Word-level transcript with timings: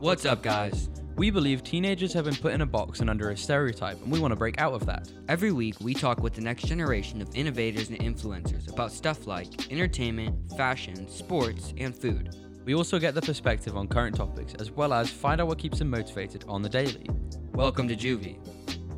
What's 0.00 0.24
up, 0.24 0.42
guys? 0.42 0.88
We 1.16 1.30
believe 1.30 1.62
teenagers 1.62 2.14
have 2.14 2.24
been 2.24 2.34
put 2.34 2.54
in 2.54 2.62
a 2.62 2.66
box 2.66 3.00
and 3.00 3.10
under 3.10 3.28
a 3.28 3.36
stereotype, 3.36 4.00
and 4.02 4.10
we 4.10 4.18
want 4.18 4.32
to 4.32 4.36
break 4.36 4.58
out 4.58 4.72
of 4.72 4.86
that. 4.86 5.10
Every 5.28 5.52
week, 5.52 5.74
we 5.80 5.92
talk 5.92 6.20
with 6.22 6.32
the 6.32 6.40
next 6.40 6.64
generation 6.66 7.20
of 7.20 7.28
innovators 7.34 7.90
and 7.90 7.98
influencers 7.98 8.72
about 8.72 8.92
stuff 8.92 9.26
like 9.26 9.70
entertainment, 9.70 10.34
fashion, 10.56 11.06
sports, 11.06 11.74
and 11.76 11.94
food. 11.94 12.34
We 12.64 12.74
also 12.74 12.98
get 12.98 13.14
the 13.14 13.20
perspective 13.20 13.76
on 13.76 13.88
current 13.88 14.16
topics, 14.16 14.54
as 14.54 14.70
well 14.70 14.94
as 14.94 15.10
find 15.10 15.40
out 15.40 15.48
what 15.48 15.58
keeps 15.58 15.80
them 15.80 15.90
motivated 15.90 16.46
on 16.48 16.62
the 16.62 16.70
daily. 16.70 17.06
Welcome 17.52 17.86
to 17.88 17.94
Juvie. 17.94 18.38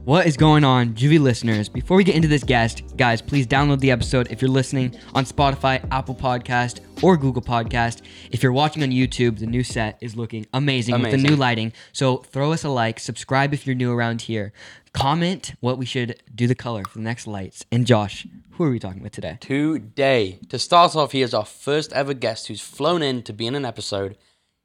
What 0.05 0.27
is 0.27 0.37
going 0.37 0.65
on, 0.65 0.95
Juvie 0.95 1.21
listeners? 1.21 1.69
Before 1.69 1.97
we 1.97 2.03
get 2.03 2.17
into 2.17 2.27
this 2.27 2.43
guest, 2.43 2.97
guys, 2.97 3.23
please 3.23 3.47
download 3.47 3.79
the 3.79 3.93
episode 3.93 4.33
if 4.33 4.43
you're 4.43 4.51
listening 4.51 4.99
on 5.15 5.25
Spotify, 5.25 5.87
Apple 5.93 6.17
Podcast, 6.17 6.81
or 7.05 7.17
Google 7.17 7.41
Podcast. 7.41 8.03
If 8.33 8.43
you're 8.43 8.51
watching 8.51 8.83
on 8.83 8.91
YouTube, 8.91 9.39
the 9.39 9.47
new 9.47 9.63
set 9.63 9.99
is 10.01 10.17
looking 10.17 10.45
amazing, 10.53 11.01
with 11.01 11.13
the 11.13 11.19
new 11.19 11.37
lighting. 11.37 11.73
So 11.93 12.17
throw 12.17 12.51
us 12.53 12.65
a 12.65 12.69
like, 12.69 12.99
subscribe 12.99 13.55
if 13.55 13.65
you're 13.65 13.77
new 13.77 13.93
around 13.93 14.23
here, 14.23 14.53
comment 14.93 15.55
what 15.61 15.79
we 15.79 15.87
should 15.87 16.21
do 16.35 16.49
the 16.49 16.57
color 16.57 16.83
for 16.83 16.99
the 16.99 17.05
next 17.05 17.29
lights. 17.29 17.65
And 17.71 17.87
Josh, 17.87 18.27
who 18.55 18.65
are 18.65 18.71
we 18.71 18.81
talking 18.81 19.05
with 19.05 19.13
today? 19.13 19.39
today. 19.41 20.41
To 20.49 20.59
start 20.59 20.97
off, 20.97 21.13
he 21.13 21.23
is 21.23 21.33
our 21.33 21.45
first 21.45 21.93
ever 21.93 22.13
guest 22.13 22.49
who's 22.49 22.61
flown 22.61 23.03
in 23.03 23.23
to 23.23 23.33
be 23.33 23.47
in 23.47 23.55
an 23.55 23.65
episode. 23.65 24.19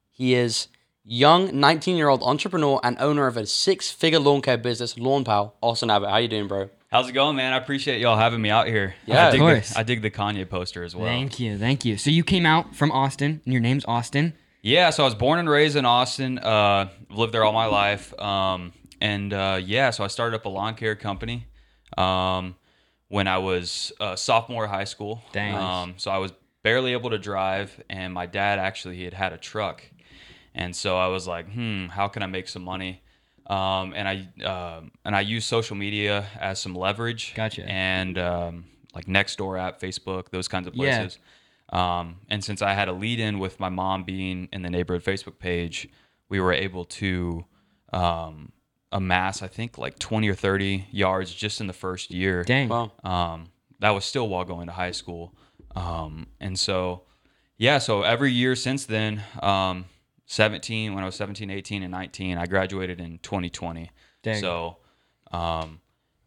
He 0.09 0.33
is 0.33 0.67
young 1.07 1.57
19 1.59 1.95
year 1.95 2.09
old 2.09 2.21
entrepreneur 2.21 2.79
and 2.83 2.97
owner 2.99 3.27
of 3.27 3.37
a 3.37 3.45
six 3.45 3.89
figure 3.89 4.19
lawn 4.19 4.41
care 4.41 4.57
business, 4.57 4.97
Lawn 4.97 5.23
Pal. 5.23 5.55
Austin 5.61 5.89
Abbott, 5.89 6.09
how 6.09 6.17
you 6.17 6.27
doing, 6.27 6.47
bro? 6.47 6.69
How's 6.89 7.09
it 7.09 7.13
going, 7.13 7.35
man? 7.35 7.53
I 7.53 7.57
appreciate 7.57 7.99
y'all 7.99 8.17
having 8.17 8.41
me 8.41 8.49
out 8.49 8.67
here. 8.67 8.95
Yeah, 9.05 9.27
I 9.27 9.31
dig 9.31 9.41
of 9.41 9.45
course. 9.45 9.69
The, 9.71 9.79
I 9.79 9.83
dig 9.83 10.01
the 10.01 10.11
Kanye 10.11 10.49
poster 10.49 10.83
as 10.83 10.95
well. 10.95 11.05
Thank 11.05 11.39
you, 11.39 11.57
thank 11.57 11.83
you. 11.83 11.97
So 11.97 12.09
you 12.09 12.23
came 12.23 12.45
out 12.45 12.75
from 12.75 12.91
Austin, 12.91 13.41
and 13.43 13.53
your 13.53 13.61
name's 13.61 13.83
Austin. 13.85 14.33
Yeah, 14.61 14.89
so 14.89 15.03
I 15.03 15.05
was 15.05 15.15
born 15.15 15.39
and 15.39 15.49
raised 15.49 15.75
in 15.75 15.85
Austin. 15.85 16.39
Uh, 16.39 16.89
lived 17.09 17.33
there 17.33 17.43
all 17.43 17.53
my 17.53 17.65
life. 17.65 18.17
Um, 18.19 18.73
and 19.01 19.33
uh, 19.33 19.59
yeah, 19.61 19.89
so 19.89 20.03
I 20.03 20.07
started 20.07 20.37
up 20.37 20.45
a 20.45 20.49
lawn 20.49 20.75
care 20.75 20.95
company 20.95 21.47
um, 21.97 22.55
when 23.09 23.27
I 23.27 23.37
was 23.37 23.91
a 23.99 24.15
sophomore 24.15 24.63
in 24.65 24.69
high 24.69 24.85
school. 24.85 25.21
Dang. 25.33 25.55
Um, 25.55 25.93
so 25.97 26.09
I 26.09 26.17
was 26.17 26.31
barely 26.63 26.93
able 26.93 27.09
to 27.09 27.17
drive, 27.17 27.81
and 27.89 28.13
my 28.13 28.25
dad 28.25 28.59
actually 28.59 28.95
he 28.97 29.03
had 29.03 29.13
had 29.13 29.33
a 29.33 29.37
truck, 29.37 29.83
and 30.57 30.75
so 30.75 30.97
I 30.97 31.07
was 31.07 31.27
like, 31.27 31.49
hmm, 31.51 31.87
how 31.87 32.07
can 32.07 32.23
I 32.23 32.27
make 32.27 32.47
some 32.47 32.63
money? 32.63 33.01
Um, 33.47 33.93
and 33.95 34.07
I 34.09 34.43
um 34.43 34.91
and 35.05 35.15
I 35.15 35.21
use 35.21 35.45
social 35.45 35.75
media 35.77 36.25
as 36.39 36.59
some 36.59 36.75
leverage. 36.75 37.33
Gotcha. 37.35 37.63
And 37.65 38.17
um, 38.17 38.65
like 38.93 39.05
Nextdoor 39.05 39.59
app, 39.59 39.79
Facebook, 39.79 40.29
those 40.31 40.47
kinds 40.47 40.67
of 40.67 40.75
Yeah. 40.75 40.99
places. 40.99 41.19
Um, 41.69 42.17
and 42.29 42.43
since 42.43 42.61
I 42.61 42.73
had 42.73 42.87
a 42.87 42.93
lead 42.93 43.19
in 43.19 43.39
with 43.39 43.59
my 43.59 43.69
mom 43.69 44.03
being 44.03 44.47
in 44.53 44.61
the 44.63 44.69
neighborhood 44.69 45.03
Facebook 45.03 45.37
page, 45.39 45.87
we 46.29 46.39
were 46.39 46.53
able 46.53 46.85
to 46.85 47.45
um, 47.93 48.51
amass, 48.91 49.41
I 49.41 49.47
think, 49.47 49.77
like 49.77 49.99
20 49.99 50.29
or 50.29 50.33
30 50.35 50.87
yards 50.91 51.33
just 51.33 51.59
in 51.61 51.67
the 51.67 51.73
first 51.73 52.09
year. 52.11 52.43
Dang. 52.43 52.69
Wow. 52.69 52.91
Um, 53.03 53.49
that 53.79 53.91
was 53.91 54.05
still 54.05 54.27
while 54.29 54.45
going 54.45 54.67
to 54.67 54.73
high 54.73 54.91
school. 54.91 55.33
Um, 55.75 56.27
and 56.39 56.57
so, 56.57 57.03
yeah, 57.57 57.77
so 57.79 58.01
every 58.03 58.31
year 58.31 58.55
since 58.55 58.85
then, 58.85 59.21
um, 59.41 59.85
17, 60.27 60.93
when 60.93 61.03
I 61.03 61.05
was 61.05 61.15
17, 61.15 61.49
18, 61.49 61.83
and 61.83 61.91
19, 61.91 62.37
I 62.37 62.45
graduated 62.45 62.99
in 63.01 63.17
2020. 63.19 63.89
Dang. 64.23 64.41
So, 64.41 64.77
um, 65.31 65.79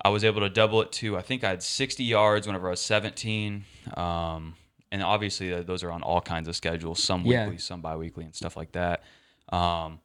I 0.02 0.08
was 0.08 0.24
able 0.24 0.40
to 0.40 0.48
double 0.48 0.80
it 0.82 0.90
to, 0.92 1.16
I 1.16 1.22
think 1.22 1.44
I 1.44 1.50
had 1.50 1.62
60 1.62 2.02
yards 2.04 2.46
whenever 2.46 2.68
I 2.68 2.70
was 2.70 2.80
17. 2.80 3.64
Um, 3.94 4.54
and 4.90 5.02
obviously, 5.02 5.52
uh, 5.52 5.62
those 5.62 5.82
are 5.84 5.90
on 5.90 6.02
all 6.02 6.20
kinds 6.22 6.48
of 6.48 6.56
schedules, 6.56 7.02
some 7.02 7.24
Yeah. 7.26 7.44
weekly, 7.44 7.58
some 7.58 7.82
bi 7.82 7.94
weekly, 7.96 8.24
and 8.24 8.34
stuff 8.34 8.56
like 8.56 8.72
that. 8.72 9.04
Um, 9.50 10.00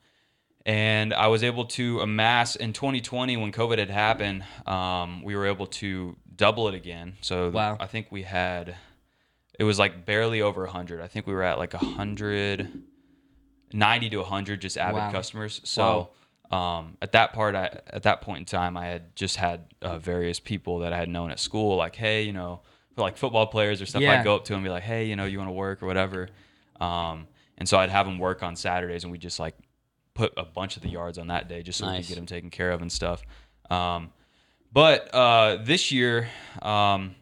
and 0.65 1.13
I 1.13 1.27
was 1.27 1.43
able 1.43 1.65
to 1.65 2.01
amass 2.01 2.55
in 2.57 2.73
2020 2.73 3.37
when 3.37 3.51
COVID 3.53 3.77
had 3.77 3.89
happened. 3.89 4.43
Um, 4.65 5.23
we 5.23 5.35
were 5.35 5.45
able 5.45 5.67
to 5.67 6.17
double 6.35 6.67
it 6.67 6.73
again. 6.75 7.13
So 7.21 7.49
Wow. 7.49 7.77
I 7.79 7.85
think 7.87 8.11
we 8.11 8.23
had 8.23 8.75
it 9.57 9.63
was 9.63 9.79
like 9.79 10.05
barely 10.05 10.41
over 10.41 10.63
100. 10.65 10.99
I 10.99 11.07
think 11.07 11.25
we 11.27 11.33
were 11.33 11.43
at 11.43 11.57
like 11.57 11.73
100, 11.73 12.83
90 13.73 14.09
to 14.11 14.17
100 14.17 14.61
just 14.61 14.77
avid 14.77 14.95
Wow. 14.95 15.11
customers. 15.11 15.61
So 15.63 16.09
um, 16.51 16.97
at 17.01 17.11
that 17.13 17.33
part, 17.33 17.55
I, 17.55 17.79
at 17.87 18.03
that 18.03 18.21
point 18.21 18.39
in 18.39 18.45
time, 18.45 18.77
I 18.77 18.85
had 18.87 19.15
just 19.15 19.35
had 19.37 19.73
uh, 19.81 19.97
various 19.97 20.39
people 20.39 20.79
that 20.79 20.93
I 20.93 20.97
had 20.97 21.09
known 21.09 21.31
at 21.31 21.39
school, 21.39 21.75
like, 21.75 21.95
hey, 21.95 22.23
you 22.23 22.33
know, 22.33 22.61
like 22.97 23.17
football 23.17 23.47
players 23.47 23.81
or 23.81 23.85
stuff. 23.85 24.01
Yeah. 24.01 24.19
I'd 24.19 24.23
go 24.23 24.35
up 24.35 24.45
to 24.45 24.53
them 24.53 24.59
and 24.59 24.65
be 24.65 24.69
like, 24.69 24.83
hey, 24.83 25.05
you 25.05 25.15
know, 25.15 25.25
you 25.25 25.37
want 25.37 25.49
to 25.49 25.53
work 25.53 25.83
or 25.83 25.87
whatever. 25.87 26.29
Um, 26.79 27.27
and 27.57 27.67
so 27.67 27.77
I'd 27.77 27.89
have 27.89 28.05
them 28.05 28.19
work 28.19 28.43
on 28.43 28.55
Saturdays, 28.55 29.03
and 29.03 29.11
we 29.11 29.17
just 29.17 29.39
like 29.39 29.55
put 30.13 30.33
a 30.37 30.45
bunch 30.45 30.77
of 30.77 30.83
the 30.83 30.89
yards 30.89 31.17
on 31.17 31.27
that 31.27 31.49
day 31.49 31.61
just 31.61 31.79
so 31.79 31.87
we 31.89 31.97
could 31.97 32.07
get 32.07 32.15
them 32.15 32.25
taken 32.25 32.49
care 32.49 32.71
of 32.71 32.81
and 32.81 32.91
stuff. 32.91 33.21
Um, 33.69 34.11
but 34.71 35.13
uh, 35.13 35.57
this 35.63 35.91
year, 35.91 36.29
um, 36.61 37.15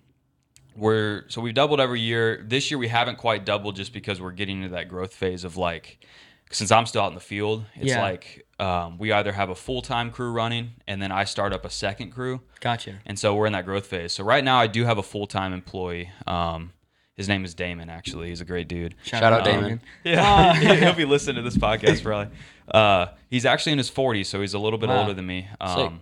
we're 0.75 1.24
so 1.28 1.40
we've 1.42 1.54
doubled 1.54 1.80
every 1.80 2.02
year. 2.02 2.44
This 2.48 2.72
year 2.72 2.78
we 2.80 2.88
haven't 2.88 3.18
quite 3.20 3.46
doubled 3.46 3.75
just 3.75 3.94
because 3.94 4.20
we're 4.20 4.31
getting 4.31 4.58
into 4.64 4.75
that 4.75 4.90
growth 4.90 5.14
phase 5.14 5.44
of 5.44 5.56
like, 5.56 6.04
since 6.53 6.72
I'm 6.72 6.86
still 6.86 7.02
out 7.03 7.09
in 7.09 7.16
the 7.16 7.19
field, 7.22 7.66
it's 7.75 7.88
Yeah. 7.90 8.02
like 8.02 8.46
um, 8.59 8.97
we 8.97 9.12
either 9.12 9.31
have 9.31 9.50
a 9.50 9.56
full 9.56 9.81
time 9.81 10.12
crew 10.12 10.31
running 10.31 10.72
and 10.88 11.02
then 11.02 11.12
I 11.12 11.24
start 11.25 11.53
up 11.53 11.66
a 11.66 11.69
second 11.69 12.12
crew. 12.12 12.41
Gotcha. 12.62 13.00
And 13.06 13.18
so 13.19 13.36
we're 13.36 13.47
in 13.47 13.53
that 13.53 13.66
growth 13.66 13.88
phase. 13.88 14.14
So 14.14 14.24
right 14.24 14.44
now 14.44 14.58
I 14.59 14.68
do 14.68 14.86
have 14.86 14.97
a 14.97 15.03
full 15.03 15.28
time 15.28 15.53
employee. 15.53 16.09
Um, 16.28 16.72
his 17.16 17.28
name 17.28 17.46
is 17.46 17.53
Damon. 17.53 17.90
Actually, 17.90 18.30
he's 18.30 18.42
a 18.42 18.46
great 18.46 18.68
dude. 18.68 18.96
Shout 19.03 19.22
out 19.22 19.44
Damon. 19.44 19.63
Logan. 19.63 19.81
Yeah, 20.03 20.53
he'll 20.80 20.94
be 20.94 21.06
listening 21.06 21.36
to 21.38 21.42
this 21.42 21.58
podcast 21.58 22.02
probably. 22.03 22.34
Uh, 22.68 23.08
he's 23.30 23.46
actually 23.46 23.74
in 23.74 23.78
his 23.78 23.92
40s, 23.92 24.25
so 24.28 24.42
he's 24.42 24.53
a 24.53 24.59
little 24.59 24.80
bit 24.80 24.90
Wow. 24.90 25.02
older 25.02 25.13
than 25.13 25.25
me. 25.28 25.47
Um, 25.62 26.02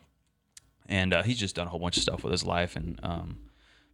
and 0.87 1.13
uh, 1.13 1.23
he's 1.23 1.37
just 1.39 1.55
done 1.55 1.67
a 1.67 1.69
whole 1.69 1.79
bunch 1.79 1.97
of 1.97 2.03
stuff 2.03 2.23
with 2.23 2.31
his 2.31 2.43
life. 2.45 2.75
And 2.75 2.99
um, 3.03 3.37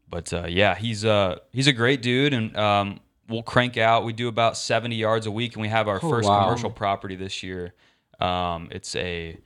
but 0.10 0.32
uh, 0.34 0.46
yeah, 0.48 0.76
he's 0.76 1.06
uh 1.06 1.38
he's 1.52 1.68
a 1.68 1.74
great 1.74 2.02
dude, 2.02 2.34
and 2.34 2.56
um, 2.58 3.00
we'll 3.30 3.44
crank 3.44 3.78
out. 3.78 4.06
We 4.06 4.14
do 4.14 4.28
about 4.28 4.58
70 4.58 4.96
yards 4.96 5.26
a 5.26 5.32
week, 5.32 5.54
and 5.54 5.62
we 5.62 5.68
have 5.70 5.88
our 5.88 6.00
Oh, 6.02 6.10
first 6.10 6.28
wow. 6.30 6.44
commercial 6.46 6.70
property 6.72 7.16
this 7.16 7.44
year. 7.44 7.74
Um, 8.20 8.70
it's 8.72 8.96
a 8.96 9.38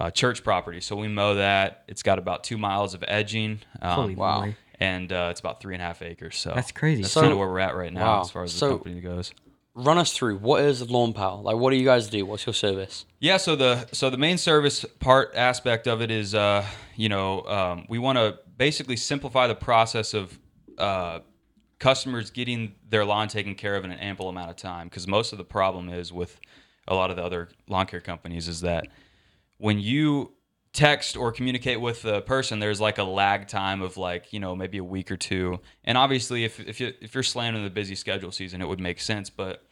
uh, 0.00 0.10
church 0.10 0.42
property, 0.42 0.80
so 0.80 0.96
we 0.96 1.08
mow 1.08 1.34
that. 1.34 1.84
It's 1.88 2.02
got 2.02 2.18
about 2.18 2.44
two 2.44 2.58
miles 2.58 2.94
of 2.94 3.04
edging. 3.06 3.60
Um, 3.82 3.90
Holy 3.94 4.14
wow. 4.16 4.40
moly. 4.40 4.56
and 4.80 5.12
uh, 5.12 5.28
it's 5.30 5.40
about 5.40 5.60
three 5.60 5.74
and 5.74 5.82
a 5.82 5.86
half 5.86 6.02
acres. 6.02 6.36
So 6.36 6.52
That's 6.54 6.72
crazy. 6.72 7.02
That's 7.02 7.12
So- 7.14 7.20
kind 7.20 7.32
of 7.32 7.38
where 7.38 7.48
we're 7.48 7.60
at 7.60 7.76
right 7.76 7.92
now 7.92 8.16
Wow. 8.16 8.20
as 8.22 8.30
far 8.30 8.42
as 8.44 8.58
the 8.58 8.68
company 8.68 9.00
goes. 9.00 9.32
Run 9.76 9.98
us 9.98 10.12
through 10.12 10.38
what 10.38 10.62
is 10.64 10.88
Lawn 10.88 11.12
Pal? 11.12 11.42
Like, 11.42 11.56
what 11.56 11.70
do 11.70 11.76
you 11.76 11.84
guys 11.84 12.08
do? 12.08 12.24
What's 12.24 12.46
your 12.46 12.52
service? 12.54 13.06
Yeah, 13.18 13.38
so 13.38 13.56
the 13.56 13.88
so 13.90 14.08
the 14.08 14.16
main 14.16 14.38
service 14.38 14.84
part 15.00 15.32
aspect 15.34 15.88
of 15.88 16.00
it 16.00 16.12
is, 16.12 16.32
uh, 16.32 16.64
you 16.94 17.08
know, 17.08 17.42
um, 17.42 17.84
we 17.88 17.98
want 17.98 18.16
to 18.18 18.38
basically 18.56 18.94
simplify 18.96 19.48
the 19.48 19.54
process 19.56 20.14
of 20.14 20.38
uh, 20.78 21.20
customers 21.84 22.30
getting 22.30 22.74
their 22.88 23.04
lawn 23.04 23.28
taken 23.28 23.54
care 23.54 23.76
of 23.76 23.84
in 23.84 23.90
an 23.90 23.98
ample 23.98 24.30
amount 24.30 24.48
of 24.48 24.56
time. 24.56 24.88
Because 24.88 25.06
most 25.06 25.32
of 25.32 25.38
the 25.38 25.44
problem 25.44 25.90
is 25.90 26.10
with 26.14 26.40
a 26.88 26.94
lot 26.94 27.10
of 27.10 27.16
the 27.16 27.22
other 27.22 27.50
lawn 27.68 27.84
care 27.84 28.00
companies 28.00 28.48
is 28.48 28.62
that 28.62 28.86
when 29.58 29.78
you 29.78 30.32
text 30.72 31.14
or 31.14 31.30
communicate 31.30 31.78
with 31.78 32.00
the 32.00 32.22
person, 32.22 32.58
there's 32.58 32.80
like 32.80 32.96
a 32.96 33.04
lag 33.04 33.48
time 33.48 33.82
of 33.82 33.98
like 33.98 34.32
you 34.32 34.40
know 34.40 34.56
maybe 34.56 34.78
a 34.78 34.84
week 34.84 35.10
or 35.10 35.18
two. 35.18 35.60
And 35.84 35.98
obviously, 35.98 36.44
if 36.44 36.58
if 36.58 36.80
you 36.80 36.94
if 37.02 37.12
you're 37.12 37.22
slamming 37.22 37.62
the 37.62 37.68
busy 37.68 37.94
schedule 37.94 38.32
season, 38.32 38.62
it 38.62 38.66
would 38.66 38.80
make 38.80 38.98
sense, 38.98 39.28
but 39.28 39.62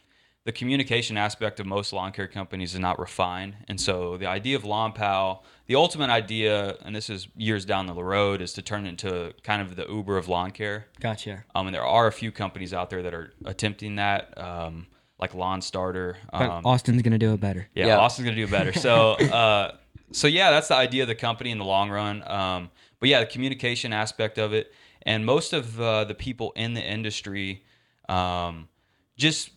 the 0.45 0.51
communication 0.51 1.17
aspect 1.17 1.59
of 1.59 1.65
most 1.65 1.93
lawn 1.93 2.11
care 2.11 2.27
companies 2.27 2.73
is 2.73 2.79
not 2.79 2.99
refined. 2.99 3.55
And 3.69 3.79
so 3.79 4.17
the 4.17 4.25
idea 4.25 4.57
of 4.57 4.65
Lawn 4.65 4.91
Pal, 4.91 5.43
the 5.67 5.75
ultimate 5.75 6.09
idea, 6.09 6.75
and 6.83 6.93
this 6.93 7.09
is 7.09 7.29
years 7.37 7.63
down 7.63 7.85
the 7.85 7.93
road, 7.93 8.41
is 8.41 8.51
to 8.53 8.61
turn 8.61 8.85
it 8.85 8.89
into 8.89 9.33
kind 9.43 9.61
of 9.61 9.77
the 9.77 9.85
Uber 9.87 10.17
of 10.17 10.27
lawn 10.27 10.51
care. 10.51 10.87
Gotcha. 10.99 11.45
Um, 11.55 11.67
and 11.67 11.73
there 11.73 11.85
are 11.85 12.07
a 12.07 12.11
few 12.11 12.31
companies 12.31 12.73
out 12.73 12.89
there 12.89 13.01
that 13.03 13.13
are 13.13 13.31
attempting 13.45 13.95
that, 13.95 14.37
um, 14.37 14.87
like 15.17 15.33
Lawn 15.33 15.61
Starter. 15.61 16.17
Um, 16.33 16.65
Austin's 16.65 17.01
gonna 17.01 17.17
do 17.17 17.33
it 17.33 17.39
better. 17.39 17.69
yeah, 17.73 17.87
Yeah. 17.87 17.97
Austin's 17.99 18.25
gonna 18.25 18.35
do 18.35 18.43
it 18.43 18.51
better. 18.51 18.73
So, 18.73 19.11
uh, 19.13 19.77
so 20.11 20.27
yeah, 20.27 20.51
that's 20.51 20.67
the 20.67 20.75
idea 20.75 21.03
of 21.03 21.07
the 21.07 21.15
company 21.15 21.51
in 21.51 21.57
the 21.57 21.65
long 21.65 21.89
run. 21.89 22.21
Um, 22.29 22.69
but 22.99 23.07
yeah, 23.07 23.21
the 23.21 23.27
communication 23.27 23.93
aspect 23.93 24.37
of 24.37 24.51
it, 24.51 24.73
and 25.03 25.25
most 25.25 25.53
of 25.53 25.79
uh, 25.79 26.03
the 26.03 26.15
people 26.15 26.51
in 26.57 26.73
the 26.73 26.81
industry, 26.81 27.63
um, 28.09 28.67
just 29.15 29.51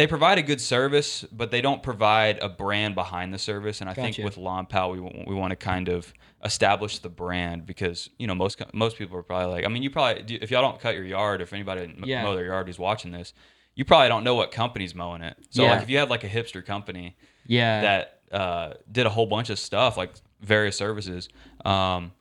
they 0.00 0.06
provide 0.06 0.38
a 0.38 0.42
good 0.42 0.60
service, 0.60 1.24
but 1.30 1.50
they 1.50 1.60
don't 1.60 1.82
provide 1.82 2.38
a 2.38 2.48
brand 2.48 2.94
behind 2.94 3.34
the 3.34 3.38
service. 3.38 3.80
And 3.80 3.90
I 3.90 3.92
Gotcha. 3.94 4.12
think 4.14 4.24
with 4.24 4.36
Lawn 4.38 4.64
Pal, 4.66 4.90
we 4.92 5.00
we 5.26 5.34
want 5.34 5.50
to 5.50 5.56
kind 5.56 5.88
of 5.88 6.12
establish 6.44 6.98
the 7.00 7.10
brand 7.10 7.66
because 7.66 8.08
you 8.18 8.26
know 8.26 8.34
most 8.34 8.62
most 8.72 8.96
people 8.96 9.16
are 9.18 9.22
probably 9.22 9.52
like, 9.52 9.64
I 9.64 9.68
mean, 9.68 9.82
you 9.82 9.90
probably 9.90 10.36
if 10.36 10.50
y'all 10.50 10.62
don't 10.62 10.80
cut 10.80 10.94
your 10.94 11.04
yard, 11.04 11.42
if 11.42 11.52
anybody 11.52 11.94
Yeah. 12.04 12.22
mow 12.24 12.34
their 12.34 12.46
yard 12.46 12.66
who's 12.66 12.78
watching 12.78 13.10
this, 13.12 13.34
you 13.74 13.84
probably 13.84 14.08
don't 14.08 14.24
know 14.24 14.34
what 14.34 14.50
company's 14.52 14.94
mowing 14.94 15.22
it. 15.22 15.36
So 15.50 15.64
Yeah. 15.64 15.72
like 15.74 15.82
if 15.82 15.90
you 15.90 15.98
had 15.98 16.08
like 16.08 16.24
a 16.24 16.28
hipster 16.28 16.64
company 16.64 17.16
Yeah. 17.46 17.80
that 17.82 18.20
uh, 18.32 18.74
did 18.90 19.04
a 19.06 19.10
whole 19.10 19.26
bunch 19.26 19.50
of 19.50 19.58
stuff 19.58 19.96
like 19.96 20.12
various 20.40 20.76
services 20.76 21.28
um, 21.64 22.12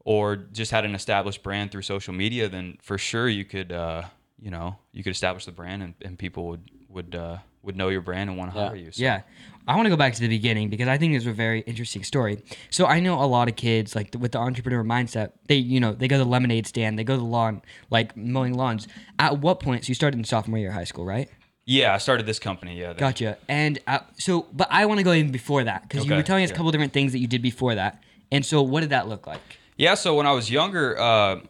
or 0.00 0.36
just 0.36 0.70
had 0.70 0.84
an 0.84 0.94
established 0.94 1.42
brand 1.42 1.70
through 1.72 1.82
social 1.82 2.12
media 2.12 2.48
then 2.48 2.76
for 2.82 2.98
sure 2.98 3.28
you 3.28 3.44
could 3.44 3.72
uh, 3.72 4.02
you 4.38 4.50
know 4.50 4.76
you 4.92 5.02
could 5.02 5.12
establish 5.12 5.44
the 5.46 5.52
brand 5.52 5.82
and, 5.82 5.94
and 6.02 6.18
people 6.18 6.48
would 6.48 6.68
would 6.94 7.14
uh, 7.14 7.38
would 7.62 7.76
know 7.76 7.88
your 7.88 8.00
brand 8.00 8.30
and 8.30 8.38
want 8.38 8.52
to 8.52 8.58
Yeah. 8.58 8.66
hire 8.68 8.76
you. 8.76 8.92
So. 8.92 9.02
Yeah. 9.02 9.22
I 9.66 9.76
want 9.76 9.86
to 9.86 9.90
go 9.90 9.96
back 9.96 10.12
to 10.14 10.20
the 10.20 10.28
beginning 10.28 10.68
because 10.68 10.88
I 10.88 10.98
think 10.98 11.14
it's 11.14 11.24
a 11.24 11.32
very 11.32 11.60
interesting 11.60 12.04
story. 12.04 12.42
So 12.68 12.84
I 12.84 13.00
know 13.00 13.22
a 13.22 13.24
lot 13.24 13.48
of 13.48 13.56
kids 13.56 13.96
like 13.96 14.14
with 14.18 14.32
the 14.32 14.38
entrepreneur 14.38 14.84
mindset, 14.84 15.32
they 15.48 15.56
you 15.56 15.80
know, 15.80 15.92
they 15.92 16.06
go 16.06 16.18
to 16.18 16.24
the 16.24 16.28
lemonade 16.30 16.66
stand, 16.66 16.98
they 16.98 17.04
go 17.04 17.14
to 17.14 17.18
the 17.20 17.24
lawn, 17.24 17.62
like 17.90 18.14
mowing 18.16 18.54
lawns. 18.54 18.86
At 19.18 19.38
what 19.38 19.60
point 19.60 19.84
so 19.84 19.88
you 19.88 19.94
started 19.94 20.18
in 20.18 20.24
sophomore 20.24 20.58
year 20.58 20.68
of 20.68 20.74
high 20.74 20.84
school, 20.84 21.04
right? 21.06 21.28
Yeah, 21.66 21.94
I 21.94 21.98
started 21.98 22.26
this 22.26 22.38
company. 22.38 22.78
Yeah. 22.78 22.88
that- 22.88 22.98
Gotcha. 22.98 23.38
And 23.48 23.78
uh, 23.86 24.00
so 24.18 24.46
but 24.52 24.68
I 24.70 24.84
want 24.84 24.98
to 24.98 25.04
go 25.04 25.12
even 25.14 25.32
before 25.32 25.64
that 25.64 25.88
cuz 25.88 26.04
you 26.04 26.14
were 26.14 26.22
telling 26.22 26.44
us 26.44 26.50
a 26.50 26.54
couple 26.54 26.70
different 26.70 26.92
things 26.92 27.12
that 27.12 27.18
you 27.20 27.26
did 27.26 27.40
before 27.42 27.74
that. 27.74 28.02
And 28.30 28.44
so 28.44 28.60
what 28.62 28.80
did 28.80 28.90
that 28.90 29.08
look 29.08 29.26
like? 29.26 29.40
Yeah, 29.78 29.94
so 29.94 30.14
when 30.14 30.26
I 30.26 30.32
was 30.32 30.50
younger, 30.50 30.96
uh, 31.00 31.40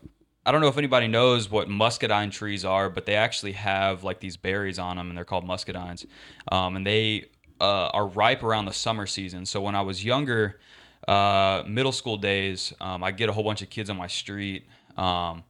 I 0.47 0.53
don't 0.53 0.61
know 0.61 0.69
if 0.69 0.77
anybody 0.79 1.09
knows 1.09 1.51
what 1.51 1.69
muscadine 1.69 2.31
trees 2.31 2.65
are, 2.65 2.91
but 2.91 3.07
they 3.07 3.15
actually 3.15 3.53
have 3.53 4.05
like 4.05 4.21
these 4.21 4.37
berries 4.37 4.79
on 4.79 4.97
them, 4.97 5.09
and 5.09 5.17
they're 5.17 5.25
called 5.25 5.47
muscadines, 5.47 6.05
um, 6.53 6.77
and 6.77 6.87
they 6.87 7.27
uh, 7.61 7.87
are 7.89 8.07
ripe 8.07 8.43
around 8.43 8.67
the 8.67 8.73
summer 8.73 9.07
season. 9.07 9.47
So 9.47 9.61
when 9.61 9.75
I 9.75 9.81
was 9.83 10.05
younger, 10.05 10.61
uh, 11.09 11.63
middle 11.67 11.93
school 11.93 12.17
days, 12.17 12.73
um, 12.81 13.03
I'd 13.03 13.17
get 13.17 13.29
a 13.29 13.33
whole 13.33 13.45
bunch 13.45 13.63
of 13.63 13.71
kids 13.71 13.89
on 13.91 13.97
my 13.97 14.07
street. 14.07 14.67
Um, 14.97 15.45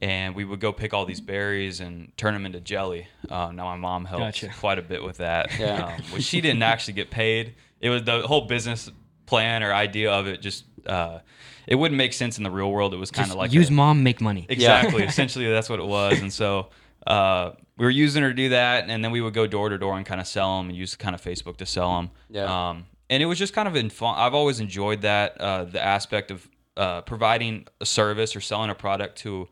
and 0.00 0.36
we 0.36 0.44
would 0.44 0.60
go 0.60 0.72
pick 0.72 0.94
all 0.94 1.04
these 1.04 1.20
berries 1.20 1.80
and 1.80 2.12
turn 2.16 2.32
them 2.32 2.46
into 2.46 2.60
jelly. 2.60 3.08
Uh, 3.28 3.50
now 3.50 3.64
my 3.64 3.76
mom 3.76 4.04
helped 4.04 4.40
Gotcha. 4.40 4.50
quite 4.60 4.78
a 4.78 4.82
bit 4.82 5.02
with 5.02 5.16
that, 5.16 5.50
Yeah. 5.58 5.86
um, 5.86 6.02
which 6.12 6.22
she 6.22 6.40
didn't 6.40 6.62
actually 6.62 6.94
get 6.94 7.10
paid. 7.10 7.54
It 7.80 7.90
was 7.90 8.04
the 8.04 8.22
whole 8.22 8.42
business 8.42 8.88
plan 9.26 9.64
or 9.64 9.72
idea 9.74 10.12
of 10.12 10.28
it 10.28 10.40
just 10.40 10.64
uh, 10.86 11.18
it 11.66 11.74
wouldn't 11.74 11.98
make 11.98 12.12
sense 12.12 12.38
in 12.38 12.44
the 12.44 12.50
real 12.50 12.70
world. 12.70 12.94
It 12.94 12.98
was 12.98 13.10
kind 13.10 13.30
of 13.30 13.36
like 13.36 13.52
use 13.52 13.68
a- 13.70 13.72
mom, 13.72 14.02
make 14.02 14.20
money. 14.20 14.46
Exactly. 14.50 15.02
Essentially, 15.12 15.48
that's 15.50 15.68
what 15.68 15.78
it 15.80 15.86
was. 15.86 16.20
And 16.20 16.32
so 16.32 16.68
uh, 17.06 17.52
we 17.76 17.84
were 17.84 17.90
using 17.90 18.22
her 18.22 18.28
to 18.30 18.34
do 18.34 18.48
that, 18.50 18.88
and 18.88 19.04
then 19.04 19.10
we 19.12 19.20
would 19.20 19.34
go 19.34 19.46
door 19.46 19.68
to 19.68 19.78
door 19.78 19.96
and 19.96 20.04
kind 20.06 20.20
of 20.20 20.26
sell 20.26 20.58
them, 20.58 20.68
and 20.68 20.76
use 20.76 20.94
kind 20.96 21.14
of 21.14 21.22
Facebook 21.22 21.56
to 21.58 21.66
sell 21.66 21.96
them. 21.96 22.10
Yeah. 22.30 22.70
Um, 22.70 22.86
and 23.10 23.22
it 23.22 23.26
was 23.26 23.38
just 23.38 23.54
kind 23.54 23.66
of 23.68 23.76
in 23.76 23.88
fun. 23.90 24.14
I've 24.18 24.34
always 24.34 24.60
enjoyed 24.60 25.02
that 25.02 25.40
uh, 25.40 25.64
the 25.64 25.82
aspect 25.82 26.30
of 26.30 26.46
uh, 26.76 27.00
providing 27.02 27.66
a 27.80 27.86
service 27.86 28.36
or 28.36 28.40
selling 28.40 28.70
a 28.70 28.74
product 28.74 29.18
to 29.18 29.48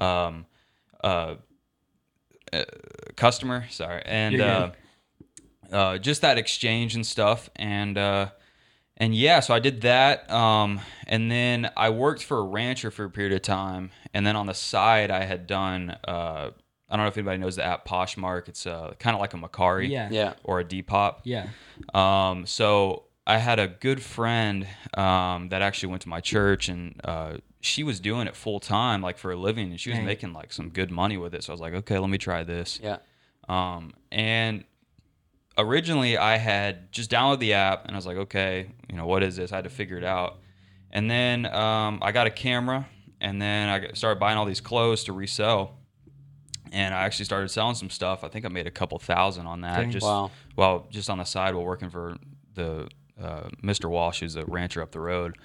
um, 0.00 0.46
uh, 1.04 1.36
a 2.52 2.64
customer. 3.16 3.66
Sorry, 3.70 4.02
and 4.04 4.34
Yeah, 4.36 4.70
uh, 5.72 5.74
uh, 5.74 5.98
just 5.98 6.22
that 6.22 6.38
exchange 6.38 6.94
and 6.94 7.06
stuff, 7.06 7.48
and 7.56 7.96
uh, 7.98 8.28
and 8.96 9.14
yeah, 9.14 9.40
so 9.40 9.54
I 9.54 9.58
did 9.58 9.82
that, 9.82 10.30
um, 10.30 10.80
and 11.06 11.30
then 11.30 11.70
I 11.76 11.90
worked 11.90 12.22
for 12.22 12.38
a 12.38 12.42
rancher 12.44 12.90
for 12.90 13.04
a 13.04 13.10
period 13.10 13.32
of 13.34 13.42
time, 13.42 13.90
and 14.14 14.26
then 14.26 14.36
on 14.36 14.46
the 14.46 14.54
side 14.54 15.10
I 15.10 15.24
had 15.24 15.46
done. 15.46 15.96
Uh, 16.06 16.50
I 16.88 16.94
don't 16.96 17.04
know 17.04 17.08
if 17.08 17.18
anybody 17.18 17.38
knows 17.38 17.56
the 17.56 17.64
app 17.64 17.84
Poshmark. 17.84 18.48
It's 18.48 18.64
uh, 18.64 18.94
kind 19.00 19.14
of 19.16 19.20
like 19.20 19.34
a 19.34 19.36
Mercari 19.36 19.88
Yeah. 19.88 20.08
Yeah. 20.08 20.34
or 20.44 20.60
a 20.60 20.64
Depop. 20.64 21.16
Yeah. 21.24 21.48
Um, 21.92 22.46
so 22.46 23.06
I 23.26 23.38
had 23.38 23.58
a 23.58 23.66
good 23.66 24.00
friend 24.00 24.68
um, 24.94 25.48
that 25.48 25.62
actually 25.62 25.88
went 25.90 26.02
to 26.02 26.08
my 26.08 26.20
church, 26.20 26.68
and 26.68 27.00
uh, 27.02 27.38
she 27.60 27.82
was 27.82 27.98
doing 27.98 28.28
it 28.28 28.36
full 28.36 28.60
time, 28.60 29.02
like 29.02 29.18
for 29.18 29.32
a 29.32 29.36
living, 29.36 29.70
and 29.72 29.80
she 29.80 29.90
was 29.90 29.98
Dang. 29.98 30.06
making 30.06 30.32
like 30.32 30.52
some 30.52 30.68
good 30.68 30.92
money 30.92 31.16
with 31.16 31.34
it. 31.34 31.42
So 31.42 31.52
I 31.52 31.54
was 31.54 31.60
like, 31.60 31.74
okay, 31.74 31.98
let 31.98 32.08
me 32.08 32.18
try 32.18 32.44
this. 32.44 32.78
Yeah. 32.80 32.98
Um, 33.48 33.92
and 34.12 34.62
originally 35.58 36.16
I 36.16 36.36
had 36.36 36.92
just 36.92 37.10
downloaded 37.10 37.40
the 37.40 37.54
app, 37.54 37.86
and 37.86 37.94
I 37.94 37.96
was 37.96 38.06
like, 38.06 38.16
okay, 38.16 38.68
you 38.88 38.96
know, 38.96 39.06
what 39.06 39.22
is 39.22 39.36
this? 39.36 39.52
I 39.52 39.56
had 39.56 39.64
to 39.64 39.70
figure 39.70 39.96
it 39.96 40.04
out. 40.04 40.38
And 40.90 41.10
then 41.10 41.46
um, 41.46 41.98
I 42.02 42.12
got 42.12 42.26
a 42.26 42.30
camera, 42.30 42.88
and 43.20 43.40
then 43.40 43.68
I 43.68 43.92
started 43.94 44.20
buying 44.20 44.38
all 44.38 44.44
these 44.44 44.60
clothes 44.60 45.04
to 45.04 45.12
resell. 45.12 45.76
And 46.72 46.94
I 46.94 47.04
actually 47.04 47.26
started 47.26 47.48
selling 47.48 47.76
some 47.76 47.90
stuff. 47.90 48.24
I 48.24 48.28
think 48.28 48.44
I 48.44 48.48
made 48.48 48.66
a 48.66 48.70
couple 48.70 48.98
thousand 48.98 49.46
on 49.46 49.60
that. 49.60 49.80
Dang. 49.82 49.90
Just 49.90 50.04
Wow. 50.04 50.30
well, 50.56 50.86
just 50.90 51.08
on 51.08 51.18
the 51.18 51.24
side 51.24 51.54
while 51.54 51.64
working 51.64 51.90
for 51.90 52.16
the 52.54 52.88
uh, 53.20 53.48
Mr. 53.62 53.88
Walsh, 53.88 54.20
who's 54.20 54.36
a 54.36 54.44
rancher 54.44 54.82
up 54.82 54.90
the 54.90 55.00
road. 55.00 55.38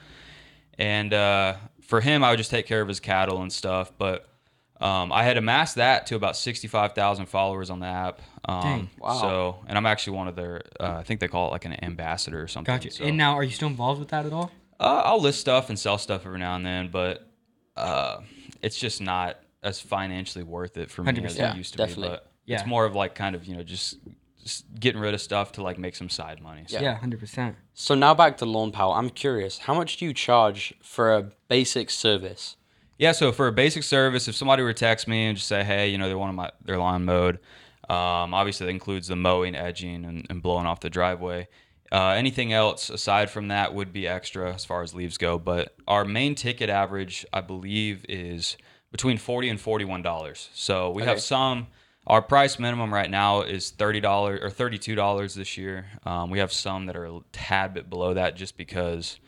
And 0.77 1.13
uh, 1.13 1.55
for 1.81 2.01
him, 2.01 2.23
I 2.23 2.31
would 2.31 2.37
just 2.37 2.49
take 2.49 2.65
care 2.65 2.81
of 2.81 2.87
his 2.87 2.99
cattle 2.99 3.41
and 3.41 3.53
stuff. 3.53 3.91
But 3.97 4.27
um, 4.81 5.11
I 5.11 5.23
had 5.23 5.37
amassed 5.37 5.75
that 5.75 6.07
to 6.07 6.15
about 6.15 6.35
sixty-five 6.35 6.93
thousand 6.93 7.27
followers 7.27 7.69
on 7.69 7.79
the 7.79 7.85
app. 7.87 8.21
Um, 8.45 8.61
Dang. 8.61 8.89
Wow. 8.99 9.13
So, 9.21 9.59
and 9.67 9.77
I'm 9.77 9.85
actually 9.85 10.17
one 10.17 10.27
of 10.27 10.35
their. 10.35 10.63
Uh, 10.79 10.95
I 10.99 11.03
think 11.03 11.19
they 11.19 11.27
call 11.27 11.47
it 11.49 11.51
like 11.51 11.65
an 11.65 11.83
ambassador 11.83 12.41
or 12.41 12.47
something. 12.47 12.73
Gotcha. 12.73 12.91
So, 12.91 13.03
And 13.03 13.15
now 13.17 13.33
are 13.35 13.43
you 13.43 13.51
still 13.51 13.67
involved 13.67 13.99
with 13.99 14.09
that 14.09 14.25
at 14.25 14.33
all? 14.33 14.51
uh, 14.79 15.03
I'll 15.05 15.21
list 15.21 15.39
stuff 15.39 15.69
and 15.69 15.77
sell 15.77 15.97
stuff 15.99 16.25
every 16.25 16.39
now 16.39 16.55
and 16.55 16.65
then, 16.65 16.87
but 16.89 17.27
uh, 17.77 18.21
it's 18.63 18.79
just 18.79 18.99
not 19.01 19.37
as 19.63 19.79
financially 19.79 20.43
worth 20.43 20.75
it 20.77 20.89
for 20.89 21.03
me 21.03 21.11
as 21.23 21.37
100%. 21.37 21.51
it 21.53 21.57
used 21.57 21.73
to 21.73 21.77
definitely. 21.77 22.07
be. 22.07 22.09
But 22.15 22.31
Yeah. 22.47 22.57
it's 22.57 22.65
more 22.67 22.85
of 22.85 22.95
like 22.95 23.13
kind 23.13 23.35
of 23.35 23.45
you 23.45 23.55
know 23.55 23.61
just, 23.61 23.97
just 24.43 24.65
getting 24.79 24.99
rid 24.99 25.13
of 25.13 25.21
stuff 25.21 25.51
to 25.53 25.61
like 25.61 25.77
make 25.77 25.95
some 25.95 26.09
side 26.09 26.41
money. 26.41 26.63
So. 26.67 26.77
Yeah. 26.79 26.97
Yeah, 26.99 27.07
100%. 27.07 27.53
So 27.75 27.93
now 27.93 28.15
back 28.15 28.37
to 28.37 28.45
Lawn 28.45 28.71
Pal. 28.71 28.91
I'm 28.93 29.11
curious, 29.11 29.59
how 29.59 29.75
much 29.75 29.97
do 29.97 30.05
you 30.05 30.13
charge 30.15 30.73
for 30.81 31.13
a 31.15 31.31
basic 31.47 31.91
service? 31.91 32.55
Yeah, 33.01 33.13
so 33.13 33.31
for 33.31 33.47
a 33.47 33.51
basic 33.51 33.81
service, 33.81 34.27
if 34.27 34.35
somebody 34.35 34.61
were 34.61 34.73
to 34.73 34.79
text 34.79 35.07
me 35.07 35.25
and 35.25 35.35
just 35.35 35.47
say, 35.47 35.63
hey, 35.63 35.89
you 35.89 35.97
know, 35.97 36.07
they 36.07 36.13
want 36.13 36.29
to 36.29 36.33
my 36.33 36.51
their 36.63 36.77
lawn 36.77 37.03
mowed, 37.03 37.39
um, 37.89 38.35
obviously 38.35 38.67
that 38.67 38.71
includes 38.71 39.07
the 39.07 39.15
mowing, 39.15 39.55
edging, 39.55 40.05
and, 40.05 40.27
and 40.29 40.43
blowing 40.43 40.67
off 40.67 40.81
the 40.81 40.89
driveway. 40.91 41.47
Uh, 41.91 42.09
anything 42.09 42.53
else 42.53 42.91
aside 42.91 43.31
from 43.31 43.47
that 43.47 43.73
would 43.73 43.91
be 43.91 44.07
extra 44.07 44.53
as 44.53 44.65
far 44.65 44.83
as 44.83 44.93
leaves 44.93 45.17
go. 45.17 45.39
But 45.39 45.73
our 45.87 46.05
main 46.05 46.35
ticket 46.35 46.69
average, 46.69 47.25
I 47.33 47.41
believe, 47.41 48.05
is 48.07 48.55
between 48.91 49.17
forty 49.17 49.49
and 49.49 49.59
forty-one 49.59 50.03
dollars. 50.03 50.51
So 50.53 50.91
we 50.91 51.01
Okay. 51.01 51.09
have 51.09 51.21
some. 51.21 51.69
Our 52.05 52.21
price 52.21 52.59
minimum 52.59 52.93
right 52.93 53.09
now 53.09 53.41
is 53.41 53.71
thirty 53.71 53.99
dollars 53.99 54.41
or 54.43 54.51
thirty-two 54.51 54.93
dollars 54.93 55.33
this 55.33 55.57
year. 55.57 55.87
Um, 56.05 56.29
we 56.29 56.37
have 56.37 56.53
some 56.53 56.85
that 56.85 56.95
are 56.95 57.05
a 57.05 57.19
tad 57.31 57.73
bit 57.73 57.89
below 57.89 58.13
that 58.13 58.35
just 58.35 58.57
because 58.57 59.19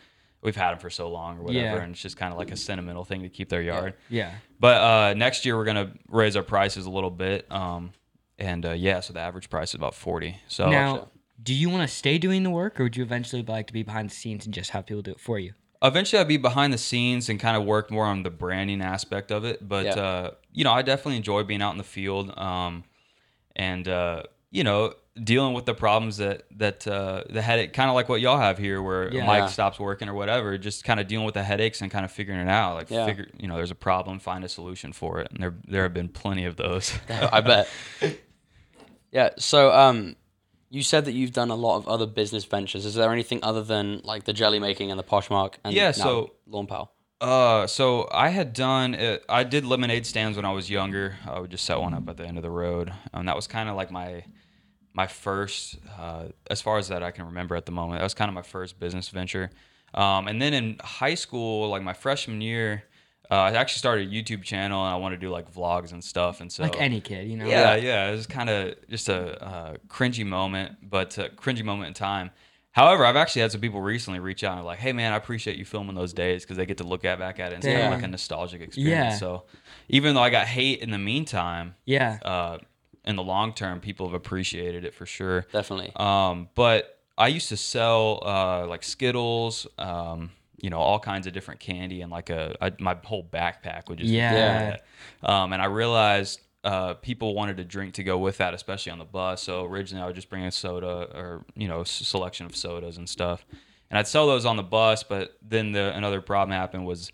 we've 0.44 0.56
had 0.56 0.72
them 0.72 0.80
for 0.80 0.90
so 0.90 1.10
long 1.10 1.38
or 1.40 1.44
whatever, 1.44 1.66
Yeah. 1.78 1.82
and 1.84 1.94
it's 1.94 2.02
just 2.02 2.18
kind 2.18 2.32
of 2.32 2.38
like 2.38 2.52
a 2.52 2.56
sentimental 2.58 3.04
thing 3.06 3.22
to 3.24 3.30
keep 3.30 3.50
their 3.50 3.62
yard. 3.62 3.94
Yeah. 4.10 4.32
But 4.60 4.82
uh, 4.82 5.14
next 5.16 5.46
year 5.46 5.56
we're 5.58 5.66
gonna 5.66 5.94
raise 6.10 6.36
our 6.36 6.44
prices 6.44 6.86
a 6.86 6.90
little 6.92 7.10
bit, 7.12 7.52
um, 7.52 7.92
and 8.38 8.66
uh, 8.66 8.72
yeah, 8.72 9.00
so 9.00 9.14
the 9.14 9.20
average 9.20 9.50
price 9.50 9.70
is 9.70 9.76
about 9.76 9.96
forty. 9.96 10.38
So 10.48 10.70
now, 10.70 11.10
do 11.42 11.54
you 11.54 11.70
want 11.70 11.88
to 11.88 11.94
stay 11.94 12.18
doing 12.18 12.44
the 12.44 12.50
work 12.50 12.80
or 12.80 12.84
would 12.84 12.96
you 12.98 13.04
eventually 13.04 13.42
like 13.44 13.68
to 13.68 13.74
be 13.74 13.84
behind 13.84 14.10
the 14.10 14.14
scenes 14.16 14.46
and 14.46 14.54
just 14.54 14.70
have 14.72 14.86
people 14.86 15.02
do 15.02 15.12
it 15.12 15.20
for 15.20 15.40
you? 15.40 15.54
eventually 15.86 16.18
I'll 16.18 16.24
be 16.24 16.38
behind 16.38 16.72
the 16.72 16.78
scenes 16.78 17.28
and 17.28 17.38
kind 17.38 17.58
of 17.58 17.66
work 17.66 17.92
more 17.92 18.06
on 18.06 18.24
the 18.24 18.30
branding 18.30 18.82
aspect 18.82 19.34
of 19.34 19.44
it. 19.44 19.68
But 19.68 19.84
Yeah. 19.86 19.92
uh, 19.96 20.32
you 20.54 20.64
know, 20.64 20.72
I 20.72 20.82
definitely 20.82 21.18
enjoy 21.18 21.44
being 21.44 21.62
out 21.62 21.72
in 21.72 21.78
the 21.78 21.84
field, 21.84 22.32
um, 22.40 22.86
and 23.56 23.86
uh, 23.90 24.24
you 24.50 24.64
know, 24.64 24.94
dealing 25.22 25.54
with 25.54 25.66
the 25.66 25.74
problems 25.76 26.18
that 26.18 26.44
that 26.58 26.88
uh, 26.88 27.24
the 27.30 27.42
headache, 27.42 27.74
kind 27.74 27.90
of 27.90 27.96
like 27.96 28.10
what 28.10 28.20
y'all 28.22 28.38
have 28.40 28.58
here, 28.58 28.82
where 28.82 29.14
Yeah. 29.14 29.26
mic 29.42 29.50
stops 29.50 29.80
working 29.80 30.10
or 30.10 30.14
whatever. 30.14 30.58
Just 30.58 30.84
kind 30.84 31.00
of 31.00 31.08
dealing 31.08 31.26
with 31.26 31.36
the 31.36 31.44
headaches 31.44 31.82
and 31.82 31.92
kind 31.92 32.04
of 32.06 32.12
figuring 32.12 32.40
it 32.42 32.50
out. 32.50 32.76
Like 32.76 32.90
Yeah. 32.90 33.06
figure, 33.06 33.28
you 33.38 33.48
know, 33.48 33.56
there's 33.56 33.72
a 33.72 33.76
problem, 33.76 34.20
find 34.20 34.44
a 34.44 34.50
solution 34.50 34.92
for 34.94 35.20
it, 35.20 35.28
and 35.32 35.42
there 35.42 35.54
there 35.68 35.84
have 35.84 35.94
been 35.94 36.10
plenty 36.10 36.46
of 36.46 36.56
those. 36.56 36.94
I 37.10 37.42
bet. 37.42 37.70
Yeah. 39.12 39.30
So, 39.38 39.72
um, 39.72 40.16
you 40.70 40.82
said 40.82 41.06
that 41.06 41.12
you've 41.12 41.34
done 41.34 41.52
a 41.52 41.56
lot 41.56 41.78
of 41.78 41.88
other 41.88 42.08
business 42.08 42.46
ventures. 42.46 42.84
Is 42.86 42.96
there 42.96 43.12
anything 43.12 43.40
other 43.44 43.62
than 43.64 44.02
like 44.04 44.24
the 44.24 44.34
jelly 44.34 44.58
making 44.60 44.90
and 44.90 45.00
the 45.00 45.04
Poshmark? 45.04 45.56
And 45.64 45.74
Yeah, 45.76 45.92
so- 45.92 46.32
Lawn 46.48 46.66
Pal. 46.68 46.92
Uh, 47.22 47.68
so 47.68 48.10
I 48.12 48.30
had 48.30 48.52
done 48.54 48.96
it. 48.96 49.24
I 49.30 49.44
did 49.46 49.64
lemonade 49.64 50.06
stands 50.06 50.36
when 50.36 50.44
I 50.46 50.52
was 50.52 50.70
younger. 50.70 51.16
I 51.26 51.40
would 51.40 51.52
just 51.52 51.64
set 51.64 51.80
one 51.80 51.94
up 51.94 52.10
at 52.10 52.18
the 52.18 52.26
end 52.26 52.38
of 52.38 52.44
the 52.44 52.50
road, 52.50 52.92
and 53.14 53.30
that 53.30 53.36
was 53.38 53.48
kind 53.48 53.70
of 53.70 53.78
like 53.78 53.92
my 53.92 54.26
my 54.94 55.08
first, 55.08 55.78
uh, 55.98 56.26
as 56.50 56.62
far 56.62 56.78
as 56.78 56.88
that 56.90 57.02
I 57.04 57.12
can 57.12 57.26
remember 57.26 57.56
at 57.56 57.66
the 57.66 57.72
moment. 57.72 58.00
That 58.00 58.04
was 58.04 58.14
kind 58.14 58.30
of 58.30 58.36
my 58.36 58.42
first 58.44 58.80
business 58.80 59.10
venture. 59.10 59.50
Um, 59.94 60.28
and 60.28 60.42
then 60.42 60.54
in 60.54 60.78
high 60.84 61.16
school, 61.16 61.70
like 61.70 61.82
my 61.84 61.94
freshman 61.94 62.42
year, 62.42 62.84
uh, 63.32 63.36
I 63.36 63.52
actually 63.54 63.80
started 63.80 64.08
a 64.08 64.12
YouTube 64.12 64.44
channel, 64.44 64.84
and 64.86 64.94
I 64.94 64.98
wanted 64.98 65.16
to 65.20 65.22
do 65.26 65.30
like 65.32 65.52
vlogs 65.54 65.92
and 65.92 66.04
stuff. 66.04 66.42
And 66.42 66.52
so 66.52 66.64
Like 66.64 66.80
any 66.80 67.02
kid, 67.02 67.28
you 67.28 67.38
know? 67.38 67.48
yeah, 67.48 67.76
yeah. 67.76 68.10
It 68.10 68.12
was 68.16 68.28
kind 68.28 68.50
of 68.50 68.76
just 68.90 69.10
a 69.10 69.44
uh, 69.44 69.76
cringy 69.88 70.26
moment, 70.26 70.78
but 70.90 71.18
a 71.18 71.30
cringy 71.30 71.64
moment 71.64 71.88
in 71.88 71.94
time. 71.94 72.32
However, 72.72 73.06
I've 73.06 73.16
actually 73.16 73.44
had 73.44 73.52
some 73.52 73.62
people 73.62 73.82
recently 73.82 74.20
reach 74.20 74.44
out 74.44 74.58
and 74.58 74.66
like, 74.66 74.80
"Hey, 74.80 74.94
man, 74.94 75.14
I 75.14 75.16
appreciate 75.16 75.58
you 75.58 75.66
filming 75.66 75.96
those 75.96 76.12
days 76.12 76.44
because 76.44 76.58
they 76.58 76.66
get 76.66 76.78
to 76.80 76.84
look 76.84 77.06
at 77.06 77.20
back 77.20 77.40
at 77.40 77.52
it 77.52 77.56
and 77.56 77.64
it's 77.64 77.72
kind 77.72 77.86
of 77.86 77.92
like 77.92 78.04
a 78.04 78.08
nostalgic 78.08 78.62
experience." 78.62 79.14
Yeah. 79.14 79.18
So, 79.18 79.44
even 79.90 80.16
though 80.16 80.24
I 80.24 80.32
got 80.32 80.48
hate 80.48 80.80
in 80.80 80.90
the 80.90 80.98
meantime, 80.98 81.76
Yeah. 81.86 82.18
uh, 82.24 82.58
in 83.06 83.16
the 83.16 83.24
long 83.24 83.54
term, 83.54 83.80
people 83.80 84.08
have 84.08 84.14
appreciated 84.14 84.86
it 84.86 84.94
for 84.94 85.06
sure. 85.06 85.46
Definitely. 85.52 85.92
Um, 85.96 86.50
but 86.56 87.00
I 87.18 87.28
used 87.28 87.50
to 87.50 87.58
sell 87.58 88.22
uh, 88.26 88.66
like 88.68 88.84
Skittles, 88.84 89.68
um, 89.78 90.32
you 90.58 90.70
know, 90.70 90.80
all 90.80 91.00
kinds 91.00 91.28
of 91.28 91.34
different 91.34 91.60
candy, 91.60 92.02
and 92.02 92.12
like 92.12 92.30
a 92.30 92.56
I, 92.62 92.72
my 92.80 92.96
whole 93.04 93.24
backpack 93.24 93.90
would 93.90 94.00
just 94.00 94.10
be 94.12 94.16
Yeah. 94.18 94.30
full 94.30 94.40
of 94.40 94.80
that. 95.22 95.30
Um, 95.32 95.54
and 95.54 95.62
I 95.62 95.66
realized 95.66 96.40
uh, 96.64 96.94
people 96.96 97.36
wanted 97.36 97.60
a 97.60 97.64
drink 97.66 97.94
to 97.96 98.04
go 98.04 98.18
with 98.18 98.38
that, 98.38 98.54
especially 98.54 98.94
on 98.94 98.98
the 99.00 99.04
bus. 99.06 99.44
So 99.44 99.66
originally, 99.66 100.02
I 100.02 100.08
would 100.08 100.16
just 100.16 100.30
bring 100.30 100.46
a 100.46 100.52
soda 100.52 101.10
or 101.14 101.46
you 101.56 101.68
know, 101.68 101.80
a 101.80 101.82
s- 101.82 101.92
selection 101.92 102.46
of 102.46 102.56
sodas 102.56 102.98
and 102.98 103.08
stuff, 103.10 103.46
and 103.92 104.00
I'd 104.00 104.08
sell 104.08 104.26
those 104.28 104.46
on 104.46 104.56
the 104.56 104.64
bus. 104.64 105.04
But 105.04 105.38
then 105.42 105.74
the 105.74 105.94
another 105.96 106.22
problem 106.22 106.58
happened 106.58 106.86
was 106.86 107.12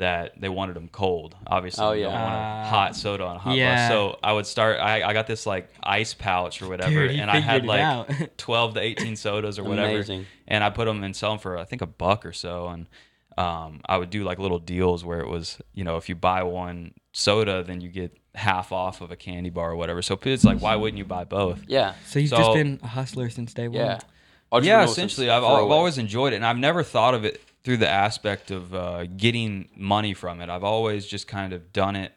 that 0.00 0.38
they 0.40 0.48
wanted 0.48 0.74
them 0.76 0.88
cold. 0.90 1.36
Obviously, 1.46 1.84
Oh, 1.84 1.92
you 1.92 2.02
don't 2.04 2.12
yeah. 2.12 2.22
want 2.24 2.34
Ah. 2.34 2.62
a 2.62 2.66
hot 2.68 2.96
soda 2.96 3.24
on 3.24 3.36
a 3.36 3.38
hot 3.38 3.54
Yeah. 3.56 3.88
bus. 3.88 3.94
So 3.94 4.18
I 4.22 4.32
would 4.32 4.46
start. 4.46 4.78
I, 4.80 5.02
I 5.02 5.12
got 5.12 5.26
this 5.26 5.46
like 5.46 5.70
ice 5.82 6.12
pouch 6.14 6.60
or 6.60 6.68
whatever, 6.68 7.06
Dude, 7.08 7.18
and 7.20 7.30
I 7.30 7.38
had 7.38 7.62
figured 7.62 7.78
out. 7.80 8.08
like 8.10 8.36
twelve 8.36 8.74
to 8.74 8.80
eighteen 8.80 9.14
sodas 9.16 9.58
or 9.58 9.64
whatever, 9.64 9.94
Amazing. 9.94 10.26
and 10.48 10.64
I 10.64 10.70
put 10.70 10.86
them 10.86 11.04
and 11.04 11.14
sell 11.14 11.30
them 11.30 11.38
for 11.38 11.56
I 11.56 11.64
think 11.64 11.80
a 11.82 11.86
buck 11.86 12.26
or 12.26 12.32
so, 12.32 12.68
and 12.68 12.86
um, 13.38 13.80
I 13.86 13.96
would 13.96 14.10
do 14.10 14.24
like 14.24 14.38
little 14.38 14.58
deals 14.58 15.04
where 15.04 15.20
it 15.20 15.28
was 15.28 15.58
you 15.74 15.84
know 15.84 15.96
if 15.96 16.08
you 16.08 16.14
buy 16.16 16.42
one 16.42 16.92
soda, 17.12 17.62
then 17.62 17.80
you 17.80 17.88
get 17.88 18.16
half 18.34 18.72
off 18.72 19.00
of 19.00 19.10
a 19.10 19.16
candy 19.16 19.50
bar 19.50 19.70
or 19.72 19.76
whatever. 19.76 20.02
So 20.02 20.18
it's 20.22 20.44
like 20.44 20.60
why 20.60 20.76
wouldn't 20.76 20.98
you 20.98 21.04
buy 21.04 21.24
both? 21.24 21.62
Yeah. 21.68 21.94
So 22.06 22.18
you've 22.18 22.30
So- 22.30 22.36
just 22.38 22.54
been 22.54 22.80
a 22.82 22.86
hustler 22.88 23.28
since 23.30 23.52
day 23.54 23.68
one. 23.68 23.76
Yeah. 23.76 23.98
yeah, 24.62 24.82
essentially, 24.84 25.28
I've. 25.30 25.44
I've 25.44 25.70
always 25.70 25.98
enjoyed 25.98 26.32
it, 26.32 26.36
and 26.36 26.46
I've 26.46 26.58
never 26.58 26.82
thought 26.82 27.14
of 27.14 27.24
it 27.24 27.40
through 27.62 27.76
the 27.78 27.88
aspect 27.88 28.50
of 28.50 28.74
uh, 28.74 29.04
getting 29.06 29.68
money 29.76 30.14
from 30.14 30.40
it. 30.40 30.48
I've 30.48 30.64
always 30.64 31.06
just 31.06 31.26
kind 31.28 31.52
of 31.52 31.72
done 31.72 31.94
it 31.96 32.12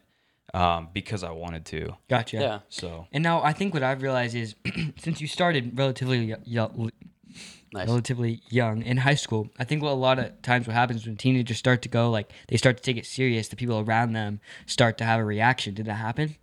um, 0.54 0.88
because 0.92 1.22
I 1.22 1.30
wanted 1.32 1.64
to. 1.66 1.96
Gotcha. 2.08 2.36
Yeah. 2.38 2.58
So 2.68 3.06
And 3.12 3.22
now 3.22 3.42
I 3.42 3.52
think 3.52 3.74
what 3.74 3.82
I've 3.82 4.02
realized 4.02 4.34
is 4.34 4.54
since 4.98 5.20
you 5.20 5.26
started 5.26 5.76
relatively 5.78 6.32
y- 6.32 6.38
y- 6.76 6.88
Nice. 7.72 7.88
relatively 7.88 8.40
young 8.50 8.82
in 8.82 8.98
high 8.98 9.16
school, 9.16 9.48
I 9.58 9.64
think 9.64 9.82
what 9.82 9.90
a 9.90 9.94
lot 9.94 10.20
of 10.20 10.40
times 10.42 10.68
what 10.68 10.74
happens 10.74 11.04
when 11.06 11.16
teenagers 11.16 11.58
start 11.58 11.82
to 11.82 11.88
go 11.88 12.08
like 12.08 12.30
they 12.46 12.56
start 12.56 12.76
to 12.76 12.82
take 12.84 12.96
it 12.96 13.04
serious, 13.04 13.48
the 13.48 13.56
people 13.56 13.80
around 13.80 14.12
them 14.12 14.38
start 14.66 14.96
to 14.98 15.04
have 15.04 15.18
a 15.18 15.24
reaction. 15.24 15.74
Did 15.74 15.86
that 15.86 15.94
happen? 15.94 16.36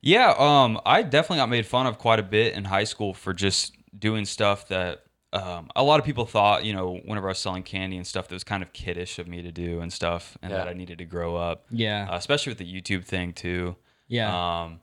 yeah, 0.00 0.34
um, 0.36 0.80
I 0.84 1.02
definitely 1.04 1.36
got 1.36 1.48
made 1.48 1.64
fun 1.66 1.86
of 1.86 1.98
quite 1.98 2.18
a 2.18 2.24
bit 2.24 2.54
in 2.54 2.64
high 2.64 2.82
school 2.82 3.14
for 3.14 3.32
just 3.32 3.76
doing 3.96 4.24
stuff 4.24 4.66
that 4.66 5.04
um, 5.32 5.70
a 5.74 5.82
lot 5.82 5.98
of 5.98 6.04
people 6.06 6.26
thought, 6.26 6.64
you 6.64 6.72
know, 6.74 6.96
whenever 7.04 7.28
I 7.28 7.30
was 7.30 7.38
selling 7.38 7.62
candy 7.62 7.96
and 7.96 8.06
stuff, 8.06 8.28
that 8.28 8.34
was 8.34 8.44
kind 8.44 8.62
of 8.62 8.72
kiddish 8.72 9.18
of 9.18 9.26
me 9.26 9.40
to 9.42 9.50
do 9.52 9.80
and 9.80 9.92
stuff, 9.92 10.36
and 10.42 10.52
that 10.52 10.68
I 10.68 10.72
needed 10.74 10.98
to 10.98 11.04
grow 11.04 11.36
up. 11.36 11.64
Yeah. 11.70 12.08
uh, 12.10 12.16
especially 12.16 12.50
with 12.50 12.58
the 12.58 12.70
YouTube 12.70 13.04
thing 13.04 13.32
too. 13.32 13.76
yeah. 14.08 14.62
Um, 14.64 14.80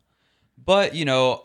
but 0.63 0.93
you 0.95 1.05
know, 1.05 1.43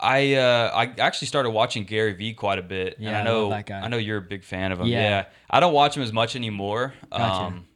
I 0.00 0.34
uh, 0.34 0.70
I 0.74 0.94
actually 1.00 1.26
started 1.28 1.50
watching 1.50 1.84
Gary 1.84 2.12
Vee 2.12 2.34
quite 2.34 2.58
a 2.58 2.62
bit, 2.62 2.96
and 2.98 3.04
Yeah, 3.06 3.18
I 3.18 3.22
I 3.22 3.24
love 3.24 3.24
know 3.24 3.50
that 3.50 3.66
guy. 3.66 3.80
I 3.80 3.88
know 3.88 3.96
you're 3.96 4.18
a 4.18 4.22
big 4.22 4.44
fan 4.44 4.70
of 4.72 4.80
him. 4.80 4.86
Yeah. 4.86 5.00
Yeah, 5.00 5.24
I 5.50 5.58
don't 5.60 5.72
watch 5.72 5.96
him 5.96 6.02
as 6.02 6.12
much 6.12 6.36
anymore. 6.36 6.94
Gotcha. 7.10 7.46
Um, 7.46 7.66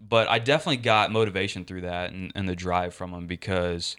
but 0.00 0.28
I 0.28 0.38
definitely 0.38 0.78
got 0.78 1.10
motivation 1.10 1.64
through 1.64 1.82
that 1.82 2.12
and, 2.12 2.30
and 2.34 2.48
the 2.48 2.54
drive 2.54 2.94
from 2.94 3.12
him 3.12 3.26
because, 3.26 3.96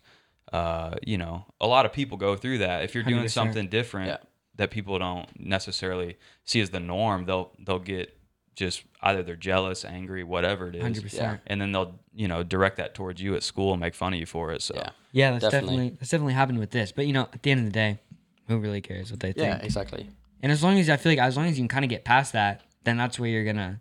uh, 0.53 0.95
you 1.05 1.17
know, 1.17 1.45
a 1.59 1.67
lot 1.67 1.85
of 1.85 1.91
people 1.91 2.17
go 2.17 2.35
through 2.35 2.59
that. 2.59 2.83
If 2.83 2.95
you're 2.95 3.03
doing 3.03 3.25
100%. 3.25 3.29
something 3.29 3.67
different 3.67 4.07
Yeah. 4.07 4.17
That 4.57 4.71
people 4.71 4.97
don't 4.99 5.27
necessarily 5.39 6.17
see 6.45 6.59
as 6.61 6.69
the 6.71 6.79
norm, 6.79 7.25
they'll 7.25 7.51
they'll 7.65 7.79
get 7.79 8.13
just 8.55 8.83
either 9.03 9.21
they're 9.21 9.35
jealous, 9.35 9.85
angry, 9.85 10.23
whatever 10.23 10.67
it 10.69 10.75
is 10.75 10.81
Hundred 10.81 11.03
percent. 11.03 11.41
and 11.45 11.61
then 11.61 11.71
they'll 11.71 11.99
you 12.15 12.27
know 12.27 12.43
direct 12.43 12.77
that 12.77 12.95
towards 12.95 13.21
you 13.21 13.35
at 13.35 13.43
school 13.43 13.71
and 13.73 13.79
make 13.79 13.93
fun 13.95 14.13
of 14.13 14.19
you 14.19 14.25
for 14.25 14.51
it. 14.51 14.61
So 14.61 14.73
Yeah. 14.75 14.89
Yeah, 15.13 15.31
that's 15.31 15.43
Definitely. 15.45 15.67
definitely. 15.75 15.97
that's 15.99 16.11
definitely 16.11 16.33
happened 16.33 16.59
with 16.59 16.71
this. 16.71 16.91
But 16.91 17.07
you 17.07 17.13
know, 17.13 17.27
at 17.33 17.41
the 17.43 17.51
end 17.51 17.59
of 17.61 17.65
the 17.67 17.71
day, 17.71 17.99
who 18.47 18.57
really 18.57 18.81
cares 18.81 19.09
what 19.11 19.19
they 19.19 19.31
think? 19.31 19.47
Yeah, 19.47 19.57
exactly. 19.63 20.09
And 20.43 20.51
as 20.51 20.63
long 20.63 20.77
as 20.79 20.89
I 20.89 20.97
feel 20.97 21.11
like 21.11 21.19
as 21.19 21.37
long 21.37 21.45
as 21.47 21.57
you 21.57 21.61
can 21.63 21.67
kind 21.69 21.85
of 21.85 21.89
get 21.89 22.03
past 22.05 22.33
that, 22.33 22.61
then 22.83 22.97
that's 22.97 23.19
where 23.19 23.29
you're 23.29 23.45
gonna, 23.45 23.79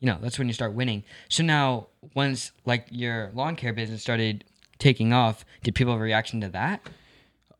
you 0.00 0.06
know, 0.06 0.18
that's 0.20 0.38
when 0.38 0.46
you 0.48 0.54
start 0.54 0.72
winning. 0.74 1.04
So 1.28 1.42
now, 1.42 1.88
once 2.14 2.52
like 2.64 2.86
your 2.90 3.30
lawn 3.34 3.56
care 3.56 3.72
business 3.72 4.00
started 4.02 4.44
taking 4.78 5.12
off, 5.12 5.44
did 5.62 5.74
people 5.74 5.92
have 5.92 6.00
a 6.00 6.04
reaction 6.04 6.40
to 6.42 6.48
that, 6.50 6.88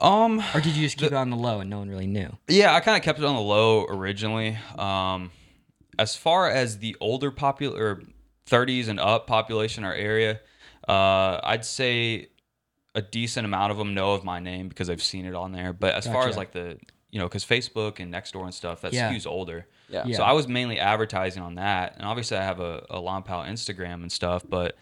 um 0.01 0.43
or 0.55 0.61
did 0.61 0.77
you 0.77 0.83
just 0.87 0.97
keep 0.99 1.09
it 1.09 1.15
on 1.15 1.31
the 1.31 1.37
low 1.37 1.61
and 1.61 1.69
no 1.71 1.79
one 1.81 1.89
really 1.89 2.07
knew? 2.07 2.37
yeah, 2.49 2.75
I 2.75 2.81
kind 2.81 2.97
of 2.97 3.03
kept 3.03 3.19
it 3.19 3.25
on 3.25 3.35
the 3.35 3.41
low 3.41 3.85
originally. 3.87 4.57
Um, 4.79 5.31
as 5.99 6.15
far 6.15 6.49
as 6.49 6.79
the 6.79 6.97
older 7.01 7.31
popular 7.31 8.01
30s 8.49 8.89
and 8.89 9.01
up 9.01 9.27
population 9.27 9.83
in 9.83 9.89
our 9.91 9.95
area, 9.97 10.41
uh, 10.89 11.41
I'd 11.43 11.65
say 11.65 12.29
a 12.95 13.03
decent 13.03 13.45
amount 13.45 13.73
of 13.73 13.79
them 13.79 13.95
know 13.95 14.13
of 14.15 14.25
my 14.25 14.39
name 14.39 14.69
because 14.69 14.89
I've 14.89 15.03
seen 15.03 15.27
it 15.27 15.35
on 15.35 15.53
there. 15.53 15.73
But 15.73 15.95
as 15.95 16.07
far 16.07 16.29
as 16.29 16.37
like 16.37 16.53
the 16.53 16.79
you 17.11 17.19
know, 17.19 17.27
because 17.27 17.45
Facebook 17.45 18.01
and 18.01 18.13
Nextdoor 18.13 18.45
and 18.45 18.53
stuff, 18.55 18.83
that 18.83 18.93
Yeah. 18.93 19.11
skews 19.11 19.27
older. 19.27 19.67
Yeah. 19.89 20.05
Yeah. 20.07 20.19
So 20.19 20.23
I 20.25 20.33
was 20.33 20.47
mainly 20.47 20.79
advertising 20.79 21.43
on 21.43 21.55
that, 21.55 21.95
and 21.97 22.07
obviously 22.07 22.37
I 22.37 22.45
have 22.45 22.61
a, 22.61 22.85
a 22.91 23.01
Lawn 23.01 23.23
Pal 23.23 23.45
Instagram 23.45 24.03
and 24.03 24.13
stuff, 24.13 24.45
but 24.47 24.77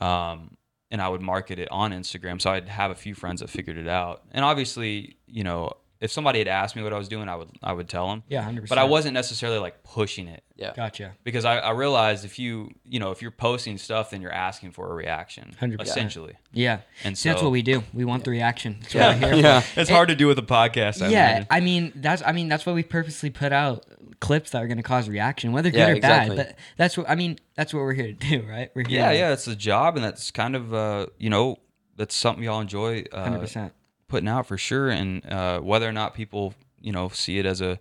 um, 0.00 0.56
and 0.90 1.00
I 1.00 1.08
would 1.08 1.20
market 1.20 1.58
it 1.58 1.68
on 1.70 1.92
Instagram. 1.92 2.40
So 2.40 2.50
I'd 2.50 2.68
have 2.68 2.90
a 2.90 2.94
few 2.96 3.14
friends 3.14 3.40
that 3.40 3.50
figured 3.50 3.76
it 3.76 3.88
out, 3.88 4.22
and 4.32 4.44
obviously, 4.44 5.16
you 5.26 5.44
know, 5.44 5.72
if 6.00 6.10
somebody 6.10 6.38
had 6.38 6.48
asked 6.48 6.76
me 6.76 6.82
what 6.82 6.94
I 6.94 6.98
was 6.98 7.08
doing, 7.08 7.28
I 7.28 7.36
would 7.36 7.50
I 7.62 7.72
would 7.74 7.88
tell 7.88 8.08
them. 8.08 8.22
Yeah, 8.28 8.40
hundred 8.42 8.62
percent. 8.62 8.70
But 8.70 8.78
I 8.78 8.84
wasn't 8.84 9.12
necessarily 9.12 9.58
like 9.58 9.82
pushing 9.84 10.28
it 10.28 10.42
Yeah. 10.56 10.72
Gotcha. 10.74 11.12
because 11.24 11.44
I, 11.44 11.58
I 11.58 11.72
realized 11.72 12.24
if 12.24 12.38
you 12.38 12.70
you 12.86 12.98
know 12.98 13.10
if 13.10 13.20
you're 13.20 13.30
posting 13.30 13.76
stuff, 13.76 14.08
then 14.10 14.22
you're 14.22 14.32
asking 14.32 14.70
for 14.70 14.90
a 14.90 14.94
reaction, 14.94 15.54
100%. 15.60 15.82
essentially. 15.82 16.36
Yeah. 16.52 16.80
And 17.04 17.18
so 17.18 17.28
that's 17.28 17.42
what 17.42 17.50
we 17.52 17.60
do. 17.60 17.82
We 17.92 18.06
want 18.06 18.24
the 18.24 18.30
reaction. 18.30 18.78
That's 18.80 18.94
what 18.94 19.20
we're 19.20 19.34
here 19.34 19.42
Yeah. 19.44 19.62
It's 19.76 19.90
hard 19.90 20.08
to 20.08 20.14
do 20.16 20.26
with 20.26 20.38
a 20.38 20.42
podcast. 20.42 21.02
I 21.02 21.08
yeah, 21.08 21.30
imagine. 21.32 21.46
I 21.50 21.60
mean 21.60 21.92
that's 21.96 22.22
I 22.24 22.32
mean 22.32 22.48
that's 22.48 22.64
why 22.64 22.72
we 22.72 22.82
purposely 22.82 23.28
put 23.28 23.52
out 23.52 23.84
clips 24.20 24.50
that 24.50 24.62
are 24.62 24.66
going 24.66 24.76
to 24.76 24.82
cause 24.82 25.08
reaction, 25.08 25.52
whether 25.52 25.70
good 25.70 25.78
Yeah, 25.78 25.90
or 25.90 25.94
exactly. 25.94 26.36
bad. 26.36 26.46
But 26.48 26.56
that's 26.76 26.96
what 26.96 27.08
I 27.08 27.14
mean. 27.14 27.38
That's 27.56 27.72
what 27.74 27.80
we're 27.80 27.94
here 27.94 28.06
to 28.06 28.12
do, 28.12 28.42
right? 28.48 28.70
We're 28.74 28.86
here. 28.86 29.00
yeah, 29.00 29.10
to- 29.12 29.16
yeah, 29.18 29.32
it's 29.32 29.46
a 29.46 29.56
job, 29.56 29.96
and 29.96 30.04
that's 30.04 30.30
kind 30.30 30.54
of 30.56 30.72
uh, 30.74 31.06
you 31.18 31.30
know 31.30 31.58
that's 31.96 32.14
something 32.14 32.44
y'all 32.44 32.60
enjoy. 32.60 33.04
Uh, 33.12 33.24
hundred 33.24 33.40
percent. 33.40 33.72
putting 34.08 34.28
out 34.28 34.46
for 34.46 34.56
sure 34.58 34.90
and 34.90 35.24
uh, 35.30 35.60
whether 35.60 35.88
or 35.88 35.92
not 35.92 36.14
people 36.14 36.54
you 36.80 36.92
know 36.92 37.08
see 37.08 37.38
it 37.38 37.46
as 37.46 37.60
a 37.60 37.78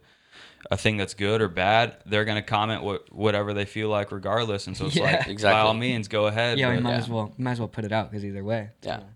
a 0.69 0.75
thing 0.77 0.97
that's 0.97 1.13
good 1.13 1.41
or 1.41 1.47
bad 1.47 1.97
they're 2.05 2.25
going 2.25 2.35
to 2.35 2.41
comment 2.47 2.83
what 2.83 3.11
whatever 3.13 3.53
they 3.53 3.63
feel 3.63 3.87
like 3.87 4.11
regardless 4.11 4.67
and 4.67 4.75
so 4.75 4.87
it's 4.87 4.95
Yeah. 4.97 5.23
like 5.25 5.41
by 5.41 5.53
all 5.61 5.73
means 5.73 6.09
go 6.09 6.27
ahead 6.27 6.59
Yeah, 6.59 6.75
we 6.75 6.81
might 6.81 6.91
yeah. 6.91 6.97
as 6.97 7.07
well 7.09 7.33
might 7.37 7.53
as 7.53 7.59
well 7.59 7.69
put 7.69 7.85
it 7.85 7.93
out 7.93 8.11
because 8.11 8.25
either 8.25 8.43
way, 8.43 8.69
it's 8.77 8.85
Yeah. 8.87 8.97
gonna 8.97 9.09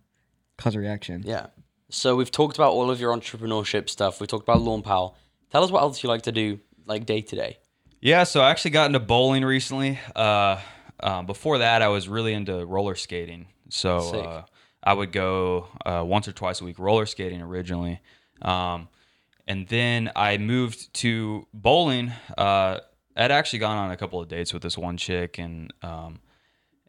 cause 0.57 0.73
a 0.75 0.79
reaction. 0.79 1.21
Yeah. 1.25 1.47
So 1.89 2.15
we've 2.15 2.31
talked 2.31 2.55
about 2.57 2.71
all 2.71 2.89
of 2.89 2.99
your 3.01 3.15
entrepreneurship 3.15 3.89
stuff. 3.89 4.21
We 4.21 4.25
talked 4.25 4.43
about 4.43 4.61
Lawn 4.61 4.81
Pal. 4.81 5.15
Tell 5.51 5.63
us 5.63 5.69
what 5.69 5.81
else 5.81 6.01
you 6.01 6.07
like 6.09 6.21
to 6.23 6.31
do, 6.31 6.59
like 6.85 7.05
day 7.05 7.21
to 7.21 7.35
day. 7.35 7.57
yeah 8.01 8.23
so 8.23 8.41
i 8.41 8.49
actually 8.51 8.71
got 8.71 8.85
into 8.87 8.99
bowling 8.99 9.43
recently. 9.45 9.99
Uh, 10.15 10.59
um, 11.01 11.25
before 11.25 11.57
that 11.59 11.81
i 11.81 11.87
was 11.87 12.07
really 12.07 12.33
into 12.33 12.65
roller 12.65 12.95
skating. 12.95 13.47
So 13.69 13.97
uh, 13.97 14.43
i 14.83 14.93
would 14.93 15.11
go 15.11 15.67
uh, 15.85 16.03
once 16.05 16.27
or 16.27 16.31
twice 16.33 16.61
a 16.61 16.65
week 16.65 16.79
roller 16.79 17.05
skating 17.05 17.41
originally. 17.41 17.99
Um, 18.41 18.87
and 19.47 19.67
then 19.67 20.11
i 20.15 20.37
moved 20.37 20.93
to 20.95 21.47
bowling. 21.53 22.11
Uh, 22.37 22.79
i'd 23.15 23.31
actually 23.31 23.59
gone 23.59 23.77
on 23.77 23.91
a 23.91 23.97
couple 23.97 24.19
of 24.21 24.27
dates 24.27 24.53
with 24.53 24.63
this 24.63 24.77
one 24.77 24.97
chick 24.97 25.37
and 25.37 25.71
um, 25.81 26.19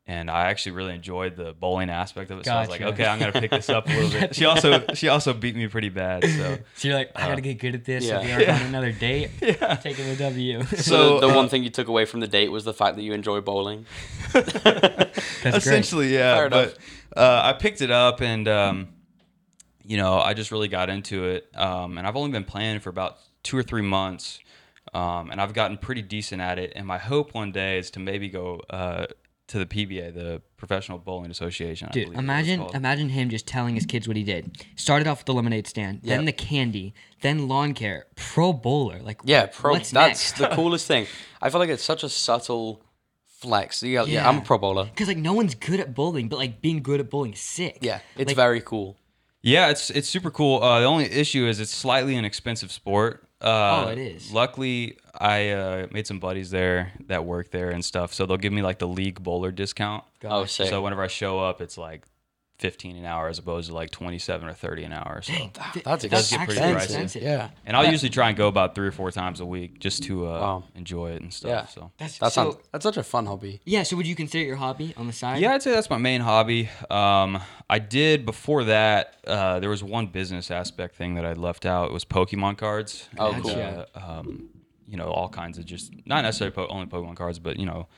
and 0.06 0.30
I 0.30 0.50
actually 0.50 0.73
really 0.73 0.94
enjoyed 0.94 1.34
the 1.34 1.52
bowling 1.54 1.88
aspect 1.88 2.30
of 2.30 2.38
it. 2.38 2.44
So 2.44 2.52
I 2.52 2.61
was 2.61 2.68
like, 2.68 2.82
okay, 2.82 3.06
I'm 3.06 3.18
gonna 3.18 3.32
pick 3.32 3.50
this 3.50 3.70
up 3.70 3.88
a 3.88 3.92
little 3.92 4.11
bit. 4.11 4.34
She 4.37 4.44
also 4.44 4.84
she 4.94 5.08
also 5.08 5.32
beat 5.32 5.56
me 5.56 5.66
pretty 5.68 5.88
bad. 5.88 6.25
So 6.25 6.58
So 6.76 6.88
you're 6.88 6.96
like, 6.96 7.11
I 7.16 7.28
gotta 7.28 7.40
get 7.40 7.58
good 7.58 7.75
at 7.75 7.84
this. 7.84 8.04
yeah. 8.04 8.20
So 8.20 8.26
we 8.26 8.44
are 8.44 8.50
on 8.52 8.62
another 8.62 8.92
date. 8.92 9.30
Taking 9.40 10.06
the 10.08 10.16
W. 10.18 10.62
So, 10.64 10.76
So, 10.76 11.14
the, 11.20 11.28
the 11.28 11.32
uh, 11.32 11.37
one 11.37 11.49
thing 11.49 11.62
you 11.64 11.70
took 11.70 11.88
away 11.88 12.04
from 12.04 12.20
the 12.20 12.26
date 12.28 12.50
was 12.50 12.64
the 12.64 12.75
fact 12.75 12.96
that 12.96 13.02
you 13.02 13.12
enjoy 13.14 13.40
bowling. 13.40 13.87
That's 14.32 14.52
great. 14.62 15.54
essentially, 15.54 16.12
yeah. 16.14 16.37
Fair 16.37 16.50
but 16.50 16.78
uh, 17.16 17.40
I 17.42 17.52
picked 17.54 17.80
it 17.80 17.90
up 17.90 18.20
and 18.20 18.46
um, 18.49 18.88
you 19.84 19.96
know 19.96 20.18
I 20.18 20.34
just 20.34 20.50
really 20.50 20.68
got 20.68 20.90
into 20.90 21.25
it. 21.25 21.49
Um, 21.54 21.96
and 21.96 22.06
I've 22.06 22.16
only 22.16 22.30
been 22.30 22.44
playing 22.44 22.80
for 22.80 22.90
about 22.90 23.18
two 23.42 23.56
or 23.56 23.62
three 23.62 23.82
months. 23.82 24.40
Um, 24.92 25.30
and 25.32 25.40
I've 25.40 25.54
gotten 25.54 25.76
pretty 25.78 26.02
decent 26.02 26.40
at 26.40 26.58
it. 26.58 26.73
And 26.76 26.87
my 26.87 26.99
hope 26.99 27.34
one 27.34 27.50
day 27.50 27.78
is 27.78 27.90
to 27.92 28.00
maybe 28.00 28.28
go 28.28 28.61
uh, 28.70 29.06
to 29.48 29.58
the 29.58 29.66
PBA, 29.66 30.14
the 30.14 30.40
Professional 30.56 30.98
Bowling 30.98 31.30
Association. 31.30 31.88
I 31.88 31.92
Dude, 31.92 32.04
believe 32.06 32.18
is 32.18 32.26
what 32.26 32.38
it's 32.38 32.48
imagine 32.48 32.76
imagine 32.76 33.08
him 33.10 33.28
just 33.28 33.46
telling 33.46 33.74
his 33.74 33.84
kids 33.86 34.08
what 34.08 34.16
he 34.16 34.22
did. 34.24 34.64
Started 34.76 35.06
off 35.06 35.18
with 35.20 35.26
the 35.26 35.34
lemonade 35.34 35.66
stand, 35.66 36.00
then 36.02 36.24
the 36.24 36.32
candy, 36.32 36.94
then 37.20 37.46
lawn 37.48 37.74
care, 37.74 38.06
pro 38.16 38.52
bowler. 38.52 39.00
Like 39.00 39.20
Yeah, 39.24 39.46
pro. 39.46 39.72
What's 39.72 39.90
that's 39.90 40.38
next? 40.38 40.38
the 40.38 40.48
coolest 40.56 40.86
thing. 40.86 41.06
I 41.42 41.50
feel 41.50 41.60
like 41.60 41.68
it's 41.68 41.84
such 41.84 42.02
a 42.04 42.08
subtle 42.08 42.82
flex. 43.26 43.82
Yeah, 43.82 44.04
yeah, 44.04 44.26
I'm 44.28 44.38
a 44.38 44.40
pro 44.40 44.58
bowler. 44.58 44.84
Because 44.86 45.08
like 45.08 45.18
no 45.18 45.34
one's 45.34 45.54
good 45.54 45.80
at 45.80 45.94
bowling, 45.94 46.28
but 46.28 46.38
like 46.38 46.60
being 46.62 46.82
good 46.82 47.00
at 47.00 47.10
bowling 47.10 47.34
is 47.34 47.40
sick. 47.40 47.78
Yeah, 47.82 48.00
it's 48.16 48.28
Like, 48.30 48.36
very 48.36 48.60
cool. 48.60 48.96
Yeah, 49.42 49.68
it's 49.68 49.90
it's 49.90 50.08
super 50.08 50.30
cool. 50.30 50.62
Uh, 50.62 50.80
the 50.80 50.86
only 50.86 51.04
issue 51.04 51.46
is 51.46 51.60
it's 51.60 51.70
slightly 51.70 52.16
an 52.16 52.24
expensive 52.24 52.72
sport. 52.72 53.24
Uh, 53.41 53.85
Oh, 53.87 53.91
it 53.91 53.99
is. 53.99 54.33
Luckily, 54.33 54.97
I 55.19 55.50
uh, 55.50 55.87
made 55.91 56.07
some 56.07 56.19
buddies 56.19 56.50
there 56.50 56.93
that 57.09 57.25
work 57.25 57.50
there 57.50 57.71
and 57.71 57.85
stuff, 57.85 58.14
so 58.14 58.26
they'll 58.26 58.37
give 58.37 58.53
me 58.53 58.62
like 58.62 58.79
the 58.79 58.88
league 58.88 59.23
bowler 59.23 59.50
discount. 59.50 60.05
Oh, 60.25 60.45
sick. 60.47 60.69
So 60.69 60.81
whenever 60.83 61.03
I 61.03 61.09
show 61.09 61.38
up, 61.41 61.61
it's 61.61 61.76
like 61.76 62.05
fifteen 62.58 62.96
an 62.96 63.04
hour 63.04 63.28
as 63.28 63.38
opposed 63.38 63.68
to 63.68 63.75
like 63.75 63.90
twenty 63.90 64.18
seven 64.18 64.49
or 64.49 64.52
thirty 64.54 64.84
an 64.84 64.92
hour. 64.92 65.20
So, 65.23 65.32
that's 65.84 66.04
It 66.04 66.11
does 66.11 66.30
get 66.30 66.46
pretty 66.46 66.61
pricey. 66.61 66.75
expensive. 66.84 67.23
Yeah, 67.23 67.50
and 67.66 67.76
I'll 67.76 67.90
usually 67.90 68.11
try 68.11 68.28
and 68.28 68.37
go 68.37 68.49
about 68.49 68.75
three 68.75 68.87
or 68.87 68.92
four 68.92 69.11
times 69.11 69.40
a 69.40 69.46
week 69.46 69.78
just 69.80 70.02
to 70.04 70.26
uh, 70.28 70.30
Wow. 70.40 70.64
enjoy 70.75 71.11
it 71.12 71.23
and 71.23 71.32
stuff. 71.32 71.49
Yeah. 71.50 71.66
So. 71.66 71.90
That's, 71.99 72.18
that 72.18 72.32
so, 72.32 72.52
sounds. 72.52 72.56
That's 72.73 72.82
such 72.84 72.96
a 72.96 73.02
fun 73.02 73.26
hobby. 73.26 73.61
yeah. 73.64 73.82
So 73.82 73.96
would 73.96 74.06
you 74.06 74.14
consider 74.14 74.44
it 74.44 74.46
your 74.46 74.56
hobby 74.56 74.94
on 74.96 75.06
the 75.06 75.12
side? 75.12 75.40
Yeah, 75.40 75.54
I'd 75.54 75.62
say 75.62 75.73
that's 75.73 75.90
my 75.90 75.99
main 75.99 76.20
hobby. 76.20 76.68
Um, 76.90 77.40
I 77.68 77.78
did 77.80 78.25
before 78.25 78.64
that. 78.64 79.16
Uh, 79.26 79.58
there 79.61 79.70
was 79.70 79.82
one 79.82 80.06
business 80.06 80.50
aspect 80.50 80.94
thing 80.96 81.14
that 81.14 81.25
I 81.26 81.32
left 81.32 81.66
out. 81.66 81.87
It 81.90 81.92
was 81.92 82.04
Pokemon 82.04 82.58
cards. 82.58 83.08
Oh, 83.18 83.32
And, 83.32 83.42
cool. 83.42 83.56
uh, 83.61 83.84
um, 83.94 84.49
you 84.87 84.96
know, 84.96 85.06
all 85.08 85.28
kinds 85.28 85.58
of 85.58 85.64
just 85.64 85.92
not 86.06 86.23
necessarily 86.23 86.54
po- 86.54 86.68
only 86.68 86.87
Pokemon 86.87 87.16
cards, 87.16 87.38
but 87.38 87.58
you 87.58 87.66
know, 87.66 87.88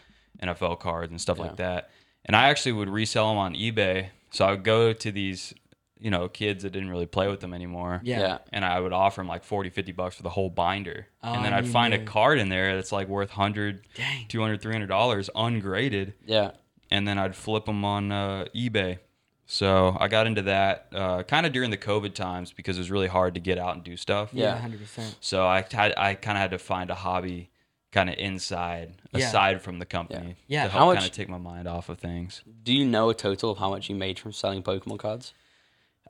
NFL 0.43 0.79
cards 0.81 1.11
and 1.11 1.21
stuff 1.21 1.37
Yeah. 1.39 1.45
like 1.45 1.57
that. 1.57 1.91
and 2.25 2.35
I 2.35 2.49
actually 2.49 2.73
would 2.73 2.89
resell 2.89 3.29
them 3.29 3.39
on 3.39 3.55
eBay. 3.55 4.09
So 4.37 4.45
I 4.47 4.51
would 4.53 4.65
go 4.65 4.93
to 4.93 5.13
these, 5.13 5.55
you 5.99 6.11
know, 6.11 6.29
kids 6.29 6.63
that 6.63 6.71
didn't 6.71 6.91
really 6.91 7.07
play 7.07 7.29
with 7.29 7.41
them 7.41 7.55
anymore. 7.55 8.01
Yeah. 8.05 8.21
Yeah. 8.21 8.39
And 8.53 8.65
I 8.65 8.79
would 8.81 8.93
offer 8.93 9.21
them 9.21 9.29
like 9.29 9.45
40, 9.45 9.71
50 9.71 9.93
bucks 9.93 10.17
for 10.17 10.23
the 10.23 10.29
whole 10.31 10.51
binder. 10.51 11.07
Oh, 11.23 11.33
and 11.33 11.45
then 11.45 11.53
I 11.55 11.59
I'd 11.59 11.65
mean, 11.65 11.73
find 11.73 11.95
a 11.95 11.99
yeah. 11.99 12.05
card 12.05 12.39
in 12.39 12.49
there 12.49 12.75
that's 12.77 12.93
like 12.93 13.09
worth 13.09 13.31
100, 13.31 13.83
Dang. 13.95 14.27
200, 14.29 14.61
300 14.61 14.87
dollars 14.87 15.31
ungraded. 15.35 16.15
Yeah. 16.25 16.51
And 16.91 17.09
then 17.09 17.19
I'd 17.19 17.35
flip 17.35 17.65
them 17.67 17.85
on 17.85 18.13
uh, 18.13 18.45
eBay. 18.55 18.99
So 19.47 19.97
I 19.99 20.09
got 20.09 20.27
into 20.27 20.43
that 20.43 20.89
uh, 20.93 21.23
kind 21.23 21.47
of 21.47 21.53
during 21.53 21.71
the 21.71 21.77
COVID 21.79 22.15
times 22.15 22.53
because 22.53 22.77
it 22.77 22.81
was 22.81 22.91
really 22.91 23.07
hard 23.07 23.35
to 23.35 23.41
get 23.41 23.59
out 23.59 23.75
and 23.77 23.85
do 23.85 23.97
stuff. 23.97 24.31
Yeah, 24.33 24.47
Yeah. 24.55 24.59
hundred 24.59 24.81
percent. 24.81 25.17
So 25.21 25.47
I 25.47 25.65
had 25.71 25.95
I 25.97 26.15
kind 26.15 26.37
of 26.37 26.43
had 26.43 26.51
to 26.51 26.59
find 26.59 26.91
a 26.91 26.95
hobby 26.97 27.51
kind 27.93 28.11
of 28.11 28.17
inside 28.19 28.97
Yeah. 29.13 29.27
aside 29.29 29.63
from 29.63 29.79
the 29.79 29.87
company 29.87 30.37
Yeah. 30.49 30.65
to 30.65 30.71
How 30.71 30.79
help 30.81 30.89
much- 30.91 30.99
kind 30.99 31.11
of 31.11 31.17
take 31.17 31.29
my 31.29 31.39
mind 31.39 31.67
off 31.69 31.89
of 31.89 31.99
things. 31.99 32.43
Do 32.63 32.73
you 32.75 32.85
know 32.85 33.09
a 33.11 33.15
total 33.15 33.51
of 33.51 33.59
how 33.59 33.71
much 33.71 33.89
you 33.89 33.95
made 33.95 34.19
from 34.19 34.33
selling 34.33 34.63
Pokemon 34.63 34.99
cards? 34.99 35.33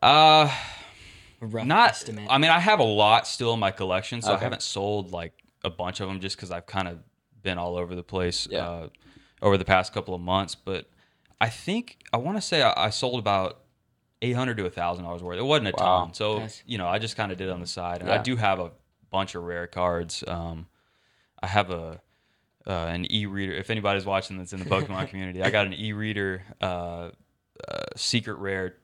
Uh 0.02 0.50
rough 1.40 1.66
not 1.66 1.90
estimate. 1.90 2.26
I 2.30 2.38
mean 2.38 2.50
I 2.50 2.59
have 2.61 2.80
a 2.80 2.85
lot 2.85 3.26
still 3.26 3.52
in 3.54 3.61
my 3.61 3.71
collection 3.71 4.23
so 4.23 4.35
I 4.35 4.38
haven't 4.38 4.62
sold 4.62 5.12
like 5.12 5.33
a 5.64 5.71
bunch 5.71 6.00
of 6.00 6.09
them 6.09 6.21
just 6.21 6.38
cuz 6.38 6.50
I've 6.50 6.66
kind 6.66 6.88
of 6.88 6.99
been 7.42 7.59
all 7.59 7.76
over 7.76 7.95
the 7.95 8.02
place 8.02 8.47
Yeah. 8.50 8.66
uh, 8.68 8.88
over 9.42 9.56
the 9.56 9.64
past 9.64 9.92
couple 9.92 10.14
of 10.14 10.21
months 10.21 10.54
but 10.54 10.88
I 11.40 11.49
think 11.50 11.99
I 12.12 12.16
want 12.16 12.37
to 12.38 12.42
say 12.42 12.62
I, 12.62 12.87
I 12.87 12.90
sold 12.90 13.18
about 13.18 13.61
800 14.23 14.56
to 14.56 14.64
a 14.64 14.71
thousand 14.71 15.04
dollars 15.04 15.23
worth. 15.23 15.38
It 15.38 15.42
wasn't 15.42 15.68
a 15.68 15.73
Wow. 15.78 16.04
ton, 16.04 16.14
so 16.14 16.38
Nice. 16.38 16.62
you 16.66 16.78
know 16.78 16.88
I 16.88 16.99
just 16.99 17.16
kind 17.16 17.30
of 17.30 17.37
did 17.38 17.49
it 17.49 17.52
on 17.52 17.61
the 17.61 17.66
side, 17.66 18.00
and 18.00 18.11
I 18.11 18.16
do 18.18 18.37
have 18.37 18.59
a 18.59 18.73
bunch 19.11 19.35
of 19.35 19.42
rare 19.45 19.66
cards. 19.66 20.25
Um, 20.26 20.66
I 21.42 21.46
have 21.46 21.70
a 21.70 22.00
uh, 22.66 22.70
an 22.70 23.10
e-reader. 23.12 23.52
If 23.52 23.70
anybody's 23.70 24.04
watching 24.04 24.38
that's 24.38 24.52
in 24.52 24.58
the 24.58 24.64
Pokemon 24.66 25.08
community, 25.10 25.42
I 25.42 25.50
got 25.50 25.66
an 25.66 25.74
e-reader 25.74 26.42
uh, 26.60 26.64
uh, 26.66 27.10
secret 27.94 28.34
rare 28.38 28.74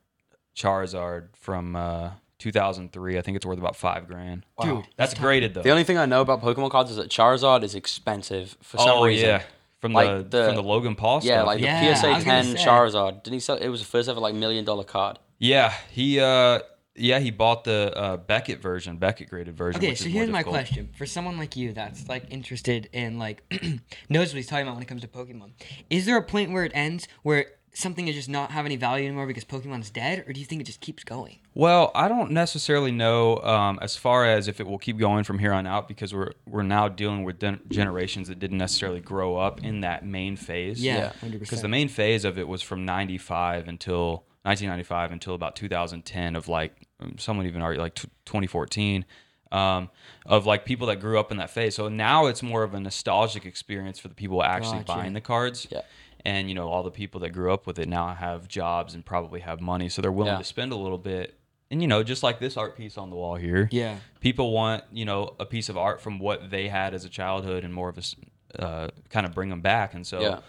Charizard 0.55 1.29
from 1.35 1.75
uh, 1.75 2.11
2003. 2.39 3.17
I 3.17 3.21
think 3.21 3.35
it's 3.35 3.45
worth 3.45 3.57
about 3.57 3.75
five 3.75 4.07
grand. 4.07 4.45
Dude, 4.61 4.85
That's 4.95 5.13
graded 5.13 5.53
though. 5.53 5.61
The 5.63 5.71
only 5.71 5.83
thing 5.83 5.97
I 5.97 6.05
know 6.05 6.21
about 6.21 6.41
Pokemon 6.41 6.71
cards 6.71 6.91
is 6.91 6.97
that 6.97 7.09
Charizard 7.09 7.63
is 7.63 7.75
expensive 7.75 8.57
for 8.61 8.77
some 8.77 8.89
oh 8.89 9.05
reason. 9.05 9.27
yeah, 9.29 9.43
from 9.79 9.93
Like 9.93 10.29
the, 10.29 10.37
the- 10.37 10.45
from 10.45 10.55
the 10.55 10.63
Logan 10.63 10.95
Paul 10.95 11.19
Yeah, 11.23 11.37
stuff. 11.39 11.47
like 11.47 11.59
Yeah, 11.61 11.89
the 11.89 11.95
PSA 12.19 12.23
10. 12.23 12.55
Charizard. 12.55 13.23
Didn't 13.23 13.33
he 13.33 13.39
sell? 13.39 13.57
It 13.57 13.69
was 13.69 13.81
the 13.81 13.87
first 13.87 14.07
ever 14.07 14.19
like 14.19 14.35
million 14.35 14.63
dollar 14.63 14.83
card. 14.83 15.19
yeah, 15.39 15.73
he 15.91 16.19
uh, 16.19 16.59
yeah 16.95 17.19
he 17.19 17.31
bought 17.31 17.63
the 17.63 17.91
uh, 17.95 18.17
Beckett 18.17 18.61
version, 18.61 18.97
Beckett 18.97 19.29
graded 19.29 19.55
version. 19.55 19.79
Okay, 19.79 19.89
which 19.91 19.99
so 19.99 20.05
is 20.07 20.13
here's 20.13 20.29
my 20.29 20.39
difficult. 20.39 20.55
question 20.55 20.89
for 20.97 21.05
someone 21.05 21.37
like 21.37 21.55
you 21.55 21.73
that's 21.73 22.07
like 22.07 22.25
interested 22.29 22.89
in 22.93 23.17
like 23.19 23.43
knows 24.09 24.29
what 24.29 24.37
he's 24.37 24.47
talking 24.47 24.63
about 24.65 24.75
when 24.75 24.83
it 24.83 24.87
comes 24.87 25.01
to 25.01 25.07
Pokemon. 25.07 25.51
Is 25.89 26.05
there 26.05 26.17
a 26.17 26.23
point 26.23 26.51
where 26.51 26.65
it 26.65 26.71
ends 26.75 27.07
where 27.23 27.45
something 27.75 28.07
is 28.07 28.13
just 28.13 28.29
not 28.29 28.51
have 28.51 28.67
any 28.67 28.75
value 28.75 29.07
anymore 29.07 29.25
because 29.25 29.43
Pokemon's 29.43 29.89
dead, 29.89 30.23
or 30.27 30.33
do 30.33 30.39
you 30.39 30.45
think 30.45 30.61
it 30.61 30.65
just 30.65 30.79
keeps 30.79 31.03
going? 31.03 31.39
Well, 31.55 31.91
I 31.95 32.07
don't 32.07 32.29
necessarily 32.31 32.91
know 32.91 33.37
um, 33.39 33.79
as 33.81 33.95
far 33.95 34.25
as 34.25 34.47
if 34.47 34.59
it 34.59 34.67
will 34.67 34.77
keep 34.77 34.99
going 34.99 35.23
from 35.23 35.39
here 35.39 35.53
on 35.53 35.65
out 35.65 35.87
because 35.87 36.13
we're 36.13 36.33
we're 36.45 36.61
now 36.63 36.87
dealing 36.87 37.23
with 37.23 37.39
den- 37.39 37.61
generations 37.69 38.27
that 38.27 38.37
didn't 38.37 38.59
necessarily 38.59 38.99
grow 38.99 39.37
up 39.37 39.63
in 39.63 39.81
that 39.81 40.05
main 40.05 40.35
phase. 40.35 40.83
Yeah, 40.83 41.13
Yeah. 41.23 41.29
Because 41.31 41.61
the 41.63 41.67
main 41.67 41.87
phase 41.87 42.25
of 42.25 42.37
it 42.37 42.47
was 42.47 42.61
from 42.61 42.85
95 42.85 43.67
until 43.67 44.25
1995 44.43 45.11
until 45.11 45.35
about 45.35 45.55
2010 45.55 46.35
of 46.35 46.47
like 46.47 46.75
um, 46.99 47.15
someone 47.17 47.45
even 47.45 47.61
argue 47.61 47.81
like 47.81 47.95
t- 47.95 48.07
2014 48.25 49.05
um, 49.51 49.89
of 50.25 50.45
like 50.45 50.65
people 50.65 50.87
that 50.87 50.97
grew 50.99 51.19
up 51.19 51.31
in 51.31 51.37
that 51.37 51.49
phase. 51.49 51.75
So 51.75 51.87
now 51.87 52.25
it's 52.25 52.41
more 52.43 52.63
of 52.63 52.73
a 52.73 52.79
nostalgic 52.79 53.45
experience 53.45 53.99
for 53.99 54.07
the 54.07 54.15
people 54.15 54.43
actually 54.43 54.79
Gotcha. 54.79 54.95
buying 54.99 55.13
the 55.13 55.21
cards. 55.21 55.67
Yeah. 55.69 55.81
And 56.25 56.47
you 56.47 56.55
know 56.55 56.69
all 56.69 56.83
the 56.83 56.91
people 56.91 57.19
that 57.21 57.31
grew 57.31 57.51
up 57.53 57.67
with 57.67 57.77
it 57.79 57.87
now 57.89 58.13
have 58.13 58.47
jobs 58.47 58.93
and 58.95 59.05
probably 59.05 59.41
have 59.41 59.59
money, 59.59 59.89
so 59.89 60.01
they're 60.01 60.09
willing 60.11 60.31
Yeah. 60.33 60.37
to 60.39 60.43
spend 60.45 60.71
a 60.71 60.75
little 60.77 60.97
bit. 60.97 61.37
And 61.69 61.81
you 61.81 61.87
know, 61.87 62.01
just 62.01 62.23
like 62.23 62.39
this 62.39 62.55
art 62.55 62.77
piece 62.77 62.97
on 62.97 63.09
the 63.09 63.15
wall 63.17 63.35
here, 63.35 63.67
Yeah, 63.71 63.97
people 64.21 64.51
want 64.53 64.85
you 64.93 65.03
know 65.05 65.35
a 65.39 65.45
piece 65.45 65.67
of 65.69 65.77
art 65.77 66.01
from 66.01 66.19
what 66.19 66.49
they 66.49 66.69
had 66.69 66.93
as 66.93 67.03
a 67.03 67.09
childhood 67.09 67.63
and 67.65 67.73
more 67.73 67.89
of 67.89 67.97
a 67.97 68.63
uh, 68.63 68.87
kind 69.09 69.25
of 69.25 69.33
bring 69.33 69.49
them 69.49 69.59
back 69.61 69.93
and 69.95 70.05
so 70.07 70.21
Yeah. 70.21 70.39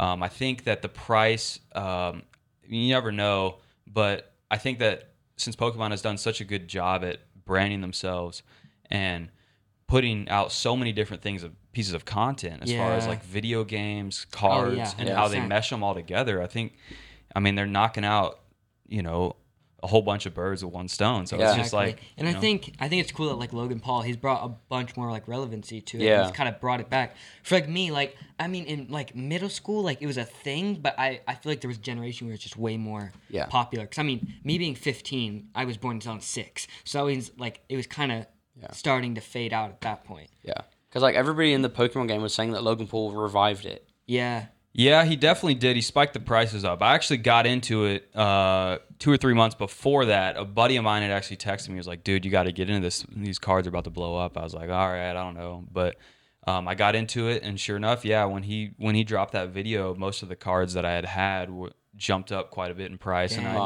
um, 0.00 0.22
i 0.22 0.28
think 0.28 0.64
that 0.64 0.80
the 0.82 0.88
price 0.88 1.60
um, 1.74 2.22
you 2.70 2.88
never 2.88 3.12
know 3.12 3.56
but 3.86 4.32
i 4.50 4.56
think 4.56 4.78
that 4.78 5.10
since 5.36 5.56
pokemon 5.56 5.90
has 5.90 6.02
done 6.02 6.16
such 6.16 6.40
a 6.40 6.44
good 6.44 6.68
job 6.68 7.04
at 7.04 7.18
branding 7.44 7.80
themselves 7.80 8.42
and 8.90 9.28
putting 9.86 10.28
out 10.28 10.52
so 10.52 10.76
many 10.76 10.92
different 10.92 11.22
things 11.22 11.42
of 11.42 11.52
pieces 11.72 11.94
of 11.94 12.04
content 12.04 12.62
as 12.62 12.72
far 12.72 12.92
as 12.92 13.06
Oh, 13.06 13.10
like 13.10 13.24
video 13.24 13.64
games 13.64 14.26
oh, 14.32 14.36
cards 14.36 14.76
yeah, 14.76 14.92
and 14.98 15.08
yeah. 15.08 15.14
how 15.14 15.28
they 15.28 15.40
mesh 15.40 15.70
them 15.70 15.82
all 15.82 15.94
together 15.94 16.42
i 16.42 16.46
think 16.46 16.74
i 17.34 17.40
mean 17.40 17.54
they're 17.54 17.66
knocking 17.66 18.04
out 18.04 18.40
you 18.88 19.02
know 19.02 19.36
a 19.82 19.86
whole 19.86 20.02
bunch 20.02 20.26
of 20.26 20.34
birds 20.34 20.64
with 20.64 20.72
one 20.74 20.88
stone 20.88 21.26
so 21.26 21.38
Yeah. 21.38 21.48
it's 21.48 21.56
just 21.56 21.72
like 21.72 22.00
and 22.16 22.28
I 22.28 22.32
know, 22.32 22.40
think 22.40 22.74
I 22.78 22.88
think 22.88 23.02
it's 23.02 23.12
cool 23.12 23.28
that 23.28 23.36
like 23.36 23.52
Logan 23.52 23.80
Paul, 23.80 24.02
he's 24.02 24.16
brought 24.16 24.44
a 24.44 24.48
bunch 24.68 24.96
more 24.96 25.10
like 25.10 25.26
relevancy 25.28 25.80
to 25.80 25.96
it. 25.98 26.02
Yeah. 26.02 26.22
he's 26.24 26.32
kind 26.36 26.48
of 26.48 26.60
brought 26.60 26.80
it 26.80 26.90
back. 26.90 27.16
For 27.42 27.54
like 27.54 27.68
me, 27.68 27.90
like 27.90 28.16
I 28.38 28.46
mean, 28.46 28.64
in 28.64 28.88
like 28.90 29.14
middle 29.16 29.48
school, 29.48 29.82
like 29.82 30.02
it 30.02 30.06
was 30.06 30.16
a 30.18 30.24
thing, 30.24 30.74
but 30.74 30.98
I 30.98 31.20
I 31.26 31.34
feel 31.34 31.52
like 31.52 31.60
there 31.60 31.68
was 31.68 31.78
a 31.78 31.80
generation 31.82 32.26
where 32.26 32.34
it's 32.34 32.42
just 32.42 32.56
way 32.56 32.76
more 32.76 33.12
Yeah. 33.30 33.46
popular. 33.46 33.84
Because 33.86 33.98
I 33.98 34.02
mean, 34.02 34.34
me 34.44 34.58
being 34.58 34.74
15, 34.74 35.48
I 35.54 35.64
was 35.64 35.76
born 35.76 35.96
in 35.96 36.00
2006, 36.00 36.66
so 36.84 37.06
it 37.08 37.16
was 37.16 37.32
like 37.38 37.60
it 37.68 37.76
was 37.76 37.86
kind 37.86 38.12
of 38.12 38.26
starting 38.72 39.14
to 39.14 39.20
fade 39.22 39.52
out 39.54 39.70
at 39.70 39.80
that 39.80 40.04
point. 40.04 40.28
Yeah. 40.42 40.60
Because 40.88 41.02
like 41.02 41.14
everybody 41.14 41.52
in 41.52 41.62
the 41.62 41.70
Pokemon 41.70 42.08
game 42.08 42.20
was 42.20 42.34
saying 42.34 42.50
that 42.52 42.62
Logan 42.62 42.86
Paul 42.86 43.12
revived 43.12 43.64
it. 43.64 43.88
Yeah, 44.06 44.46
Yeah, 44.72 45.04
he 45.04 45.16
definitely 45.16 45.56
did. 45.56 45.74
He 45.74 45.82
spiked 45.82 46.14
the 46.14 46.20
prices 46.20 46.64
up. 46.64 46.80
I 46.80 46.94
actually 46.94 47.16
got 47.18 47.44
into 47.44 47.86
it 47.86 48.14
uh, 48.14 48.78
two 49.00 49.10
or 49.10 49.16
three 49.16 49.34
months 49.34 49.56
before 49.56 50.04
that. 50.06 50.36
A 50.36 50.44
buddy 50.44 50.76
of 50.76 50.84
mine 50.84 51.02
had 51.02 51.10
actually 51.10 51.38
texted 51.38 51.68
me. 51.68 51.74
He 51.74 51.78
was 51.78 51.88
like, 51.88 52.04
"Dude, 52.04 52.24
you 52.24 52.30
got 52.30 52.44
to 52.44 52.52
get 52.52 52.70
into 52.70 52.80
this. 52.80 53.04
These 53.14 53.38
cards 53.38 53.66
are 53.66 53.70
about 53.70 53.84
to 53.84 53.90
blow 53.90 54.16
up." 54.16 54.38
I 54.38 54.42
was 54.42 54.54
like, 54.54 54.70
"All 54.70 54.88
right, 54.88 55.10
I 55.10 55.12
don't 55.12 55.34
know," 55.34 55.64
but 55.72 55.96
um, 56.46 56.68
I 56.68 56.74
got 56.74 56.94
into 56.94 57.28
it, 57.28 57.42
and 57.42 57.58
sure 57.58 57.76
enough, 57.76 58.04
yeah, 58.04 58.24
when 58.24 58.44
he 58.44 58.70
when 58.78 58.94
he 58.94 59.02
dropped 59.04 59.32
that 59.32 59.48
video, 59.50 59.94
most 59.94 60.22
of 60.22 60.28
the 60.28 60.36
cards 60.36 60.74
that 60.74 60.84
I 60.84 60.92
had 60.92 61.04
had 61.04 61.46
w- 61.46 61.72
jumped 61.96 62.30
up 62.30 62.50
quite 62.50 62.70
a 62.70 62.74
bit 62.74 62.90
in 62.90 62.98
price. 62.98 63.36
And 63.36 63.46
I 63.46 63.56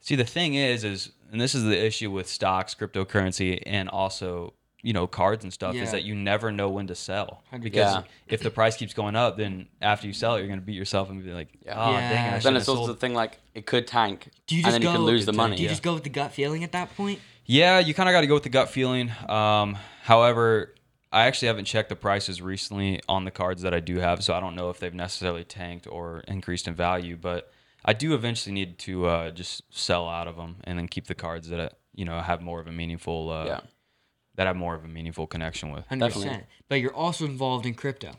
see 0.00 0.16
the 0.16 0.24
thing 0.24 0.54
is, 0.54 0.82
is 0.82 1.12
and 1.30 1.40
this 1.40 1.54
is 1.54 1.62
the 1.62 1.78
issue 1.78 2.10
with 2.10 2.28
stocks, 2.28 2.74
cryptocurrency, 2.74 3.62
and 3.66 3.88
also 3.88 4.54
you 4.82 4.92
know 4.92 5.06
cards 5.06 5.44
and 5.44 5.52
stuff 5.52 5.74
Yeah. 5.74 5.82
is 5.82 5.92
that 5.92 6.04
you 6.04 6.14
never 6.14 6.50
know 6.50 6.68
when 6.70 6.86
to 6.86 6.94
sell 6.94 7.42
100%. 7.52 7.62
because 7.62 7.94
Yeah. 7.94 8.02
if 8.28 8.42
the 8.42 8.50
price 8.50 8.76
keeps 8.76 8.94
going 8.94 9.14
up, 9.16 9.36
then 9.36 9.68
after 9.82 10.06
you 10.06 10.12
sell 10.12 10.34
it, 10.36 10.38
you're 10.40 10.48
gonna 10.48 10.60
beat 10.60 10.74
yourself 10.76 11.10
and 11.10 11.22
be 11.22 11.32
like, 11.32 11.48
Yeah. 11.64 11.74
oh 11.76 11.92
Yeah. 11.92 12.00
dang 12.08 12.24
it, 12.32 12.36
I 12.36 12.38
Then 12.40 12.56
it's 12.56 12.66
have 12.66 12.68
also 12.76 12.86
sold." 12.86 12.88
the 12.88 12.94
thing 13.00 13.14
like 13.14 13.38
it 13.54 13.66
could 13.66 13.86
tank, 13.86 14.30
do 14.46 14.54
you 14.56 14.60
and 14.60 14.64
just 14.66 14.72
then 14.74 14.82
go? 14.82 14.90
you 14.92 14.96
could 14.96 15.04
lose 15.04 15.26
the 15.26 15.32
Could 15.32 15.36
money. 15.36 15.56
Do 15.56 15.62
you 15.62 15.68
Yeah. 15.68 15.72
just 15.72 15.82
go 15.82 15.94
with 15.94 16.04
the 16.04 16.08
gut 16.10 16.32
feeling 16.32 16.64
at 16.64 16.72
that 16.72 16.96
point? 16.96 17.18
Yeah, 17.46 17.78
you 17.78 17.94
kind 17.94 18.08
of 18.08 18.12
got 18.12 18.20
to 18.22 18.26
go 18.26 18.34
with 18.34 18.44
the 18.44 18.48
gut 18.48 18.68
feeling. 18.70 19.10
Um, 19.28 19.76
however, 20.02 20.74
I 21.12 21.26
actually 21.26 21.48
haven't 21.48 21.64
checked 21.64 21.88
the 21.88 21.96
prices 21.96 22.40
recently 22.40 23.00
on 23.08 23.24
the 23.24 23.30
cards 23.32 23.62
that 23.62 23.74
I 23.74 23.80
do 23.80 23.96
have, 23.98 24.22
so 24.22 24.32
I 24.34 24.40
don't 24.40 24.54
know 24.54 24.70
if 24.70 24.78
they've 24.78 24.94
necessarily 24.94 25.42
tanked 25.44 25.86
or 25.88 26.20
increased 26.28 26.68
in 26.68 26.74
value. 26.74 27.16
But 27.16 27.50
I 27.84 27.92
do 27.92 28.14
eventually 28.14 28.52
need 28.54 28.78
to 28.80 29.06
uh, 29.06 29.30
just 29.32 29.62
sell 29.76 30.08
out 30.08 30.28
of 30.28 30.36
them 30.36 30.56
and 30.64 30.78
then 30.78 30.86
keep 30.86 31.06
the 31.06 31.14
cards 31.16 31.48
that 31.48 31.58
uh, 31.60 31.68
you 31.94 32.04
know 32.04 32.20
have 32.20 32.40
more 32.40 32.60
of 32.60 32.68
a 32.68 32.72
meaningful 32.72 33.30
uh, 33.30 33.60
Yeah. 34.40 34.44
that 34.44 34.46
have 34.48 34.56
more 34.56 34.74
of 34.74 34.84
a 34.84 34.88
meaningful 34.88 35.26
connection 35.26 35.70
with. 35.70 35.86
Hundred 35.86 36.08
Definitely. 36.08 36.44
But 36.68 36.76
you're 36.80 36.94
also 36.94 37.24
involved 37.24 37.66
in 37.66 37.74
crypto, 37.74 38.12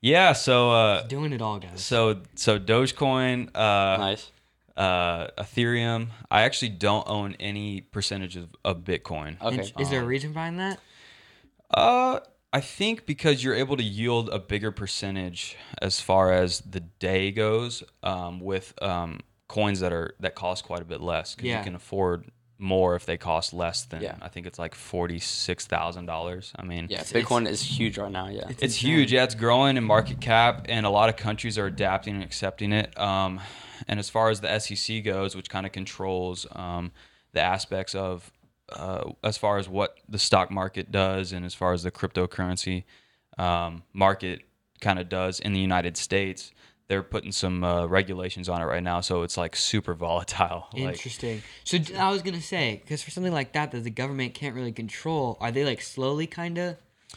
Yeah, 0.00 0.32
so 0.32 0.70
uh, 0.72 1.06
doing 1.06 1.32
it 1.32 1.40
all, 1.42 1.58
guys. 1.58 1.82
so 1.84 2.22
so 2.34 2.58
Dogecoin, 2.58 3.48
uh, 3.54 3.96
nice. 3.98 4.30
uh, 4.76 5.28
Ethereum. 5.38 6.08
I 6.30 6.42
actually 6.42 6.70
don't 6.70 7.06
own 7.08 7.36
any 7.40 7.80
percentage 7.82 8.36
of, 8.36 8.48
of 8.64 8.84
Bitcoin. 8.84 9.40
Okay. 9.42 9.58
And 9.58 9.72
is 9.80 9.90
there 9.90 10.02
a 10.02 10.06
reason 10.06 10.32
behind 10.32 10.58
that? 10.58 10.80
Uh, 11.72 12.20
I 12.52 12.60
think 12.60 13.06
because 13.06 13.42
you're 13.44 13.54
able 13.54 13.76
to 13.76 13.82
yield 13.82 14.28
a 14.30 14.38
bigger 14.38 14.70
percentage 14.70 15.56
as 15.82 16.00
far 16.00 16.32
as 16.32 16.60
the 16.60 16.80
day 16.80 17.30
goes, 17.32 17.82
um, 18.02 18.40
with 18.40 18.72
um, 18.82 19.20
coins 19.48 19.80
that 19.80 19.92
are 19.92 20.14
that 20.20 20.34
cost 20.34 20.64
quite 20.64 20.80
a 20.80 20.84
bit 20.84 21.00
less 21.00 21.34
because 21.34 21.48
Yeah. 21.48 21.58
you 21.58 21.64
can 21.64 21.74
afford 21.74 22.30
more 22.58 22.96
if 22.96 23.04
they 23.04 23.16
cost 23.16 23.52
less 23.52 23.84
than 23.84 24.02
Yeah. 24.02 24.16
I 24.22 24.28
think 24.28 24.46
it's 24.46 24.58
like 24.58 24.74
forty 24.74 25.18
six 25.18 25.66
thousand 25.66 26.06
dollars. 26.06 26.52
I 26.56 26.64
mean, 26.64 26.86
Yeah, 26.88 27.02
Bitcoin 27.02 27.46
is 27.48 27.60
huge 27.62 27.98
right 27.98 28.10
now. 28.10 28.28
Yeah. 28.28 28.46
it's 28.48 28.62
insane. 28.62 28.90
huge. 28.90 29.12
Yeah, 29.12 29.24
it's 29.24 29.34
growing 29.34 29.76
in 29.76 29.84
market 29.84 30.20
cap, 30.20 30.66
and 30.68 30.86
a 30.86 30.90
lot 30.90 31.08
of 31.08 31.16
countries 31.16 31.58
are 31.58 31.66
adapting 31.66 32.14
and 32.14 32.24
accepting 32.24 32.72
it. 32.72 32.98
Um, 32.98 33.40
and 33.88 33.98
as 33.98 34.08
far 34.08 34.30
as 34.30 34.40
the 34.40 34.58
SEC 34.58 35.04
goes, 35.04 35.36
which 35.36 35.50
kind 35.50 35.66
of 35.66 35.72
controls 35.72 36.46
um, 36.52 36.92
the 37.32 37.40
aspects 37.42 37.94
of 37.94 38.32
uh, 38.72 39.10
as 39.22 39.36
far 39.36 39.58
as 39.58 39.68
what 39.68 39.98
the 40.08 40.18
stock 40.18 40.50
market 40.50 40.90
does, 40.90 41.32
and 41.32 41.44
as 41.44 41.54
far 41.54 41.72
as 41.72 41.82
the 41.82 41.90
cryptocurrency 41.90 42.84
um, 43.38 43.82
market 43.92 44.42
kind 44.80 44.98
of 44.98 45.08
does 45.08 45.40
in 45.40 45.52
the 45.52 45.60
United 45.60 45.96
States, 45.96 46.52
they're 46.88 47.02
putting 47.02 47.32
some 47.32 47.64
uh, 47.64 47.86
regulations 47.86 48.48
on 48.48 48.60
it 48.62 48.64
right 48.64 48.82
now, 48.82 49.00
so 49.00 49.22
it's 49.22 49.36
like 49.36 49.56
super 49.56 49.94
volatile. 49.94 50.68
Like, 50.72 50.94
Interesting. 50.94 51.42
So 51.64 51.78
d- 51.78 51.94
I 51.96 52.10
was 52.10 52.22
gonna 52.22 52.40
say, 52.40 52.80
because 52.82 53.02
for 53.02 53.10
something 53.10 53.32
like 53.32 53.52
that 53.52 53.72
that 53.72 53.82
the 53.84 53.90
government 53.90 54.34
can't 54.34 54.54
really 54.54 54.72
control, 54.72 55.36
are 55.40 55.50
they 55.50 55.64
like 55.64 55.80
slowly 55.80 56.26
kind 56.26 56.58
of 56.58 56.76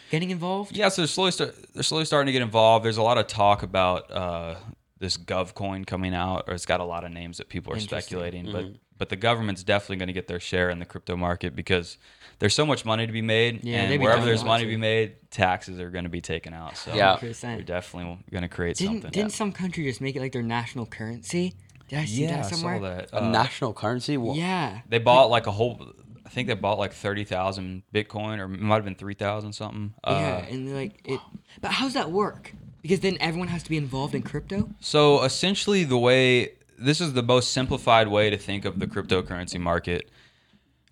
getting 0.09 0.29
involved? 0.31 0.75
Yeah, 0.75 0.89
so 0.89 1.01
they're 1.01 1.07
slowly 1.07 1.31
start, 1.31 1.55
they're 1.73 1.83
slowly 1.83 2.05
starting 2.05 2.27
to 2.27 2.31
get 2.31 2.41
involved. 2.41 2.83
There's 2.85 2.97
a 2.97 3.03
lot 3.03 3.17
of 3.17 3.27
talk 3.27 3.63
about 3.63 4.09
uh, 4.11 4.55
this 4.97 5.17
Gov 5.17 5.53
coin 5.53 5.85
coming 5.85 6.13
out, 6.13 6.45
or 6.47 6.53
it's 6.53 6.65
got 6.65 6.79
a 6.79 6.85
lot 6.85 7.03
of 7.03 7.11
names 7.11 7.37
that 7.37 7.49
people 7.49 7.73
are 7.73 7.79
speculating. 7.79 8.51
But 8.51 8.65
but 8.99 9.09
the 9.09 9.15
government's 9.15 9.63
definitely 9.63 9.95
going 9.97 10.07
to 10.07 10.13
get 10.13 10.27
their 10.27 10.39
share 10.39 10.69
in 10.69 10.77
the 10.77 10.85
crypto 10.85 11.17
market 11.17 11.55
because 11.55 11.97
there's 12.37 12.53
so 12.53 12.65
much 12.65 12.85
money 12.85 13.07
to 13.07 13.11
be 13.11 13.23
made, 13.23 13.63
Yeah, 13.63 13.81
and 13.81 14.01
wherever 14.01 14.23
there's 14.23 14.43
money 14.43 14.65
to 14.65 14.69
to. 14.69 14.75
be 14.75 14.79
made, 14.79 15.15
taxes 15.31 15.79
are 15.79 15.89
going 15.89 16.03
to 16.05 16.09
be 16.09 16.21
taken 16.21 16.53
out. 16.53 16.77
So 16.77 16.93
Yeah. 16.93 17.17
100%. 17.17 17.55
we're 17.57 17.63
definitely 17.63 18.19
going 18.31 18.43
to 18.43 18.47
create 18.47 18.77
Didn't 18.77 18.93
something. 19.01 19.11
didn't 19.11 19.31
some 19.31 19.51
country 19.51 19.83
just 19.85 19.99
make 20.01 20.15
it 20.15 20.19
like 20.21 20.31
their 20.33 20.43
national 20.43 20.85
currency? 20.85 21.55
Did 21.87 21.99
I 21.99 22.05
see 22.05 22.21
yeah, 22.23 22.35
that 22.37 22.45
I 22.45 22.49
somewhere? 22.49 22.77
saw 22.77 22.83
that. 22.83 23.09
A 23.13 23.23
Uh, 23.23 23.29
national 23.31 23.73
currency? 23.73 24.15
What? 24.17 24.37
Yeah. 24.37 24.81
They 24.87 24.99
bought 24.99 25.31
like 25.31 25.47
a 25.47 25.51
whole. 25.51 25.93
I 26.25 26.29
think 26.29 26.47
they 26.47 26.53
bought 26.53 26.77
like 26.77 26.93
thirty 26.93 27.23
thousand 27.23 27.81
Bitcoin, 27.91 28.37
or 28.37 28.43
it 28.43 28.59
might 28.61 28.75
have 28.75 28.85
been 28.85 28.93
three 28.93 29.15
thousand 29.15 29.53
something. 29.53 29.95
yeah, 30.05 30.11
Uh, 30.11 30.45
and 30.53 30.75
like 30.75 31.01
it. 31.05 31.19
But 31.59 31.71
how's 31.71 31.93
that 31.93 32.11
work? 32.11 32.53
Because 32.83 32.99
then 32.99 33.17
everyone 33.19 33.47
has 33.47 33.63
to 33.63 33.69
be 33.69 33.77
involved 33.77 34.13
in 34.13 34.21
crypto. 34.21 34.69
So 34.79 35.23
essentially, 35.23 35.83
the 35.83 35.97
way 35.97 36.51
this 36.79 37.01
is 37.01 37.13
the 37.13 37.23
most 37.23 37.51
simplified 37.51 38.07
way 38.07 38.29
to 38.29 38.37
think 38.37 38.65
of 38.65 38.79
the 38.79 38.87
cryptocurrency 38.87 39.59
market. 39.59 40.09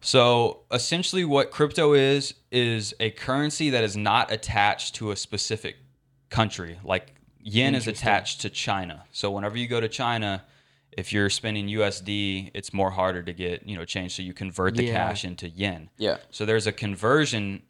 So 0.01 0.61
essentially, 0.71 1.25
what 1.25 1.51
crypto 1.51 1.93
is 1.93 2.33
is 2.51 2.93
a 2.99 3.09
currency 3.11 3.69
that 3.71 3.83
is 3.83 3.97
not 3.97 4.31
attached 4.31 4.95
to 4.95 5.11
a 5.11 5.15
specific 5.15 5.77
country. 6.29 6.79
Like 6.83 7.15
yen 7.41 7.73
is 7.75 7.87
attached 7.87 8.41
to 8.41 8.49
China. 8.49 9.03
So 9.11 9.31
whenever 9.31 9.57
you 9.57 9.67
go 9.67 9.79
to 9.79 9.87
China, 9.89 10.43
if 10.91 11.11
you're 11.11 11.29
spending 11.29 11.67
USD, 11.67 12.51
it's 12.53 12.73
more 12.73 12.91
harder 12.91 13.23
to 13.23 13.33
get 13.33 13.67
you 13.67 13.75
know 13.75 13.85
change. 13.85 14.15
So 14.15 14.21
you 14.21 14.33
convert 14.33 14.75
the 14.75 14.85
Yeah. 14.85 14.93
cash 14.93 15.25
into 15.25 15.49
yen. 15.49 15.89
Yeah. 15.97 16.17
So 16.31 16.45
there's 16.45 16.67
a 16.67 16.71
conversion 16.71 17.63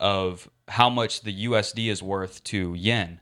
of 0.00 0.48
how 0.68 0.88
much 0.90 1.20
the 1.22 1.32
USD 1.46 1.88
is 1.90 2.02
worth 2.02 2.42
to 2.44 2.74
yen. 2.74 3.20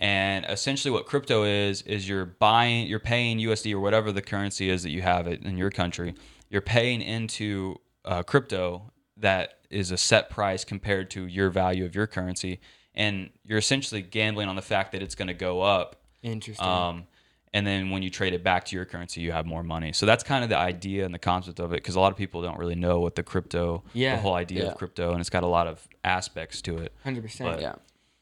And 0.00 0.44
essentially 0.48 0.92
what 0.92 1.06
crypto 1.06 1.42
is 1.44 1.82
is 1.82 2.08
you're 2.08 2.24
buying 2.24 2.86
you're 2.86 3.00
paying 3.00 3.38
USD 3.38 3.72
or 3.72 3.80
whatever 3.80 4.12
the 4.12 4.22
currency 4.22 4.70
is 4.70 4.82
that 4.84 4.90
you 4.90 5.02
have 5.02 5.26
it 5.26 5.42
in 5.42 5.56
your 5.58 5.70
country. 5.70 6.14
You're 6.50 6.60
paying 6.62 7.02
into 7.02 7.76
uh, 8.04 8.22
crypto 8.22 8.92
that 9.16 9.58
is 9.70 9.90
a 9.90 9.96
set 9.96 10.30
price 10.30 10.64
compared 10.64 11.10
to 11.10 11.26
your 11.26 11.50
value 11.50 11.84
of 11.84 11.94
your 11.94 12.06
currency 12.06 12.60
and 12.94 13.30
you're 13.44 13.58
essentially 13.58 14.00
gambling 14.02 14.48
on 14.48 14.56
the 14.56 14.62
fact 14.62 14.92
that 14.92 15.02
it's 15.02 15.14
going 15.14 15.28
to 15.28 15.34
go 15.34 15.60
up 15.60 15.96
Interesting. 16.22 16.64
um, 16.66 17.04
and 17.52 17.66
then 17.66 17.90
when 17.90 18.02
you 18.02 18.10
trade 18.10 18.34
it 18.34 18.44
back 18.44 18.64
to 18.66 18.76
your 18.76 18.84
currency, 18.84 19.20
you 19.20 19.32
have 19.32 19.46
more 19.46 19.62
money. 19.62 19.92
So 19.92 20.04
that's 20.06 20.22
kind 20.22 20.44
of 20.44 20.50
the 20.50 20.56
idea 20.58 21.04
and 21.06 21.14
the 21.14 21.18
concept 21.18 21.60
of 21.60 21.72
it, 21.72 21.76
because 21.76 21.94
a 21.96 22.00
lot 22.00 22.12
of 22.12 22.18
people 22.18 22.42
don't 22.42 22.58
really 22.58 22.74
know 22.74 23.00
what 23.00 23.14
the 23.14 23.22
crypto, 23.22 23.82
Yeah. 23.94 24.16
the 24.16 24.22
whole 24.22 24.34
idea 24.34 24.64
Yeah. 24.64 24.70
of 24.70 24.76
crypto, 24.78 25.12
and 25.12 25.20
it's 25.20 25.30
got 25.30 25.44
a 25.44 25.46
lot 25.46 25.66
of 25.66 25.86
aspects 26.04 26.60
to 26.62 26.76
it. 26.78 26.92
Hundred 27.04 27.22
percent. 27.22 27.60
Yeah. 27.60 27.76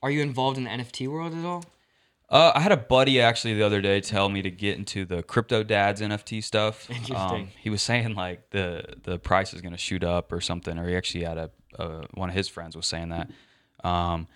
Are 0.07 0.11
you 0.13 0.23
involved 0.23 0.57
in 0.57 0.63
the 0.65 0.71
NFT 0.71 1.09
world 1.09 1.35
at 1.35 1.45
all? 1.45 1.65
Uh, 2.31 2.53
I 2.55 2.61
had 2.61 2.71
a 2.71 2.77
buddy 2.77 3.21
actually 3.21 3.55
the 3.55 3.65
other 3.67 3.81
day 3.81 4.01
tell 4.01 4.29
me 4.29 4.41
to 4.43 4.53
get 4.53 4.79
into 4.79 5.05
the 5.05 5.25
crypto 5.25 5.65
dads 5.65 6.01
NFT 6.01 6.45
stuff. 6.45 6.89
Um, 6.91 6.97
Interesting. 6.97 7.51
he 7.61 7.71
was 7.71 7.83
saying 7.83 8.15
like 8.15 8.51
the 8.51 8.85
the 9.03 9.19
price 9.19 9.53
is 9.53 9.61
going 9.63 9.73
to 9.73 9.79
shoot 9.79 10.05
up 10.05 10.31
or 10.33 10.41
something, 10.41 10.79
or 10.79 10.89
he 10.89 10.95
actually 10.95 11.25
had 11.25 11.39
a, 11.39 11.51
a 11.77 12.07
one 12.15 12.29
of 12.29 12.37
his 12.37 12.47
friends 12.47 12.77
was 12.77 12.87
saying 12.87 13.09
that. 13.09 13.29
Um, 13.83 14.29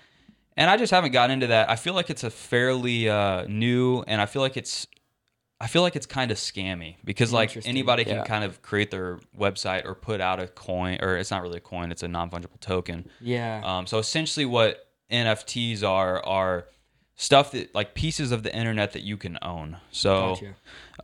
and 0.56 0.68
I 0.68 0.76
just 0.76 0.90
haven't 0.90 1.12
gotten 1.12 1.34
into 1.34 1.46
that. 1.48 1.70
I 1.70 1.76
feel 1.76 1.94
like 1.94 2.10
it's 2.10 2.24
a 2.24 2.30
fairly 2.30 3.08
uh, 3.08 3.44
new, 3.46 4.02
and 4.08 4.20
I 4.20 4.26
feel 4.26 4.42
like 4.42 4.56
it's 4.56 4.88
I 5.60 5.68
feel 5.68 5.82
like 5.82 5.94
it's 5.94 6.06
kind 6.06 6.32
of 6.32 6.36
scammy 6.36 6.96
because 7.04 7.32
like 7.32 7.64
anybody 7.64 8.04
can 8.04 8.16
Yeah. 8.16 8.24
kind 8.24 8.42
of 8.42 8.60
create 8.60 8.90
their 8.90 9.20
website 9.38 9.84
or 9.84 9.94
put 9.94 10.20
out 10.20 10.40
a 10.40 10.48
coin, 10.48 10.98
or 11.00 11.16
it's 11.16 11.30
not 11.30 11.42
really 11.42 11.58
a 11.58 11.60
coin; 11.60 11.92
it's 11.92 12.02
a 12.02 12.08
non 12.08 12.28
fungible 12.28 12.58
token. 12.58 13.08
Yeah. 13.20 13.60
Um, 13.64 13.86
so 13.86 13.98
essentially, 13.98 14.46
what 14.46 14.89
NFTs 15.10 15.82
are 15.82 16.24
are 16.24 16.66
stuff 17.16 17.52
that 17.52 17.74
like 17.74 17.94
pieces 17.94 18.32
of 18.32 18.42
the 18.42 18.54
internet 18.56 18.92
that 18.92 19.02
you 19.02 19.16
can 19.16 19.38
own. 19.42 19.76
So, 19.90 20.36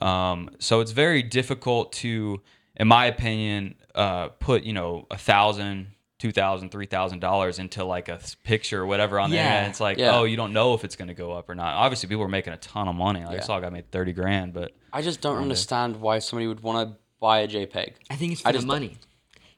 Gotcha. 0.01 0.07
um, 0.07 0.51
so 0.59 0.81
it's 0.81 0.93
very 0.93 1.23
difficult 1.23 1.93
to, 1.95 2.41
in 2.77 2.89
my 2.89 3.07
opinion, 3.07 3.75
uh, 3.95 4.29
put 4.29 4.63
you 4.63 4.73
know 4.73 5.07
a 5.11 5.19
thousand, 5.19 5.89
two 6.19 6.33
thousand, 6.33 6.71
three 6.71 6.87
thousand 6.87 7.21
dollars 7.21 7.59
into 7.59 7.85
like 7.85 8.09
a 8.09 8.15
s- 8.15 8.35
picture 8.35 8.83
or 8.83 8.87
whatever 8.87 9.19
on 9.21 9.31
the 9.31 9.37
Yeah. 9.37 9.45
internet. 9.49 9.71
It's 9.71 9.81
like, 9.81 9.99
Yeah. 9.99 10.17
oh, 10.17 10.25
you 10.25 10.37
don't 10.37 10.53
know 10.53 10.75
if 10.75 10.85
it's 10.85 10.97
going 10.97 11.09
to 11.09 11.15
go 11.15 11.33
up 11.33 11.49
or 11.51 11.55
not. 11.55 11.75
Obviously, 11.75 12.09
people 12.09 12.25
are 12.25 12.29
making 12.29 12.53
a 12.55 12.59
ton 12.59 12.89
of 12.89 12.95
money. 12.95 13.25
Like 13.25 13.39
I 13.39 13.41
saw 13.43 13.59
a 13.59 13.61
guy 13.61 13.69
made 13.71 13.91
thirty 13.91 14.13
grand, 14.13 14.53
but 14.55 14.73
I 14.93 15.03
just 15.03 15.21
don't 15.21 15.37
understand 15.43 15.97
why 16.01 16.19
somebody 16.21 16.47
would 16.47 16.61
want 16.61 16.89
to 16.91 16.97
buy 17.21 17.41
a 17.41 17.49
JPEG. 17.49 17.95
I 18.11 18.17
think 18.17 18.33
it's 18.33 18.41
for 18.43 18.49
I 18.49 18.53
the 18.53 18.63
money. 18.65 18.97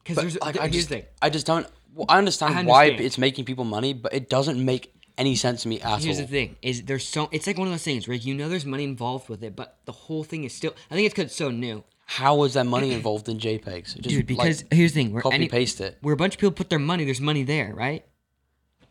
Because 0.03 0.17
there's 0.23 0.41
like, 0.41 0.55
th- 0.55 0.63
I 0.63 0.69
here's 0.69 0.75
just, 0.77 0.89
the 0.89 0.95
thing. 0.97 1.05
I 1.21 1.29
just 1.31 1.47
don't. 1.47 1.67
Well, 1.99 2.07
I 2.09 2.19
understand 2.19 2.55
I 2.57 2.63
why 2.63 2.85
it's 2.87 3.19
making 3.19 3.45
people 3.45 3.65
money, 3.65 3.93
but 3.93 4.15
it 4.15 4.31
doesn't 4.31 4.65
make 4.65 4.95
any 5.19 5.35
sense 5.35 5.63
to 5.63 5.69
me 5.69 5.81
at 5.81 6.01
Here's 6.03 6.19
all. 6.19 6.23
the 6.27 6.31
thing: 6.31 6.57
is 6.63 6.85
there's 6.85 7.07
so 7.07 7.29
it's 7.33 7.47
like 7.49 7.59
one 7.59 7.67
of 7.69 7.73
those 7.75 7.83
things 7.83 8.07
where 8.07 8.17
you 8.17 8.35
know 8.35 8.49
there's 8.49 8.65
money 8.65 8.85
involved 8.85 9.29
with 9.29 9.43
it, 9.43 9.57
but 9.57 9.79
the 9.85 9.93
whole 9.93 10.23
thing 10.23 10.45
is 10.45 10.55
still. 10.55 10.73
I 10.91 10.95
think 10.95 11.07
it's 11.07 11.15
because 11.15 11.27
it's 11.31 11.37
so 11.37 11.51
new, 11.51 11.83
How 12.07 12.45
is 12.45 12.55
there 12.55 12.63
money 12.63 12.93
involved 12.93 13.29
in 13.29 13.39
JPEGs? 13.39 13.97
Just, 13.97 14.03
dude. 14.03 14.17
like, 14.17 14.27
Because 14.29 14.65
here's 14.71 14.93
the 14.93 15.03
thing: 15.03 15.13
where 15.13 15.23
copy 15.23 15.35
any, 15.35 15.49
paste 15.49 15.81
it. 15.81 15.99
where 16.01 16.15
a 16.15 16.17
bunch 16.17 16.35
of 16.35 16.41
people 16.41 16.53
put 16.53 16.71
their 16.71 16.79
money, 16.79 17.05
there's 17.05 17.21
money 17.21 17.43
there, 17.43 17.75
right? 17.75 18.05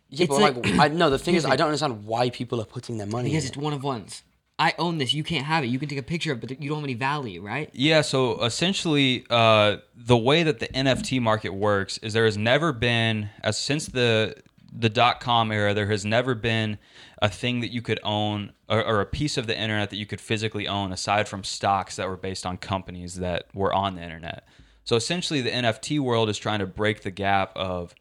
Yeah, 0.10 0.24
it's 0.26 0.30
but 0.36 0.41
like, 0.41 0.56
like- 0.58 0.80
I 0.80 0.88
no. 0.89 1.10
The 1.10 1.17
thing 1.20 1.36
is, 1.36 1.46
I 1.46 1.56
don't 1.56 1.67
understand 1.67 2.06
why 2.06 2.30
people 2.30 2.60
are 2.62 2.65
putting 2.65 2.98
their 2.98 3.08
money. 3.08 3.30
Because 3.30 3.46
in 3.46 3.48
it's 3.50 3.58
it. 3.58 3.63
one 3.63 3.74
of 3.74 3.84
ones. 3.84 4.24
I 4.60 4.74
own 4.80 4.98
this. 4.98 5.13
You 5.13 5.24
can't 5.24 5.46
have 5.46 5.63
it. 5.63 5.67
You 5.67 5.78
can 5.78 5.88
take 5.88 6.00
a 6.00 6.04
picture 6.04 6.32
of, 6.32 6.43
it, 6.43 6.48
but 6.48 6.62
you 6.62 6.70
don't 6.70 6.80
have 6.80 6.84
any 6.84 6.96
value, 6.96 7.41
right? 7.41 7.70
Yeah, 7.74 8.02
so 8.02 8.43
essentially, 8.43 9.26
uh, 9.30 9.78
the 9.96 10.17
way 10.17 10.43
that 10.43 10.60
the 10.60 10.67
NFT 10.70 11.22
market 11.22 11.54
works 11.54 12.00
is 12.00 12.13
there 12.13 12.26
has 12.26 12.38
never 12.38 12.74
been, 12.74 13.30
as 13.43 13.58
since 13.58 13.88
the 13.88 14.36
the 14.80 14.89
dot 14.89 15.20
com 15.20 15.52
era, 15.52 15.74
there 15.74 15.88
has 15.88 16.06
never 16.06 16.36
been 16.36 16.78
a 17.22 17.30
thing 17.30 17.62
that 17.62 17.72
you 17.72 17.82
could 17.82 18.00
own 18.04 18.52
or, 18.70 18.84
or 18.84 19.02
a 19.02 19.06
piece 19.06 19.38
of 19.38 19.48
the 19.48 19.58
internet 19.58 19.89
that 19.89 19.96
you 19.96 20.06
could 20.06 20.22
physically 20.22 20.67
own 20.67 20.91
aside 20.91 21.28
from 21.28 21.43
stocks 21.43 21.96
that 21.96 22.08
were 22.08 22.17
based 22.17 22.46
on 22.46 22.58
companies 22.58 23.15
that 23.15 23.46
were 23.54 23.74
on 23.74 23.96
the 23.96 24.02
internet. 24.02 24.48
So 24.84 24.96
essentially, 24.96 25.41
the 25.41 25.52
NFT 25.52 26.00
world 26.00 26.30
is 26.30 26.38
trying 26.38 26.60
to 26.60 26.67
break 26.67 27.02
the 27.04 27.12
gap 27.12 27.52
of, 27.56 27.93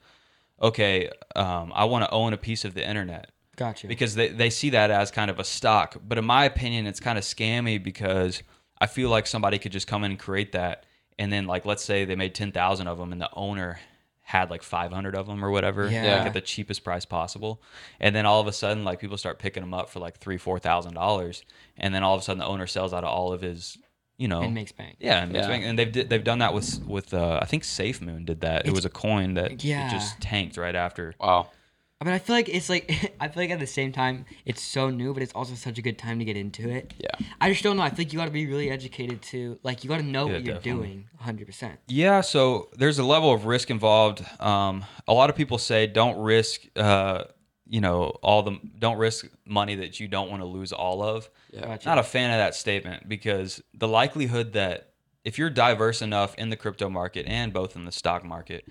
okay, 0.61 1.11
um, 1.35 1.73
I 1.75 1.85
want 1.85 2.05
to 2.05 2.11
own 2.11 2.33
a 2.33 2.38
piece 2.38 2.64
of 2.64 2.75
the 2.75 2.87
internet 2.87 3.31
Gotcha. 3.57 3.87
because 3.88 4.14
they, 4.14 4.29
they 4.29 4.51
see 4.51 4.71
that 4.71 4.90
as 4.90 5.11
kind 5.11 5.31
of 5.31 5.38
a 5.38 5.45
stock. 5.45 5.97
But 6.07 6.19
in 6.19 6.25
my 6.25 6.45
opinion, 6.45 6.87
it's 6.87 7.01
kind 7.01 7.19
of 7.19 7.25
scammy 7.25 7.83
because 7.83 8.42
I 8.81 8.87
feel 8.87 9.09
like 9.11 9.27
somebody 9.27 9.59
could 9.59 9.73
just 9.73 9.87
come 9.87 10.05
in 10.05 10.11
and 10.12 10.21
create 10.21 10.53
that. 10.53 10.85
And 11.19 11.33
then, 11.33 11.47
like, 11.47 11.64
let's 11.64 11.83
say 11.85 12.05
they 12.05 12.14
made 12.16 12.35
10,000 12.35 12.87
of 12.87 12.99
them 12.99 13.12
and 13.12 13.21
the 13.21 13.31
owner 13.33 13.81
had 14.21 14.51
like 14.51 14.62
500 14.62 15.14
of 15.14 15.27
them 15.27 15.45
or 15.45 15.51
whatever, 15.51 15.88
Yeah. 15.88 16.16
like 16.19 16.27
at 16.27 16.33
the 16.35 16.40
cheapest 16.40 16.83
price 16.85 17.05
possible. 17.05 17.62
And 18.01 18.14
then 18.14 18.27
all 18.27 18.40
of 18.40 18.47
a 18.49 18.53
sudden, 18.53 18.85
like, 18.85 18.99
people 18.99 19.16
start 19.16 19.38
picking 19.38 19.62
them 19.62 19.73
up 19.73 19.88
for 19.88 20.01
like 20.01 20.19
three, 20.19 20.37
$4,000. 20.37 21.42
And 21.79 21.95
then 21.95 22.03
all 22.03 22.14
of 22.14 22.21
a 22.21 22.25
sudden, 22.25 22.40
the 22.40 22.47
owner 22.47 22.66
sells 22.66 22.92
out 22.92 23.05
of 23.05 23.09
all 23.11 23.33
of 23.33 23.40
his, 23.40 23.79
you 24.19 24.27
know. 24.29 24.42
and 24.42 24.53
makes 24.53 24.73
bank. 24.73 24.97
yeah, 24.99 25.23
and, 25.23 25.33
makes 25.33 25.45
Yeah. 25.45 25.49
bank. 25.49 25.64
and 25.64 25.79
they've 25.79 26.09
they've 26.09 26.25
done 26.25 26.38
that 26.40 26.53
with 26.55 26.85
with 26.87 27.14
uh, 27.14 27.38
I 27.40 27.45
think 27.47 27.62
SafeMoon 27.62 28.27
did 28.27 28.40
that. 28.40 28.66
it 28.66 28.73
was 28.73 28.85
a 28.85 28.88
coin 28.90 29.35
that 29.35 29.53
it 29.53 29.64
Yeah. 29.64 29.88
just 29.90 30.21
tanked 30.21 30.57
right 30.57 30.75
after. 30.75 31.14
Wow. 31.21 31.51
I 32.00 32.04
mean, 32.04 32.12
I 32.12 32.18
feel 32.18 32.37
like 32.37 32.48
it's 32.50 32.68
like 32.68 32.90
I 33.20 33.28
feel 33.28 33.42
like 33.44 33.50
at 33.50 33.59
the 33.61 33.66
same 33.66 33.90
time 33.92 34.26
it's 34.44 34.62
so 34.62 34.90
new, 34.90 35.14
but 35.14 35.22
it's 35.22 35.32
also 35.32 35.54
such 35.54 35.78
a 35.78 35.82
good 35.82 35.98
time 35.98 36.18
to 36.18 36.24
get 36.24 36.37
into 36.37 36.68
it. 36.68 36.92
Yeah. 36.98 37.09
I 37.40 37.50
just 37.50 37.62
don't 37.62 37.76
know. 37.76 37.82
I 37.82 37.88
think 37.90 38.12
you 38.12 38.18
got 38.18 38.26
to 38.26 38.30
be 38.30 38.46
really 38.46 38.70
educated 38.70 39.22
to 39.22 39.59
like 39.62 39.82
you 39.82 39.88
got 39.88 39.98
to 39.98 40.02
know 40.02 40.26
Yeah, 40.26 40.32
what 40.35 40.44
you're 40.44 40.54
definitely. 40.56 40.87
doing 40.88 41.09
100. 41.16 41.46
percent 41.46 41.78
Yeah, 41.88 42.20
so 42.20 42.68
there's 42.76 42.98
a 42.98 43.04
level 43.04 43.32
of 43.32 43.46
risk 43.46 43.70
involved. 43.70 44.24
Um, 44.40 44.85
a 45.09 45.14
lot 45.14 45.30
of 45.30 45.37
people 45.37 45.56
say 45.59 45.87
don't 45.87 46.18
risk, 46.18 46.62
uh, 46.76 47.24
you 47.68 47.80
know, 47.80 48.11
all 48.22 48.42
the 48.42 48.59
don't 48.78 48.98
risk 48.98 49.26
money 49.46 49.76
that 49.76 49.98
you 49.98 50.06
don't 50.06 50.30
want 50.30 50.42
to 50.42 50.46
lose 50.46 50.72
all 50.72 51.02
of. 51.02 51.30
Yeah. 51.50 51.62
Gotcha. 51.62 51.88
Not 51.88 51.98
a 51.98 52.02
fan 52.02 52.30
of 52.30 52.37
that 52.37 52.54
statement 52.54 53.09
because 53.09 53.62
the 53.72 53.88
likelihood 53.88 54.52
that 54.52 54.90
if 55.24 55.38
you're 55.38 55.50
diverse 55.50 56.02
enough 56.02 56.35
in 56.37 56.50
the 56.50 56.56
crypto 56.56 56.88
market 56.90 57.24
and 57.26 57.52
both 57.54 57.74
in 57.74 57.85
the 57.87 57.90
stock 57.92 58.22
market, 58.22 58.64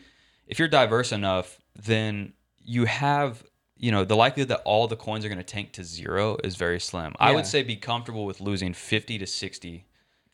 if 0.48 0.60
you're 0.60 0.68
diverse 0.70 1.12
enough, 1.12 1.58
then 1.76 2.34
you 2.66 2.86
have 2.86 3.44
you 3.78 3.92
know 3.92 4.04
the 4.06 4.16
likelihood 4.16 4.50
that 4.50 4.62
all 4.66 4.88
the 4.88 4.96
coins 4.96 5.24
are 5.26 5.30
going 5.30 5.38
to 5.38 5.44
tank 5.44 5.72
to 5.74 5.84
zero 5.84 6.38
is 6.44 6.56
very 6.56 6.80
slim. 6.80 7.14
I 7.20 7.34
would 7.34 7.46
say 7.46 7.62
be 7.64 7.76
comfortable 7.76 8.26
with 8.26 8.40
losing 8.42 8.74
50 8.74 9.18
to 9.20 9.28
60, 9.28 9.86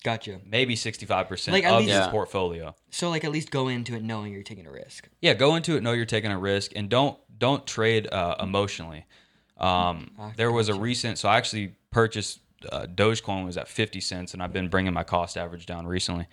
Gotcha. 0.03 0.39
maybe 0.45 0.75
65% 0.75 1.51
Like, 1.51 1.63
at 1.63 1.73
of 1.73 1.79
least- 1.79 1.89
your 1.91 1.99
Yeah. 2.01 2.09
portfolio. 2.11 2.75
So 2.91 3.09
like 3.09 3.23
at 3.23 3.31
least 3.31 3.49
go 3.51 3.67
into 3.67 3.95
it 3.95 4.03
knowing 4.03 4.31
you're 4.33 4.43
taking 4.43 4.65
a 4.67 4.71
risk. 4.71 5.09
yeah 5.21 5.33
go 5.33 5.55
into 5.55 5.75
it 5.75 5.81
know 5.83 5.91
you're 5.91 6.05
taking 6.05 6.31
a 6.31 6.37
risk 6.39 6.71
and 6.75 6.89
don't 6.89 7.17
don't 7.37 7.65
trade 7.65 8.07
uh, 8.11 8.35
emotionally 8.39 9.05
um, 9.57 10.11
there 10.37 10.51
was 10.51 10.69
a 10.69 10.73
recent 10.75 11.17
so 11.17 11.27
i 11.29 11.37
actually 11.37 11.75
purchased 11.91 12.39
uh, 12.71 12.85
dogecoin 12.85 13.43
was 13.45 13.57
at 13.57 13.67
50 13.67 13.99
cents 13.99 14.33
and 14.33 14.41
i've 14.43 14.53
been 14.53 14.67
bringing 14.69 14.93
my 14.93 15.03
cost 15.03 15.37
average 15.37 15.65
down 15.65 15.85
recently 15.87 16.27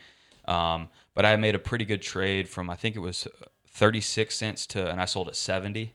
um, 0.47 0.89
but 1.15 1.25
i 1.25 1.35
made 1.37 1.55
a 1.55 1.59
pretty 1.59 1.85
good 1.87 2.03
trade 2.03 2.49
from 2.49 2.69
i 2.71 2.77
think 2.77 2.97
it 2.97 3.01
was 3.01 3.27
36 3.79 4.35
cents 4.35 4.67
to 4.67 4.91
and 4.91 5.01
i 5.01 5.05
sold 5.05 5.29
at 5.29 5.37
70 5.37 5.95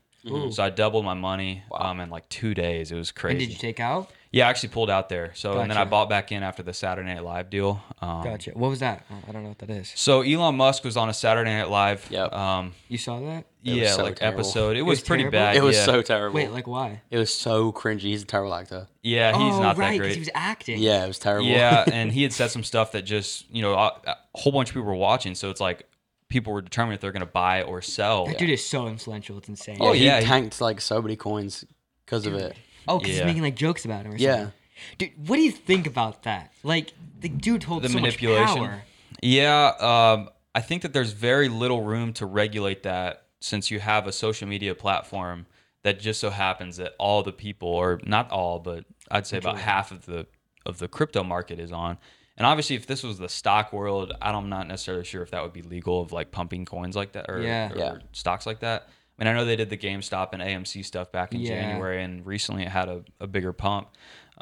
so 0.50 0.62
i 0.62 0.70
doubled 0.70 1.04
my 1.04 1.14
money 1.14 1.62
um, 1.72 2.00
in 2.00 2.08
like 2.10 2.28
two 2.28 2.54
days 2.54 2.90
it 2.90 2.96
was 2.96 3.12
crazy 3.12 3.32
And 3.36 3.40
did 3.40 3.50
you 3.50 3.58
take 3.58 3.78
out? 3.80 4.10
Yeah, 4.34 4.48
I 4.48 4.50
actually 4.50 4.70
pulled 4.70 4.90
out 4.90 5.08
there. 5.08 5.30
So 5.36 5.60
and 5.60 5.70
then 5.70 5.78
I 5.78 5.84
bought 5.84 6.08
back 6.08 6.32
in 6.32 6.42
after 6.42 6.64
the 6.64 6.72
Saturday 6.72 7.14
Night 7.14 7.22
Live 7.22 7.50
deal. 7.50 7.80
Um, 8.02 8.24
Gotcha. 8.24 8.50
What 8.50 8.68
was 8.68 8.80
that? 8.80 9.04
I 9.28 9.30
don't 9.30 9.44
know 9.44 9.50
what 9.50 9.60
that 9.60 9.70
is. 9.70 9.92
So 9.94 10.22
Elon 10.22 10.56
Musk 10.56 10.82
was 10.82 10.96
on 10.96 11.08
a 11.08 11.14
Saturday 11.14 11.52
Night 11.52 11.70
Live. 11.70 12.10
Yep. 12.10 12.32
Um, 12.32 12.72
You 12.88 12.98
saw 12.98 13.20
that? 13.20 13.44
It 13.62 13.76
yeah, 13.76 13.92
so 13.92 14.02
like 14.02 14.16
terrible. 14.16 14.40
episode. 14.40 14.76
It 14.76 14.82
was, 14.82 14.98
was 14.98 15.06
pretty 15.06 15.22
terrible? 15.22 15.38
bad. 15.38 15.56
It 15.56 15.62
was 15.62 15.76
yeah. 15.76 15.84
so 15.84 16.02
terrible. 16.02 16.34
Wait, 16.34 16.50
like 16.50 16.66
why? 16.66 17.02
it 17.12 17.18
was 17.18 17.32
so 17.32 17.70
cringy. 17.70 18.00
He's 18.00 18.24
a 18.24 18.26
terrible 18.26 18.52
actor. 18.54 18.88
Yeah, 19.02 19.38
he's 19.38 19.54
oh, 19.54 19.62
not 19.62 19.76
right, 19.78 19.90
that 19.90 19.90
'cause 19.92 19.98
great. 19.98 20.12
he 20.14 20.18
was 20.18 20.30
acting. 20.34 20.78
Yeah, 20.80 21.04
it 21.04 21.06
was 21.06 21.20
terrible. 21.20 21.46
Yeah, 21.46 21.84
and 21.92 22.10
he 22.10 22.24
had 22.24 22.32
said 22.32 22.50
some 22.50 22.64
stuff 22.64 22.90
that 22.92 23.02
just 23.02 23.48
you 23.54 23.62
know 23.62 23.74
a, 23.74 23.92
a 24.04 24.16
whole 24.34 24.52
bunch 24.52 24.70
of 24.70 24.74
people 24.74 24.88
were 24.88 24.94
watching. 24.96 25.36
So 25.36 25.48
it's 25.50 25.60
like 25.60 25.88
people 26.28 26.52
were 26.52 26.62
determined 26.62 26.94
if 26.94 27.00
they're 27.00 27.12
going 27.12 27.20
to 27.20 27.26
buy 27.26 27.62
or 27.62 27.82
sell. 27.82 28.26
That 28.26 28.38
dude 28.38 28.50
is 28.50 28.64
so 28.64 28.86
influential. 28.88 29.38
It's 29.38 29.48
insane. 29.48 29.78
oh, 29.80 29.92
yeah, 29.92 30.18
he 30.18 30.24
he- 30.24 30.30
tanked 30.30 30.60
like 30.60 30.80
so 30.80 31.00
many 31.02 31.16
coins 31.16 31.64
because 32.04 32.26
of 32.26 32.34
it. 32.34 32.56
Oh, 32.88 32.98
because 32.98 33.10
he's 33.12 33.18
Yeah. 33.20 33.26
making 33.26 33.42
like 33.42 33.56
jokes 33.56 33.84
about 33.84 34.04
him 34.06 34.12
or 34.12 34.16
Yeah. 34.16 34.36
something. 34.36 34.52
Dude, 34.98 35.28
what 35.28 35.36
do 35.36 35.42
you 35.42 35.52
think 35.52 35.86
about 35.86 36.24
that? 36.24 36.52
Like, 36.62 36.92
the 37.20 37.28
dude 37.28 37.62
holds 37.62 37.84
The 37.84 37.88
so 37.90 37.94
manipulation. 38.00 38.58
much 38.60 38.70
power. 38.70 38.82
Yeah, 39.22 39.66
um, 39.78 40.28
I 40.54 40.60
think 40.60 40.82
that 40.82 40.92
there's 40.92 41.12
very 41.12 41.48
little 41.48 41.82
room 41.82 42.12
to 42.14 42.26
regulate 42.26 42.82
that 42.82 43.26
since 43.40 43.70
you 43.70 43.78
have 43.80 44.06
a 44.06 44.12
social 44.12 44.48
media 44.48 44.74
platform 44.74 45.46
that 45.82 46.00
just 46.00 46.18
so 46.20 46.30
happens 46.30 46.76
that 46.78 46.94
all 46.98 47.22
the 47.22 47.32
people, 47.32 47.68
or 47.68 48.00
not 48.04 48.30
all, 48.30 48.58
but 48.58 48.84
I'd 49.10 49.26
say 49.26 49.38
about 49.38 49.58
half 49.58 49.92
of 49.92 50.06
the 50.06 50.26
of 50.66 50.78
the 50.78 50.88
crypto 50.88 51.22
market 51.22 51.58
is 51.60 51.70
on. 51.72 51.98
And 52.36 52.46
obviously, 52.46 52.74
if 52.76 52.86
this 52.86 53.02
was 53.04 53.18
the 53.18 53.28
stock 53.28 53.72
world, 53.72 54.12
I'm 54.20 54.48
not 54.48 54.66
necessarily 54.66 55.04
sure 55.04 55.22
if 55.22 55.30
that 55.30 55.42
would 55.42 55.52
be 55.52 55.62
legal 55.62 56.00
of 56.02 56.10
like 56.12 56.30
pumping 56.32 56.64
coins 56.64 56.96
like 56.96 57.12
that 57.12 57.26
or, 57.28 57.40
Yeah. 57.40 57.72
or 57.72 57.76
Yeah. 57.78 57.94
stocks 58.12 58.44
like 58.46 58.60
that. 58.60 58.88
I 59.18 59.24
mean, 59.24 59.28
I 59.32 59.36
know 59.38 59.44
they 59.44 59.54
did 59.54 59.70
the 59.70 59.76
GameStop 59.76 60.30
and 60.32 60.42
AMC 60.42 60.84
stuff 60.84 61.12
back 61.12 61.32
in 61.32 61.40
Yeah. 61.40 61.50
January, 61.50 62.02
and 62.02 62.26
recently 62.26 62.64
it 62.64 62.68
had 62.70 62.88
a, 62.88 63.04
a 63.20 63.28
bigger 63.28 63.52
pump. 63.52 63.88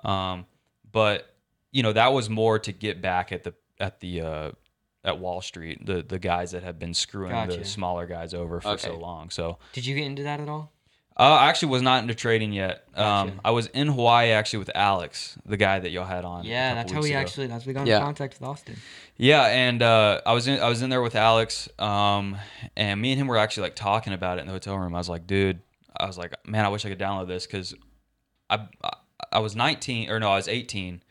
Um, 0.05 0.47
but 0.91 1.35
you 1.71 1.83
know, 1.83 1.93
that 1.93 2.13
was 2.15 2.31
more 2.31 2.59
to 2.61 2.73
get 2.73 3.03
back 3.03 3.31
at 3.33 3.45
the 3.45 3.55
at 3.79 4.01
the 4.01 4.21
uh, 4.23 4.51
at 5.05 5.19
Wall 5.19 5.43
Street, 5.43 5.85
the 5.85 6.03
the 6.03 6.19
guys 6.19 6.53
that 6.53 6.63
have 6.63 6.79
been 6.79 6.95
screwing 6.95 7.33
Gotcha. 7.33 7.59
the 7.59 7.65
smaller 7.67 8.07
guys 8.07 8.33
over 8.33 8.61
for 8.63 8.79
so 8.79 8.97
long. 8.99 9.29
So 9.29 9.59
Did 9.75 9.85
you 9.85 9.95
get 9.95 10.07
into 10.07 10.23
that 10.23 10.41
at 10.41 10.49
all? 10.49 10.72
Uh, 11.19 11.23
I 11.23 11.49
actually 11.49 11.69
was 11.73 11.83
not 11.83 12.03
into 12.03 12.15
trading 12.15 12.53
yet. 12.53 12.85
Um, 12.95 13.29
Gotcha. 13.29 13.41
I 13.45 13.51
was 13.51 13.67
in 13.69 13.89
Hawaii 13.89 14.31
actually 14.31 14.61
with 14.61 14.71
Alex, 14.75 15.37
the 15.45 15.57
guy 15.57 15.79
that 15.79 15.91
y'all 15.91 16.05
had 16.07 16.25
on. 16.25 16.45
Yeah, 16.45 16.69
couple 16.71 16.77
that's 16.83 16.93
how 16.93 17.01
we 17.03 17.11
ago. 17.11 17.19
actually 17.19 17.47
that's 17.49 17.65
how 17.65 17.69
we 17.69 17.75
got 17.75 17.87
Yeah. 17.87 17.99
in 17.99 18.03
contact 18.05 18.35
with 18.41 18.49
Austin. 18.49 18.77
Yeah, 19.17 19.43
and 19.47 19.83
uh, 19.83 20.21
I 20.25 20.33
was 20.33 20.49
in 20.49 20.61
I 20.61 20.69
was 20.69 20.83
in 20.83 20.91
there 20.91 21.03
with 21.03 21.15
Alex, 21.15 21.69
um, 21.79 22.37
and 22.77 23.01
me 23.01 23.13
and 23.13 23.21
him 23.21 23.27
were 23.29 23.37
actually 23.39 23.65
like 23.65 23.77
talking 23.77 24.13
about 24.13 24.39
it 24.39 24.41
in 24.43 24.47
the 24.47 24.53
hotel 24.53 24.77
room. 24.79 24.95
I 24.95 24.99
was 24.99 25.09
like, 25.09 25.27
dude, 25.27 25.61
I 25.97 26.07
was 26.07 26.17
like, 26.19 26.35
man, 26.47 26.65
I 26.65 26.69
wish 26.69 26.85
I 26.85 26.89
could 26.89 26.99
download 26.99 27.29
this 27.29 27.47
because 27.47 27.75
I, 28.49 28.67
I 28.83 28.91
I 29.33 29.39
was 29.41 29.55
19 29.55 30.11
or 30.11 30.19
no, 30.19 30.31
I 30.31 30.37
was 30.37 30.49
18, 30.49 31.03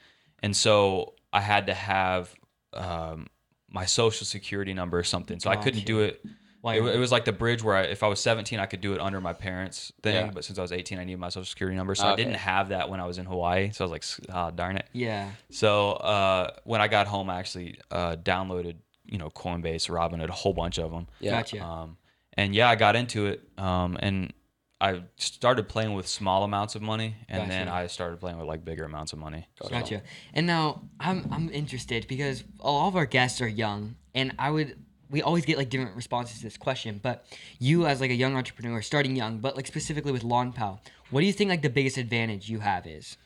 and 0.43 0.55
so 0.55 1.13
I 1.31 1.41
had 1.41 1.67
to 1.67 1.73
have 1.73 2.33
um, 2.73 3.27
my 3.69 3.85
social 3.85 4.25
security 4.25 4.73
number 4.73 4.97
or 4.97 5.03
something. 5.03 5.39
So 5.39 5.49
I 5.49 5.55
couldn't 5.55 5.85
do 5.85 6.01
it. 6.01 6.23
Why- 6.61 6.75
It, 6.75 6.83
it 6.83 6.97
was 6.99 7.11
like 7.11 7.25
the 7.25 7.31
bridge 7.31 7.63
where 7.63 7.75
I, 7.75 7.81
if 7.83 8.03
I 8.03 8.07
was 8.07 8.19
17, 8.19 8.59
I 8.59 8.65
could 8.67 8.81
do 8.81 8.93
it 8.93 8.99
under 9.01 9.19
my 9.19 9.33
parents' 9.33 9.91
thing, 10.03 10.13
Yeah. 10.27 10.31
but 10.31 10.45
since 10.45 10.59
I 10.59 10.61
was 10.61 10.71
18, 10.71 10.99
I 10.99 11.03
needed 11.03 11.19
my 11.19 11.29
social 11.29 11.45
security 11.45 11.75
number. 11.75 11.95
So 11.95 12.07
I 12.07 12.15
didn't 12.15 12.35
have 12.35 12.69
that 12.69 12.89
when 12.89 12.99
I 12.99 13.05
was 13.05 13.17
in 13.17 13.25
Hawaii. 13.25 13.71
So 13.71 13.83
I 13.83 13.89
was 13.89 13.91
like, 13.91 14.29
ah, 14.35 14.51
darn 14.51 14.77
it. 14.77 14.85
Yeah. 14.93 15.31
So 15.49 15.91
uh, 15.93 16.51
when 16.63 16.79
I 16.81 16.87
got 16.87 17.07
home, 17.07 17.29
I 17.29 17.39
actually 17.39 17.79
uh, 17.89 18.15
downloaded, 18.15 18.75
you 19.05 19.17
know, 19.17 19.29
Coinbase, 19.29 19.89
Robinhood, 19.89 20.29
a 20.29 20.33
whole 20.33 20.53
bunch 20.53 20.77
of 20.77 20.91
them. 20.91 21.07
Yeah. 21.19 21.31
Gotcha. 21.31 21.63
Um, 21.63 21.97
and 22.37 22.53
yeah, 22.55 22.69
I 22.69 22.75
got 22.75 22.95
into 22.95 23.25
it, 23.25 23.41
um, 23.57 23.97
and 23.99 24.31
I 24.79 25.03
started 25.17 25.67
playing 25.67 25.93
with 25.93 26.07
small 26.07 26.43
amounts 26.43 26.75
of 26.75 26.81
money, 26.81 27.15
and 27.27 27.51
then 27.51 27.67
I 27.67 27.87
started 27.87 28.19
playing 28.19 28.37
with 28.37 28.47
like 28.47 28.63
bigger 28.63 28.85
amounts 28.85 29.13
of 29.13 29.19
money. 29.19 29.47
Gotcha. 29.69 30.01
And 30.33 30.47
now 30.47 30.81
I'm 30.99 31.27
I'm 31.31 31.49
interested 31.51 32.07
because 32.07 32.43
all 32.59 32.87
of 32.87 32.95
our 32.95 33.05
guests 33.05 33.41
are 33.41 33.47
young, 33.47 33.95
and 34.15 34.33
I 34.39 34.49
would 34.49 34.75
we 35.11 35.21
always 35.21 35.45
get 35.45 35.57
like 35.57 35.69
different 35.69 35.95
responses 35.95 36.37
to 36.37 36.43
this 36.43 36.57
question. 36.57 36.99
But 37.03 37.25
you 37.59 37.85
as 37.85 38.01
like 38.01 38.11
a 38.11 38.15
young 38.15 38.35
entrepreneur, 38.35 38.81
starting 38.81 39.15
young, 39.15 39.39
but 39.39 39.55
like 39.55 39.67
specifically 39.67 40.11
with 40.11 40.23
Lawn 40.23 40.53
Pal, 40.53 40.81
what 41.09 41.19
do 41.21 41.27
you 41.27 41.33
think 41.33 41.49
like 41.49 41.61
the 41.61 41.69
biggest 41.69 41.97
advantage 41.97 42.49
you 42.49 42.59
have 42.59 42.87
is? 42.87 43.17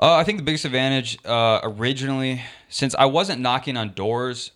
Uh, 0.00 0.14
I 0.14 0.24
think 0.24 0.38
the 0.38 0.44
biggest 0.44 0.66
advantage 0.66 1.18
uh, 1.24 1.60
originally, 1.62 2.42
since 2.68 2.94
I 2.94 3.06
wasn't 3.06 3.40
knocking 3.40 3.78
on 3.78 3.94
doors, 3.94 4.50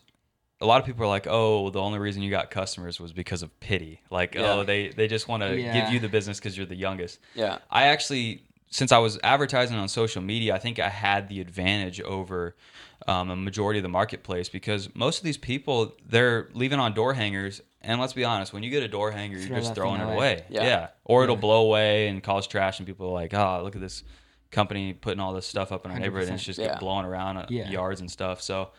a 0.60 0.66
lot 0.66 0.78
of 0.80 0.86
people 0.86 1.02
are 1.04 1.08
like, 1.08 1.26
"Oh, 1.26 1.70
the 1.70 1.80
only 1.80 1.98
reason 1.98 2.22
you 2.22 2.30
got 2.30 2.50
customers 2.50 3.00
was 3.00 3.12
because 3.14 3.42
of 3.42 3.58
pity." 3.60 4.02
Like, 4.10 4.34
Yeah. 4.34 4.52
oh, 4.52 4.64
they 4.64 4.88
they 4.88 5.08
just 5.08 5.28
want 5.28 5.42
to 5.42 5.58
Yeah. 5.58 5.72
give 5.80 5.94
you 5.94 5.98
the 5.98 6.08
business 6.10 6.38
because 6.38 6.56
you're 6.58 6.66
the 6.66 6.76
youngest. 6.76 7.18
Yeah. 7.34 7.58
I 7.70 7.84
actually, 7.86 8.42
since 8.70 8.92
I 8.92 8.98
was 8.98 9.18
advertising 9.24 9.78
on 9.78 9.88
social 9.88 10.20
media, 10.20 10.54
I 10.54 10.58
think 10.58 10.78
I 10.78 10.90
had 10.90 11.28
the 11.30 11.40
advantage 11.40 12.02
over 12.02 12.54
um, 13.06 13.30
a 13.30 13.36
majority 13.36 13.78
of 13.78 13.82
the 13.82 13.88
marketplace 13.88 14.48
because 14.48 14.94
most 14.94 15.18
of 15.18 15.24
these 15.24 15.38
people 15.38 15.94
they're 16.06 16.48
leaving 16.54 16.78
on 16.78 16.94
door 16.94 17.14
hangers. 17.14 17.60
And 17.82 17.98
let's 17.98 18.12
be 18.12 18.24
honest, 18.24 18.52
when 18.52 18.62
you 18.62 18.68
get 18.68 18.82
a 18.82 18.88
door 18.88 19.10
hanger, 19.10 19.38
you're 19.38 19.46
Throw 19.48 19.56
just 19.56 19.74
throwing 19.74 20.02
it 20.02 20.04
away. 20.04 20.14
away. 20.14 20.44
Yeah. 20.50 20.64
Yeah. 20.64 20.88
Or 21.04 21.24
it'll 21.24 21.36
blow 21.36 21.62
away 21.66 22.08
and 22.08 22.22
cause 22.22 22.46
trash, 22.46 22.78
and 22.78 22.86
people 22.86 23.06
are 23.08 23.12
like, 23.12 23.32
"Oh, 23.32 23.60
look 23.64 23.74
at 23.74 23.80
this 23.80 24.04
company 24.50 24.92
putting 24.92 25.18
all 25.18 25.32
this 25.32 25.46
stuff 25.46 25.72
up 25.72 25.86
in 25.86 25.90
our 25.90 25.98
neighborhood, 25.98 26.28
and 26.28 26.34
it's 26.36 26.44
just 26.44 26.58
Yeah. 26.58 26.78
blowing 26.78 27.06
around 27.06 27.38
uh, 27.38 27.46
Yeah. 27.48 27.70
yards 27.70 28.00
and 28.00 28.10
stuff." 28.10 28.42
So, 28.42 28.70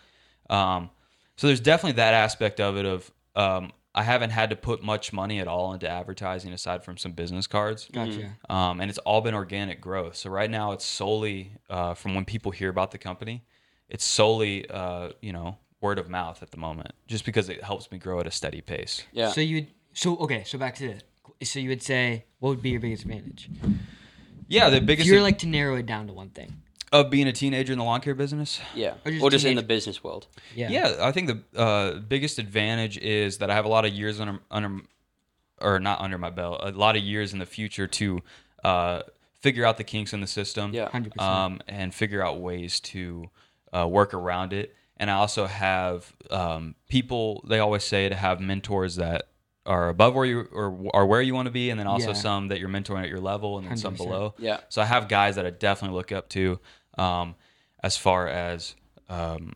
um, 0.49 0.91
so 1.35 1.47
there's 1.47 1.59
definitely 1.59 1.93
that 1.97 2.13
aspect 2.13 2.59
of 2.59 2.77
it. 2.77 2.85
Of 2.85 3.09
um, 3.35 3.71
I 3.95 4.03
haven't 4.03 4.29
had 4.29 4.51
to 4.51 4.55
put 4.55 4.83
much 4.83 5.11
money 5.11 5.39
at 5.39 5.47
all 5.47 5.73
into 5.73 5.89
advertising 5.89 6.53
aside 6.53 6.83
from 6.83 6.95
some 6.97 7.13
business 7.13 7.47
cards. 7.47 7.89
Gotcha. 7.91 8.37
Um, 8.49 8.79
and 8.81 8.89
it's 8.89 8.99
all 8.99 9.21
been 9.21 9.33
organic 9.33 9.81
growth. 9.81 10.15
So 10.15 10.29
right 10.29 10.49
now 10.49 10.73
it's 10.73 10.85
solely 10.85 11.53
uh, 11.71 11.93
from 11.95 12.13
when 12.13 12.23
people 12.25 12.51
hear 12.51 12.69
about 12.69 12.91
the 12.91 12.97
company, 12.99 13.43
it's 13.91 14.03
solely 14.05 14.67
uh, 14.69 15.09
you 15.21 15.33
know 15.33 15.57
word 15.81 15.99
of 15.99 16.09
mouth 16.09 16.41
at 16.41 16.51
the 16.51 16.57
moment, 16.57 16.93
just 17.07 17.25
because 17.25 17.49
it 17.49 17.63
helps 17.63 17.91
me 17.91 17.97
grow 17.99 18.19
at 18.19 18.25
a 18.27 18.31
steady 18.31 18.61
pace. 18.61 19.03
Yeah. 19.11 19.29
So 19.29 19.41
you 19.41 19.67
so 19.93 20.17
okay. 20.17 20.43
So 20.45 20.57
back 20.57 20.75
to 20.75 20.95
the 21.39 21.45
so 21.45 21.59
you 21.59 21.69
would 21.69 21.83
say 21.83 22.25
what 22.39 22.49
would 22.49 22.61
be 22.61 22.69
your 22.71 22.79
biggest 22.79 23.03
advantage? 23.03 23.49
Yeah, 24.47 24.69
the 24.69 24.79
biggest. 24.79 24.81
If 24.81 24.85
biggest 24.87 25.07
you're 25.09 25.21
like 25.21 25.37
to 25.39 25.47
narrow 25.47 25.75
it 25.75 25.85
down 25.85 26.07
to 26.07 26.13
one 26.13 26.29
thing. 26.29 26.61
of 26.91 27.09
being 27.09 27.27
a 27.27 27.31
teenager 27.31 27.71
in 27.71 27.79
the 27.79 27.85
lawn 27.85 28.01
care 28.01 28.15
business. 28.15 28.59
yeah. 28.75 28.95
Or 29.05 29.11
just 29.11 29.23
Or 29.23 29.29
just 29.29 29.45
in 29.45 29.55
the 29.55 29.63
business 29.63 30.03
world. 30.03 30.27
Yeah. 30.55 30.69
Yeah, 30.69 30.95
I 30.99 31.11
think 31.11 31.27
the 31.27 31.59
uh, 31.59 31.99
biggest 31.99 32.37
advantage 32.37 32.97
is 32.97 33.37
that 33.37 33.49
I 33.49 33.53
have 33.55 33.65
a 33.65 33.69
lot 33.69 33.85
of 33.85 33.93
years 33.93 34.19
under 34.19 34.39
under 34.49 34.81
or 35.59 35.79
not 35.79 36.01
under 36.01 36.17
my 36.17 36.29
belt, 36.29 36.59
a 36.63 36.71
lot 36.71 36.95
of 36.95 37.03
years 37.03 37.33
in 37.33 37.39
the 37.39 37.45
future 37.45 37.87
to 37.87 38.21
uh, 38.63 39.01
figure 39.39 39.65
out 39.65 39.77
the 39.77 39.83
kinks 39.83 40.11
in 40.13 40.21
the 40.21 40.27
system. 40.27 40.73
Yeah. 40.73 40.89
100%. 40.89 41.19
um, 41.21 41.61
and 41.67 41.93
figure 41.93 42.23
out 42.25 42.39
ways 42.39 42.79
to 42.81 43.29
uh, 43.75 43.87
work 43.87 44.13
around 44.13 44.53
it. 44.53 44.75
And 44.97 45.09
I 45.09 45.15
also 45.15 45.47
have 45.47 46.13
um, 46.29 46.75
people. 46.87 47.43
They 47.47 47.59
always 47.59 47.83
say 47.83 48.07
to 48.09 48.15
have 48.15 48.39
mentors 48.39 48.97
that 48.97 49.29
are 49.65 49.89
above 49.89 50.13
where 50.15 50.25
you 50.25 50.47
or 50.51 50.89
are 50.93 51.05
where 51.05 51.21
you 51.21 51.33
want 51.33 51.47
to 51.47 51.51
be, 51.51 51.69
and 51.71 51.79
then 51.79 51.87
also 51.87 52.07
Yeah. 52.09 52.13
some 52.13 52.47
that 52.49 52.59
you're 52.59 52.69
mentoring 52.69 53.03
at 53.03 53.09
your 53.09 53.19
level, 53.19 53.57
and 53.57 53.67
then 53.67 53.77
some 53.77 53.95
100%. 53.95 53.97
below. 53.97 54.33
Yeah. 54.37 54.59
So 54.69 54.81
I 54.81 54.85
have 54.85 55.07
guys 55.07 55.35
that 55.37 55.45
I 55.45 55.49
definitely 55.49 55.95
look 55.97 56.11
up 56.11 56.29
to, 56.29 56.59
um, 56.97 57.35
as 57.83 57.97
far 57.97 58.27
as 58.27 58.75
um, 59.09 59.53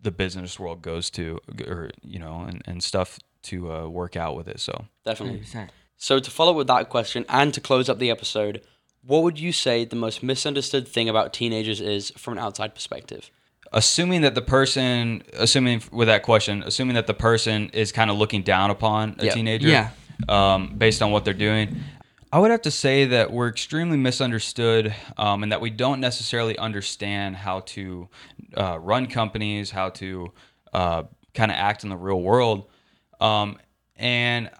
the 0.00 0.10
business 0.10 0.58
world 0.58 0.80
goes 0.82 1.10
to, 1.10 1.40
or 1.66 1.90
you 2.02 2.18
know, 2.18 2.42
and, 2.48 2.62
and 2.66 2.82
stuff 2.82 3.18
to 3.44 3.70
uh, 3.72 3.88
work 3.88 4.16
out 4.16 4.34
with 4.36 4.48
it. 4.48 4.60
So 4.60 4.86
Definitely. 5.04 5.40
100%. 5.40 5.68
So 5.98 6.18
to 6.18 6.30
follow 6.30 6.52
with 6.52 6.66
that 6.68 6.88
question 6.88 7.24
and 7.28 7.52
to 7.54 7.60
close 7.60 7.88
up 7.88 7.98
the 7.98 8.10
episode, 8.10 8.62
what 9.02 9.22
would 9.22 9.38
you 9.38 9.52
say 9.52 9.84
the 9.84 9.96
most 9.96 10.22
misunderstood 10.22 10.88
thing 10.88 11.08
about 11.08 11.32
teenagers 11.32 11.80
is 11.80 12.10
from 12.16 12.34
an 12.34 12.38
outside 12.38 12.74
perspective? 12.74 13.30
Assuming 13.72 14.20
that 14.22 14.34
the 14.34 14.42
person 14.42 15.22
assuming 15.34 15.82
with 15.92 16.08
that 16.08 16.22
question 16.22 16.62
assuming 16.66 16.94
that 16.94 17.06
the 17.06 17.14
person 17.14 17.68
is 17.70 17.92
kind 17.92 18.10
of 18.10 18.16
looking 18.16 18.42
down 18.42 18.70
upon 18.70 19.16
a 19.18 19.24
Yeah. 19.26 19.32
teenager 19.34 19.68
Yeah. 19.68 19.90
um, 20.28 20.74
based 20.76 21.02
on 21.02 21.10
what 21.10 21.24
they're 21.24 21.34
doing 21.34 21.76
i 22.32 22.38
would 22.38 22.50
have 22.50 22.62
to 22.62 22.70
say 22.70 23.04
that 23.06 23.32
we're 23.32 23.48
extremely 23.48 23.96
misunderstood 23.96 24.94
um, 25.16 25.42
and 25.42 25.52
that 25.52 25.60
we 25.60 25.70
don't 25.70 26.00
necessarily 26.00 26.56
understand 26.58 27.36
how 27.36 27.60
to 27.60 28.08
uh, 28.56 28.78
run 28.80 29.06
companies 29.06 29.70
how 29.70 29.90
to 29.90 30.32
uh, 30.72 31.02
kind 31.34 31.50
of 31.50 31.56
act 31.56 31.82
in 31.84 31.90
the 31.90 31.96
real 31.96 32.20
world 32.20 32.66
um, 33.20 33.58
and 33.96 34.50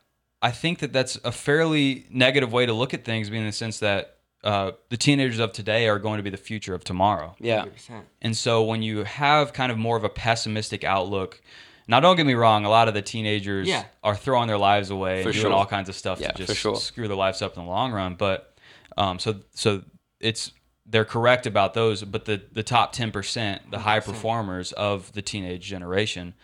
i 0.42 0.50
think 0.50 0.78
that 0.80 0.92
that's 0.92 1.16
a 1.24 1.32
fairly 1.32 2.06
negative 2.10 2.52
way 2.52 2.66
to 2.66 2.72
look 2.72 2.92
at 2.94 3.04
things 3.04 3.30
being 3.30 3.42
in 3.42 3.48
the 3.48 3.52
sense 3.52 3.78
that 3.80 4.15
uh, 4.44 4.72
the 4.90 4.96
teenagers 4.96 5.38
of 5.38 5.52
today 5.52 5.88
are 5.88 5.98
going 5.98 6.18
to 6.18 6.22
be 6.22 6.30
the 6.30 6.36
future 6.36 6.74
of 6.74 6.84
tomorrow 6.84 7.34
Yeah. 7.40 7.64
100%. 7.64 8.02
and 8.22 8.36
so 8.36 8.62
when 8.64 8.82
you 8.82 9.04
have 9.04 9.52
kind 9.52 9.72
of 9.72 9.78
more 9.78 9.96
of 9.96 10.04
a 10.04 10.08
pessimistic 10.08 10.84
outlook, 10.84 11.40
now 11.88 12.00
don't 12.00 12.16
get 12.16 12.26
me 12.26 12.34
wrong, 12.34 12.64
a 12.64 12.68
lot 12.68 12.86
of 12.88 12.94
the 12.94 13.02
teenagers 13.02 13.66
Yeah. 13.66 13.84
are 14.04 14.14
throwing 14.16 14.46
their 14.48 14.58
lives 14.58 14.90
away 14.90 15.22
For 15.22 15.28
and 15.30 15.34
doing 15.34 15.46
sure. 15.46 15.52
all 15.52 15.66
kinds 15.66 15.88
of 15.88 15.94
stuff 15.96 16.20
Yeah, 16.20 16.32
to 16.32 16.46
just 16.46 16.58
sure. 16.60 16.76
screw 16.76 17.08
their 17.08 17.16
lives 17.16 17.42
up 17.42 17.56
in 17.56 17.64
the 17.64 17.68
long 17.70 17.92
run. 17.92 18.14
But 18.14 18.52
um, 18.96 19.18
so 19.18 19.40
so 19.54 19.82
it's 20.20 20.52
they're 20.88 21.04
correct 21.04 21.46
about 21.46 21.74
those, 21.74 22.02
but 22.04 22.24
the 22.26 22.40
the 22.52 22.62
top 22.62 22.92
ten 22.92 23.10
percent, 23.10 23.70
the 23.70 23.80
high 23.80 24.00
performers 24.00 24.72
of 24.72 25.12
the 25.12 25.22
teenage 25.22 25.64
generation, 25.66 26.34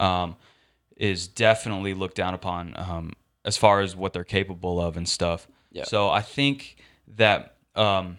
um, 0.00 0.36
is 0.96 1.26
definitely 1.28 1.94
looked 1.94 2.16
down 2.16 2.34
upon 2.34 2.74
um, 2.76 3.12
as 3.44 3.56
far 3.56 3.80
as 3.80 3.94
what 3.96 4.12
they're 4.12 4.24
capable 4.24 4.80
of 4.80 4.96
and 4.96 5.08
stuff. 5.08 5.48
Yeah. 5.72 5.84
So 5.84 6.08
I 6.08 6.22
think 6.22 6.76
that 7.16 7.56
um, 7.74 8.18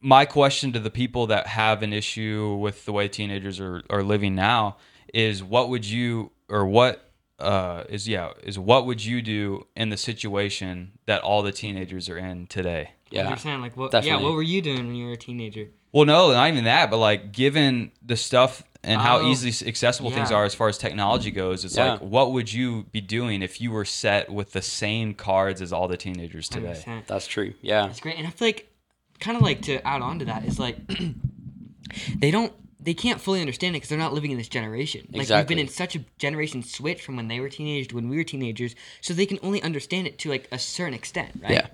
my 0.00 0.24
question 0.24 0.72
to 0.72 0.80
the 0.80 0.90
people 0.90 1.28
that 1.28 1.46
have 1.46 1.82
an 1.82 1.92
issue 1.92 2.56
with 2.60 2.84
the 2.84 2.92
way 2.92 3.08
teenagers 3.08 3.60
are, 3.60 3.82
are 3.90 4.02
living 4.02 4.34
now 4.34 4.76
is 5.12 5.42
what 5.42 5.68
would 5.68 5.84
you 5.84 6.30
or 6.48 6.66
what 6.66 7.02
uh, 7.38 7.84
is 7.88 8.08
yeah 8.08 8.30
is 8.42 8.58
what 8.58 8.86
would 8.86 9.04
you 9.04 9.20
do 9.20 9.66
in 9.76 9.90
the 9.90 9.96
situation 9.96 10.92
that 11.06 11.22
all 11.22 11.42
the 11.42 11.52
teenagers 11.52 12.08
are 12.08 12.18
in 12.18 12.46
today? 12.46 12.90
Yeah. 13.10 13.26
Understand? 13.26 13.62
Like, 13.62 13.76
what? 13.76 13.92
Yeah. 14.04 14.20
What 14.20 14.32
were 14.32 14.42
you 14.42 14.62
doing 14.62 14.86
when 14.86 14.94
you 14.94 15.06
were 15.06 15.12
a 15.12 15.16
teenager? 15.16 15.68
Well, 15.92 16.04
no, 16.04 16.32
not 16.32 16.48
even 16.48 16.64
that, 16.64 16.90
but 16.90 16.98
like 16.98 17.32
given 17.32 17.92
the 18.04 18.16
stuff 18.16 18.62
and 18.86 19.00
how 19.00 19.18
Oh, 19.18 19.30
easily 19.30 19.52
accessible 19.68 20.10
things 20.10 20.30
are 20.32 20.44
as 20.44 20.54
far 20.54 20.68
as 20.68 20.78
technology 20.78 21.30
goes, 21.30 21.64
it's 21.64 21.76
Yeah. 21.76 21.92
like 21.92 22.00
what 22.00 22.32
would 22.32 22.52
you 22.52 22.84
be 22.92 23.00
doing 23.00 23.42
if 23.42 23.60
you 23.60 23.70
were 23.72 23.84
set 23.84 24.30
with 24.32 24.52
the 24.52 24.62
same 24.62 25.12
cards 25.14 25.60
as 25.60 25.72
all 25.72 25.88
the 25.88 25.96
teenagers 25.96 26.48
today? 26.48 26.82
100%. 26.86 27.06
That's 27.06 27.26
true. 27.26 27.54
Yeah. 27.60 27.88
It's 27.90 28.00
great. 28.00 28.16
And 28.16 28.26
I 28.26 28.30
feel 28.30 28.48
like, 28.48 28.72
kind 29.20 29.36
of 29.36 29.42
like 29.42 29.62
to 29.62 29.86
add 29.86 30.02
on 30.02 30.18
to 30.20 30.24
that 30.26 30.44
is 30.44 30.58
like, 30.58 30.76
they 32.18 32.30
don't, 32.30 32.52
they 32.86 32.94
can't 32.94 33.20
fully 33.20 33.40
understand 33.40 33.74
it 33.74 33.78
because 33.78 33.88
they're 33.88 33.98
not 33.98 34.14
living 34.14 34.30
in 34.30 34.38
this 34.38 34.48
generation. 34.48 35.08
Like 35.12 35.28
we've 35.28 35.46
been 35.46 35.58
in 35.58 35.66
such 35.66 35.96
a 35.96 36.04
generation 36.18 36.62
switch 36.62 37.02
from 37.02 37.16
when 37.16 37.26
they 37.26 37.40
were 37.40 37.48
teenagers 37.48 37.88
to 37.88 37.96
when 37.96 38.08
we 38.08 38.16
were 38.16 38.22
teenagers, 38.24 38.76
so 39.00 39.12
they 39.12 39.26
can 39.26 39.40
only 39.42 39.60
understand 39.60 40.06
it 40.06 40.18
to 40.20 40.30
like 40.30 40.46
a 40.52 40.58
certain 40.58 40.94
extent, 40.94 41.32
right? 41.42 41.50
Yeah. 41.50 41.66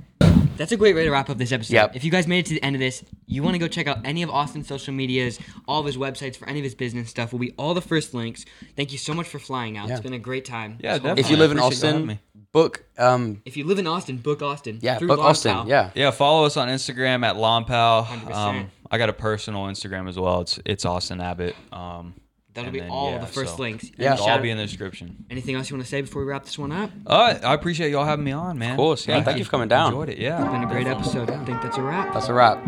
That's 0.57 0.72
a 0.72 0.77
great 0.77 0.94
way 0.94 1.05
to 1.05 1.11
wrap 1.11 1.29
up 1.29 1.37
this 1.37 1.53
episode. 1.53 1.75
Yep. 1.75 1.96
If 1.96 2.05
you 2.05 2.11
guys 2.11 2.27
made 2.27 2.40
it 2.40 2.46
to 2.46 2.55
the 2.55 2.62
end 2.62 2.77
of 2.77 2.81
this, 2.81 3.05
you 3.27 3.42
want 3.42 3.55
to 3.55 3.59
go 3.59 3.68
check 3.68 3.87
out 3.87 3.98
any 4.05 4.22
of 4.22 4.31
Austin's 4.31 4.68
social 4.68 4.94
medias, 4.94 5.38
all 5.68 5.81
of 5.81 5.87
his 5.87 5.96
websites 5.96 6.37
for 6.37 6.48
any 6.48 6.61
of 6.61 6.64
his 6.64 6.75
business 6.75 7.11
stuff 7.11 7.33
will 7.33 7.38
be 7.38 7.53
all 7.59 7.75
the 7.75 7.83
first 7.83 8.14
links. 8.14 8.44
Thank 8.75 8.92
you 8.92 8.98
so 8.98 9.12
much 9.12 9.29
for 9.29 9.38
flying 9.38 9.77
out. 9.77 9.88
Yeah. 9.88 9.94
It's 9.94 10.03
been 10.03 10.12
a 10.14 10.18
great 10.18 10.44
time. 10.46 10.79
Yeah, 10.81 10.94
definitely. 10.94 11.20
If 11.20 11.31
you 11.31 11.37
live 11.37 11.51
in 11.51 11.59
appreciate 11.59 11.88
you 11.88 11.94
having 11.94 12.11
Austin, 12.11 12.20
book. 12.53 12.85
Um. 12.98 13.42
if 13.44 13.57
you 13.57 13.64
live 13.64 13.79
in 13.79 13.87
Austin, 13.87 14.18
book 14.18 14.42
Austin. 14.42 14.79
Yeah. 14.83 14.98
Book 14.98 15.18
Austin. 15.18 15.53
Pal. 15.53 15.68
Yeah. 15.68 15.90
Yeah, 15.94 16.11
follow 16.11 16.46
us 16.46 16.57
on 16.57 16.68
Instagram 16.68 17.25
at 17.25 17.37
Lompal. 17.37 18.05
100%. 18.05 18.35
Um, 18.35 18.70
I 18.92 18.98
got 18.98 19.09
a 19.09 19.14
personal 19.14 19.64
Instagram 19.64 20.07
as 20.07 20.18
well. 20.18 20.42
It's 20.42 20.61
it's 20.66 20.85
Austin 20.85 21.22
Abbott. 21.22 21.57
Um, 21.72 22.12
That'll 22.52 22.70
be 22.70 22.81
then, 22.81 22.90
all 22.90 23.12
yeah, 23.12 23.18
the 23.18 23.26
first 23.26 23.57
so 23.57 23.62
links. 23.62 23.90
Yeah. 23.96 24.12
It'll 24.12 24.26
all 24.26 24.38
be 24.38 24.50
in 24.50 24.59
the 24.59 24.66
description. 24.66 25.24
Anything 25.31 25.55
else 25.55 25.70
you 25.70 25.76
want 25.76 25.87
to 25.87 25.90
say 25.90 26.02
before 26.02 26.20
we 26.20 26.28
wrap 26.28 26.44
this 26.44 26.59
one 26.59 26.70
up? 26.70 26.90
Uh, 27.07 27.38
I 27.42 27.55
appreciate 27.55 27.90
y'all 27.90 28.05
having 28.05 28.26
me 28.26 28.33
on, 28.33 28.59
man. 28.59 28.72
Of 28.72 28.76
course, 28.76 29.09
yeah. 29.09 29.22
Thank 29.22 29.38
you 29.38 29.44
for 29.44 29.50
coming 29.50 29.68
down. 29.68 29.94
Enjoyed 29.94 30.11
it. 30.11 30.18
Yeah. 30.18 30.42
it's 30.42 30.52
Been 30.52 30.62
a 30.62 30.66
great 30.66 30.87
episode. 30.87 31.31
I 31.31 31.42
think 31.46 31.62
that's 31.62 31.78
a 31.78 31.83
wrap. 31.83 32.12
That's 32.12 32.28
a 32.28 32.35
wrap. 32.35 32.62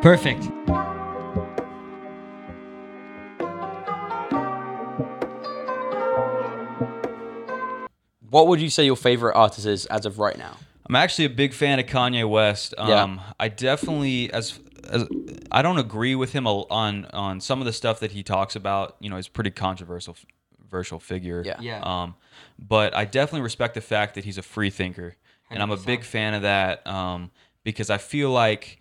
Perfect. 0.00 0.44
What 8.30 8.46
would 8.46 8.60
you 8.60 8.70
say 8.70 8.84
your 8.84 8.94
favorite 8.94 9.34
artist 9.34 9.66
is 9.66 9.86
as 9.86 10.06
of 10.06 10.20
right 10.20 10.38
now? 10.38 10.56
I'm 10.88 10.96
actually 10.96 11.26
a 11.26 11.30
big 11.30 11.52
fan 11.52 11.78
of 11.78 11.86
Kanye 11.86 12.28
West. 12.28 12.74
Yeah. 12.78 13.02
Um, 13.02 13.20
I 13.38 13.48
definitely 13.48 14.32
as, 14.32 14.50
as 14.52 14.58
I 15.52 15.62
don't 15.62 15.78
agree 15.78 16.14
with 16.14 16.32
him 16.32 16.46
on 16.46 17.06
on 17.06 17.40
some 17.40 17.60
of 17.60 17.66
the 17.66 17.72
stuff 17.72 18.00
that 18.00 18.12
he 18.12 18.22
talks 18.22 18.56
about. 18.56 18.96
You 19.00 19.10
know, 19.10 19.16
he's 19.16 19.26
a 19.28 19.30
pretty 19.30 19.50
controversial 19.50 20.16
controversial 20.56 20.98
figure. 21.00 21.42
Yeah. 21.44 21.56
Yeah. 21.60 21.80
Um, 21.82 22.14
but 22.58 22.94
I 22.94 23.04
definitely 23.04 23.42
respect 23.42 23.74
the 23.74 23.80
fact 23.80 24.14
that 24.14 24.24
he's 24.24 24.38
a 24.38 24.42
free 24.42 24.70
thinker, 24.70 25.16
and 25.50 25.62
I'm 25.62 25.70
a 25.70 25.76
big 25.76 26.04
fan 26.04 26.34
of 26.34 26.42
that 26.42 26.86
um, 26.86 27.30
because 27.64 27.90
I 27.90 27.98
feel 27.98 28.30
like, 28.30 28.80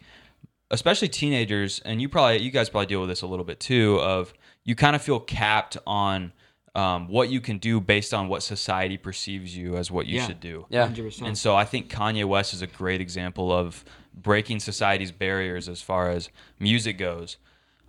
especially 0.72 1.08
teenagers, 1.08 1.80
and 1.86 2.02
you 2.02 2.10
probably 2.10 2.40
you 2.42 2.52
guys 2.52 2.70
probably 2.70 2.88
deal 2.88 3.00
with 3.02 3.10
this 3.10 3.22
a 3.22 3.28
little 3.28 3.46
bit 3.46 3.60
too. 3.60 4.00
Of 4.02 4.34
you 4.64 4.76
kind 4.76 4.96
of 4.96 5.02
feel 5.02 5.20
capped 5.20 5.78
on. 5.86 6.34
Um, 6.76 7.08
what 7.08 7.30
you 7.32 7.42
can 7.42 7.58
do 7.58 7.82
based 7.82 8.14
on 8.14 8.28
what 8.28 8.44
society 8.44 8.98
perceives 8.98 9.58
you 9.58 9.78
as 9.78 9.90
what 9.90 10.06
you 10.06 10.18
Yeah. 10.18 10.28
should 10.28 10.40
do. 10.40 10.68
Yeah. 10.70 10.86
100%. 10.88 11.26
And 11.26 11.36
so 11.36 11.56
I 11.56 11.66
think 11.66 11.90
Kanye 11.92 12.24
West 12.24 12.54
is 12.54 12.62
a 12.62 12.68
great 12.68 13.02
example 13.02 13.52
of 13.52 13.84
breaking 14.22 14.60
society's 14.60 15.12
barriers 15.12 15.70
as 15.70 15.82
far 15.82 16.10
as 16.10 16.30
music 16.60 16.98
goes. 16.98 17.38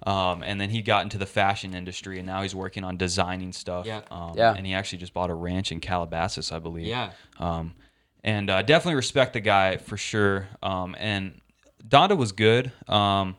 Um, 0.07 0.45
and 0.45 0.61
then 0.61 0.71
he 0.71 0.81
got 0.81 1.03
into 1.03 1.19
the 1.19 1.27
fashion 1.27 1.75
industry, 1.75 2.19
and 2.19 2.27
now 2.27 2.43
he's 2.43 2.55
working 2.55 2.85
on 2.85 2.97
designing 2.97 3.53
stuff. 3.53 3.85
Yeah. 3.85 4.03
Um, 4.11 4.35
Yeah. 4.37 4.55
And 4.55 4.65
he 4.65 4.73
actually 4.75 4.99
just 4.99 5.13
bought 5.13 5.29
a 5.31 5.35
ranch 5.35 5.73
in 5.73 5.81
Calabasas, 5.81 6.53
I 6.53 6.61
believe. 6.61 6.87
Yeah. 6.87 7.11
Um, 7.41 7.75
and 8.23 8.49
uh, 8.49 8.63
definitely 8.63 8.95
respect 8.95 9.33
the 9.33 9.41
guy 9.41 9.77
for 9.77 9.97
sure. 9.97 10.49
Um, 10.63 10.95
and 10.99 11.41
Donda 11.87 12.17
was 12.17 12.31
good. 12.33 12.71
Um, 12.87 13.37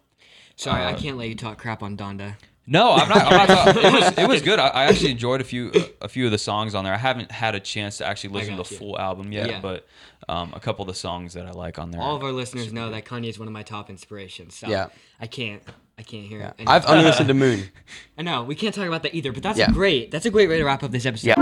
Sorry, 0.57 0.83
I 0.83 0.91
Uh, 0.91 0.97
can't 0.97 1.17
let 1.17 1.29
you 1.29 1.35
talk 1.35 1.57
crap 1.57 1.81
on 1.81 1.95
Donda. 1.95 2.35
No, 2.69 2.91
I'm 2.93 3.09
not. 3.09 3.33
I'm 3.33 3.47
not 3.47 3.77
it, 3.77 3.93
was, 3.93 4.17
it 4.17 4.27
was 4.29 4.41
good. 4.49 4.59
I, 4.59 4.67
I 4.67 4.83
actually 4.85 5.11
enjoyed 5.11 5.41
a 5.41 5.43
few 5.43 5.71
a 6.01 6.07
few 6.07 6.25
of 6.25 6.31
the 6.31 6.37
songs 6.37 6.75
on 6.75 6.83
there. 6.83 6.93
I 6.93 6.97
haven't 6.97 7.31
had 7.31 7.55
a 7.55 7.59
chance 7.59 7.97
to 7.97 8.05
actually 8.05 8.31
listen 8.35 8.55
to 8.57 8.63
the 8.63 8.69
you. 8.69 8.77
full 8.77 8.99
album 8.99 9.31
yet, 9.31 9.49
Yeah. 9.49 9.59
but 9.61 9.87
um, 10.27 10.53
a 10.55 10.59
couple 10.59 10.83
of 10.83 10.87
the 10.87 10.93
songs 10.93 11.33
that 11.33 11.45
I 11.45 11.51
like 11.51 11.79
on 11.79 11.91
there. 11.91 11.99
All 12.01 12.15
of 12.15 12.23
our 12.23 12.31
listeners 12.31 12.71
know 12.71 12.91
that 12.91 13.05
Kanye 13.05 13.29
is 13.29 13.39
one 13.39 13.47
of 13.47 13.53
my 13.53 13.63
top 13.63 13.89
inspirations. 13.89 14.55
So 14.55 14.67
Yeah. 14.67 14.87
I 15.19 15.27
can't. 15.27 15.61
I 15.97 16.01
can't 16.03 16.25
hear 16.25 16.39
it. 16.41 16.53
I've 16.65 16.85
only 16.85 17.03
listened 17.03 17.27
to 17.27 17.33
Moon. 17.33 17.63
I 18.17 18.21
know 18.21 18.43
we 18.43 18.55
can't 18.55 18.73
talk 18.73 18.87
about 18.87 19.03
that 19.03 19.13
either, 19.13 19.33
but 19.33 19.43
that's 19.43 19.59
Yeah. 19.59 19.69
great. 19.71 20.11
That's 20.11 20.25
a 20.25 20.29
great 20.31 20.47
way 20.47 20.57
to 20.57 20.63
wrap 20.63 20.81
up 20.83 20.91
this 20.91 21.05
episode. 21.05 21.27
Yeah. 21.29 21.35